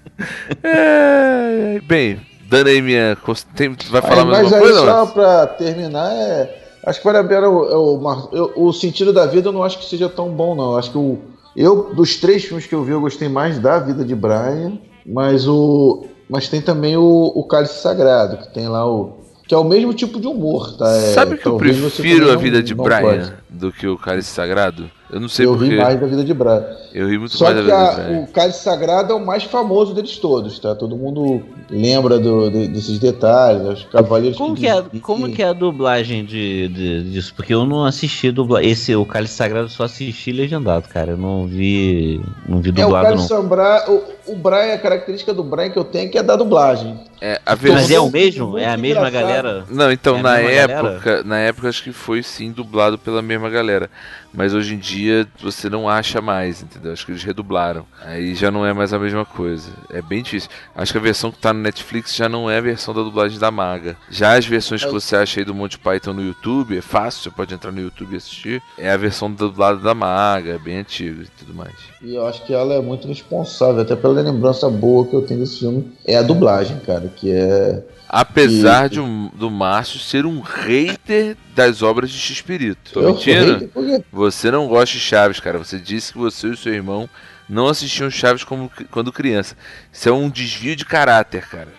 [0.64, 2.20] É, bem,
[2.52, 3.18] dando aí minha.
[3.56, 4.80] Tem, vai Aí, falar mais mas alguma aí, coisa?
[4.80, 5.14] só Márcio?
[5.16, 6.58] pra terminar, é.
[6.86, 7.50] Acho que vale a pena.
[7.50, 10.54] O, é o, eu- o sentido da vida eu não acho que seja tão bom,
[10.56, 10.74] não.
[10.74, 11.18] Eu Acho que o.
[11.56, 14.74] Eu, dos três filmes que eu vi, eu gostei mais da vida de Brian,
[15.06, 16.06] mas o.
[16.30, 19.18] Mas tem também o, o Cálice Sagrado, que tem lá o.
[19.48, 20.90] Que é o mesmo tipo de humor, tá?
[20.96, 23.34] É, Sabe que eu talvez você prefiro a vida de Brian goste.
[23.50, 24.90] do que o Cálice Sagrado?
[25.12, 25.70] Eu não sei Eu porquê.
[25.72, 26.66] ri mais da vida de Brian.
[26.94, 28.20] Eu ri muito Só mais da que vida a- de Brian.
[28.22, 30.74] o Cálice Sagrado é o mais famoso deles todos, tá?
[30.74, 35.48] Todo mundo lembra do- de- desses detalhes, os cavaleiros Como que, é, como que é
[35.48, 37.34] a dublagem de, de- disso?
[37.36, 38.72] Porque eu não assisti dublagem.
[38.72, 41.12] Esse, o Cálice Sagrado, eu só assisti legendado, cara.
[41.12, 42.22] Eu não vi.
[42.48, 43.42] Não vi É, o dublado, Cálice não.
[43.42, 43.92] Sagrado,
[44.28, 46.98] o, o Brian, a característica do Brian que eu tenho é que é da dublagem.
[47.24, 48.58] É, a Mas é o versão- mesmo?
[48.58, 49.14] É a mesma engraçado.
[49.28, 49.66] galera?
[49.70, 53.92] Não, então É na época, na época acho que foi sim dublado pela mesma galera.
[54.34, 56.94] Mas hoje em dia você não acha mais, entendeu?
[56.94, 57.86] Acho que eles redublaram.
[58.04, 59.70] Aí já não é mais a mesma coisa.
[59.92, 60.50] É bem difícil.
[60.74, 63.38] Acho que a versão que tá no Netflix já não é a versão da dublagem
[63.38, 63.98] da Maga.
[64.10, 67.30] Já as versões que você acha aí do Monty Python no YouTube, é fácil, você
[67.30, 68.64] pode entrar no YouTube e assistir.
[68.78, 71.76] É a versão dublada da Maga, é bem antiga e tudo mais.
[72.02, 75.42] E eu acho que ela é muito responsável, até pela lembrança boa que eu tenho
[75.42, 75.92] desse filme.
[76.08, 77.84] É a dublagem, cara, que é.
[78.10, 82.92] Apesar E- de um- do Márcio ser um hater das obras de X-Espírito.
[82.94, 83.70] Tô mentindo?
[84.12, 85.58] Você não gosta de Chaves, cara.
[85.58, 87.10] Você disse que você e o seu irmão
[87.48, 89.56] não assistiam Chaves como, quando criança.
[89.92, 91.70] Isso é um desvio de caráter, cara.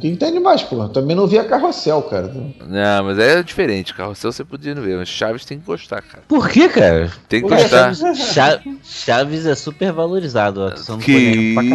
[0.00, 0.88] Quem entende mais, pô?
[0.88, 2.32] Também não via carrossel, cara.
[2.66, 3.94] Não, mas é diferente.
[3.94, 6.22] Carrossel você podia não ver, mas Chaves tem que gostar, cara.
[6.26, 7.10] Por que, cara?
[7.28, 7.94] Tem que gostar.
[7.94, 10.60] Chaves, Cha- Chaves é super valorizado.
[10.62, 10.72] ó.
[10.92, 11.12] Não Que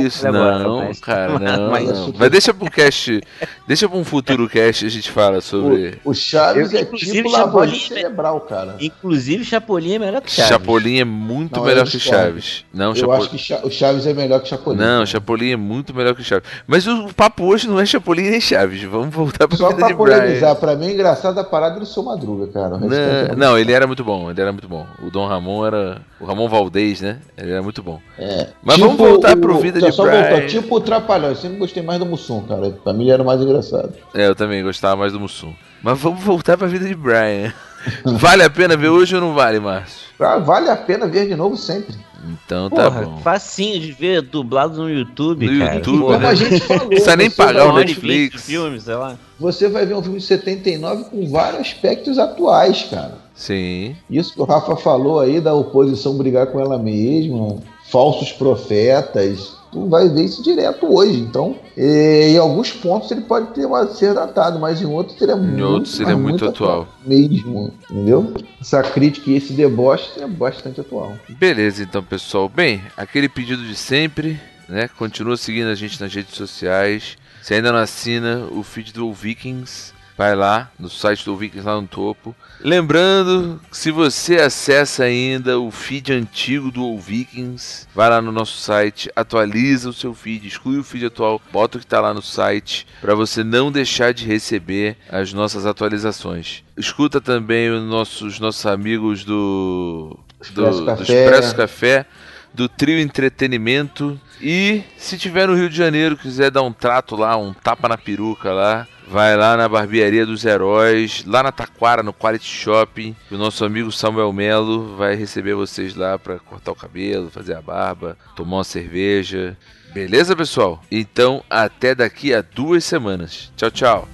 [0.06, 2.14] isso, agora, não, mas- cara, não, mas- não.
[2.18, 3.22] Mas deixa pra um cast,
[3.68, 6.00] deixa pra um futuro cast a gente fala sobre...
[6.04, 8.76] O Chaves Eu, é inclusive, tipo Chapolin- cerebral, cara.
[8.80, 10.50] Inclusive, Chapolin é melhor que Chaves.
[10.50, 12.00] Chapolin é muito Não, melhor que.
[12.00, 12.66] Chaves.
[12.74, 13.18] Não, eu Chapolin...
[13.18, 14.78] acho que o Chaves é melhor que Chapolin.
[14.78, 16.48] Não, Chapolin é muito melhor que Chaves.
[16.68, 18.84] Mas o papo hoje não é Chapolin nem Chaves.
[18.84, 20.18] Vamos voltar pra Só vida pra de Brian.
[20.20, 22.78] polemizar, pra mim é engraçado a parada do seu Madruga, cara.
[22.78, 24.86] Não, era não, ele era muito bom, ele era muito bom.
[25.02, 26.02] O Dom Ramon era.
[26.20, 27.20] O Ramon Valdez, né?
[27.38, 28.00] Ele era muito bom.
[28.18, 28.48] É.
[28.64, 30.22] Mas Tipo vamos voltar o- pro Vida de só Brian.
[30.30, 32.70] voltar, tipo o Trapalhão, eu sempre gostei mais do Mussum, cara.
[32.84, 33.94] Pra mim ele era mais engraçado.
[34.14, 35.54] É, eu também gostava mais do Mussum.
[35.82, 37.54] Mas vamos voltar pra vida de Brian.
[38.06, 40.04] vale a pena ver hoje ou não vale, Márcio?
[40.20, 41.96] Ah, vale a pena ver de novo sempre.
[42.26, 43.18] Então tá Porra, bom.
[43.18, 45.76] facinho de ver dublado no YouTube, No cara.
[45.76, 46.18] YouTube, Porra.
[46.18, 46.24] né?
[46.24, 48.44] Como a gente falou, Não precisa nem pagar o Netflix.
[48.44, 49.18] filmes, sei lá.
[49.40, 53.18] Você vai ver um filme de 79 com vários aspectos atuais, cara.
[53.36, 53.96] Sim.
[54.10, 57.58] Isso que o Rafa falou aí da oposição brigar com ela mesma,
[57.90, 59.58] falsos profetas.
[59.74, 61.20] Tu vai ver isso direto hoje.
[61.20, 65.32] Então, eh, em alguns pontos ele pode ter uma, ser datado, mas em outros ele
[65.32, 66.88] é muito, outros ele é mas muito atual.
[67.04, 68.32] Mesmo, entendeu?
[68.62, 71.14] Essa crítica e esse deboche é bastante atual.
[71.28, 72.48] Beleza, então, pessoal.
[72.48, 74.40] Bem, aquele pedido de sempre,
[74.70, 74.88] né?
[74.88, 77.18] Continua seguindo a gente nas redes sociais.
[77.42, 81.80] Se ainda não assina o feed do Vikings, vai lá no site do Vikings lá
[81.80, 82.36] no topo.
[82.60, 88.58] Lembrando, que se você acessa ainda o feed antigo do Vikings, vai lá no nosso
[88.58, 92.22] site, atualiza o seu feed, exclui o feed atual, bota o que está lá no
[92.22, 96.64] site, para você não deixar de receber as nossas atualizações.
[96.78, 100.18] Escuta também os nossos, nossos amigos do,
[100.54, 101.04] do, Expresso do Café.
[101.04, 102.06] Expresso Café,
[102.54, 104.20] do Trio Entretenimento.
[104.42, 107.98] E se tiver no Rio de Janeiro, quiser dar um trato lá, um tapa na
[107.98, 113.16] peruca lá, vai lá na Barbearia dos Heróis, lá na Taquara, no Quality Shopping.
[113.32, 117.62] O nosso amigo Samuel Melo vai receber vocês lá para cortar o cabelo, fazer a
[117.62, 119.58] barba, tomar uma cerveja.
[119.94, 120.82] Beleza, pessoal?
[120.92, 123.52] Então, até daqui a duas semanas.
[123.56, 124.10] Tchau, tchau.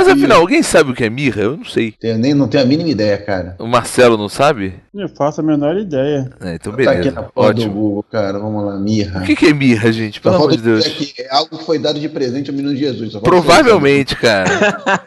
[0.00, 1.42] Mas afinal, alguém sabe o que é mirra?
[1.42, 1.94] Eu não sei.
[2.02, 3.54] Eu nem não tenho a mínima ideia, cara.
[3.58, 4.74] O Marcelo não sabe?
[4.94, 6.30] Eu faço a menor ideia.
[6.40, 7.10] É, então Tá aqui beleza.
[7.12, 7.74] na porra do Ótimo.
[7.74, 8.38] Google, cara.
[8.38, 9.20] Vamos lá, mirra.
[9.20, 10.20] O que, que é mirra, gente?
[10.20, 10.86] Pelo amor de Deus.
[10.88, 13.14] que é algo que foi dado de presente ao menino Jesus.
[13.16, 14.50] Provavelmente, cara.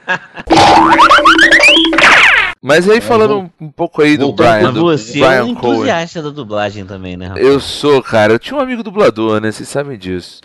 [2.65, 5.53] Mas aí falando um, um pouco aí do Brian, Mas do você é Brian um
[5.53, 5.73] Cohen.
[5.75, 7.45] entusiasta da dublagem também, né, rapaz?
[7.45, 8.31] Eu sou, cara.
[8.33, 9.51] Eu tinha um amigo dublador, né?
[9.51, 10.39] Vocês sabem disso.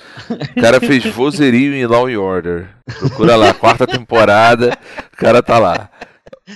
[0.56, 2.68] O cara fez vozerio em Law and Order.
[2.98, 4.76] Procura lá, quarta temporada.
[5.12, 5.88] O cara tá lá.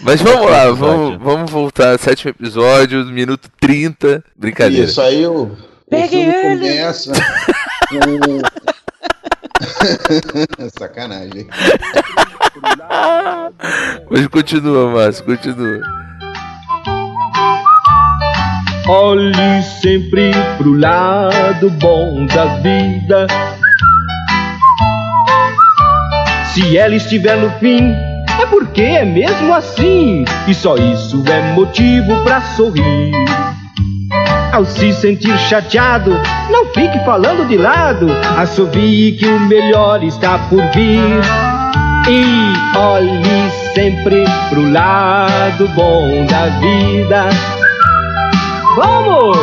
[0.02, 1.96] Mas vamos lá, vamos, vamos voltar.
[1.96, 4.24] Sétimo episódio, minuto 30.
[4.36, 4.86] Brincadeira.
[4.86, 5.56] Isso aí o, o
[5.88, 6.58] Pegue filme ele.
[6.58, 7.12] começa
[7.88, 8.40] com
[10.78, 11.46] Sacanagem.
[14.10, 15.80] Mas continua, Márcio, continua.
[18.88, 23.26] Olhe sempre pro lado bom da vida.
[26.52, 27.94] Se ela estiver no fim,
[28.40, 30.24] é porque é mesmo assim.
[30.48, 33.12] E só isso é motivo pra sorrir.
[34.52, 36.10] Ao se sentir chateado,
[36.50, 38.06] não fique falando de lado.
[38.36, 41.22] Assovie que o melhor está por vir.
[42.06, 47.28] E olhe sempre pro lado bom da vida.
[48.76, 49.38] Vamos!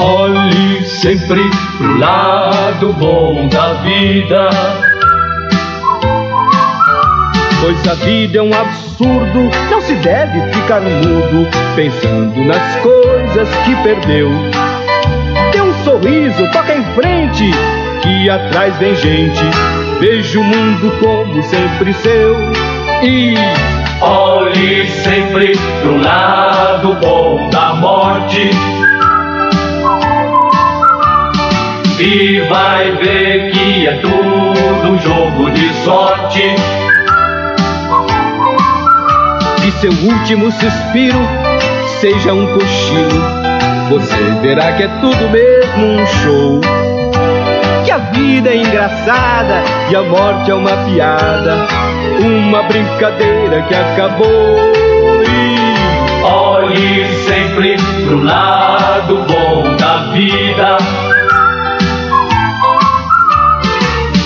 [0.00, 1.42] Olhe sempre
[1.78, 4.50] pro lado bom da vida.
[7.60, 11.46] Pois a vida é um absurdo, não se deve ficar mudo,
[11.76, 14.30] pensando nas coisas que perdeu.
[15.52, 17.50] Dê um sorriso, toca em frente,
[18.02, 19.42] que atrás vem gente.
[19.98, 22.36] Veja o mundo como sempre seu.
[23.02, 23.34] E
[24.02, 28.48] Olhe sempre pro lado bom da morte.
[31.98, 36.54] E vai ver que é tudo um jogo de sorte.
[39.60, 41.18] Que seu último suspiro
[42.00, 43.40] seja um cochilo.
[43.90, 46.60] Você verá que é tudo mesmo um show.
[47.84, 51.66] Que a vida é engraçada e a morte é uma piada.
[52.24, 54.72] Uma brincadeira que acabou.
[55.24, 57.76] E Olhe sempre
[58.06, 60.78] pro lado bom da vida.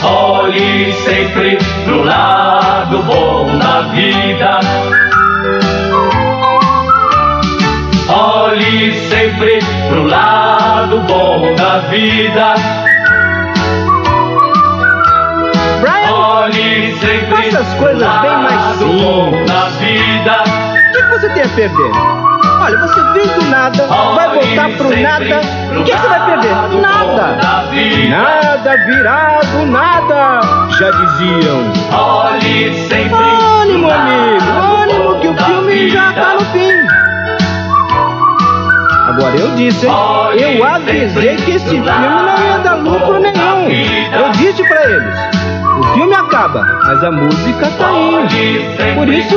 [0.03, 4.94] Olhe sempre pro lado bom da vida.
[8.55, 9.59] Olhe sempre
[9.89, 12.55] pro lado bom da vida.
[16.09, 19.51] Olhe sempre Faça as coisas pro bem mais lado bom simples.
[19.51, 20.45] da vida.
[20.89, 21.91] o que você tem a perder?
[22.61, 25.41] Olha, você vem do nada, vai voltar pro nada.
[25.73, 26.81] O que que você vai perder?
[26.81, 27.37] Nada.
[28.09, 30.41] Nada virá do nada,
[30.79, 31.73] já diziam.
[31.93, 34.51] Olhe sempre Ânimo, amigo,
[34.81, 37.14] ânimo, que o filme já tá no fim.
[39.07, 39.93] Agora eu disse, hein?
[40.59, 43.69] Eu avisei que esse filme não ia dar lucro nenhum.
[44.19, 45.15] Eu disse pra eles.
[45.79, 48.29] O filme acaba, mas a música tá indo.
[48.95, 49.37] Por isso,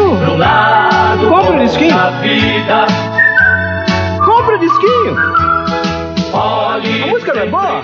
[1.30, 1.96] compra o disquinho.
[4.26, 5.18] Compra o disquinho.
[7.04, 7.82] A música não é boa?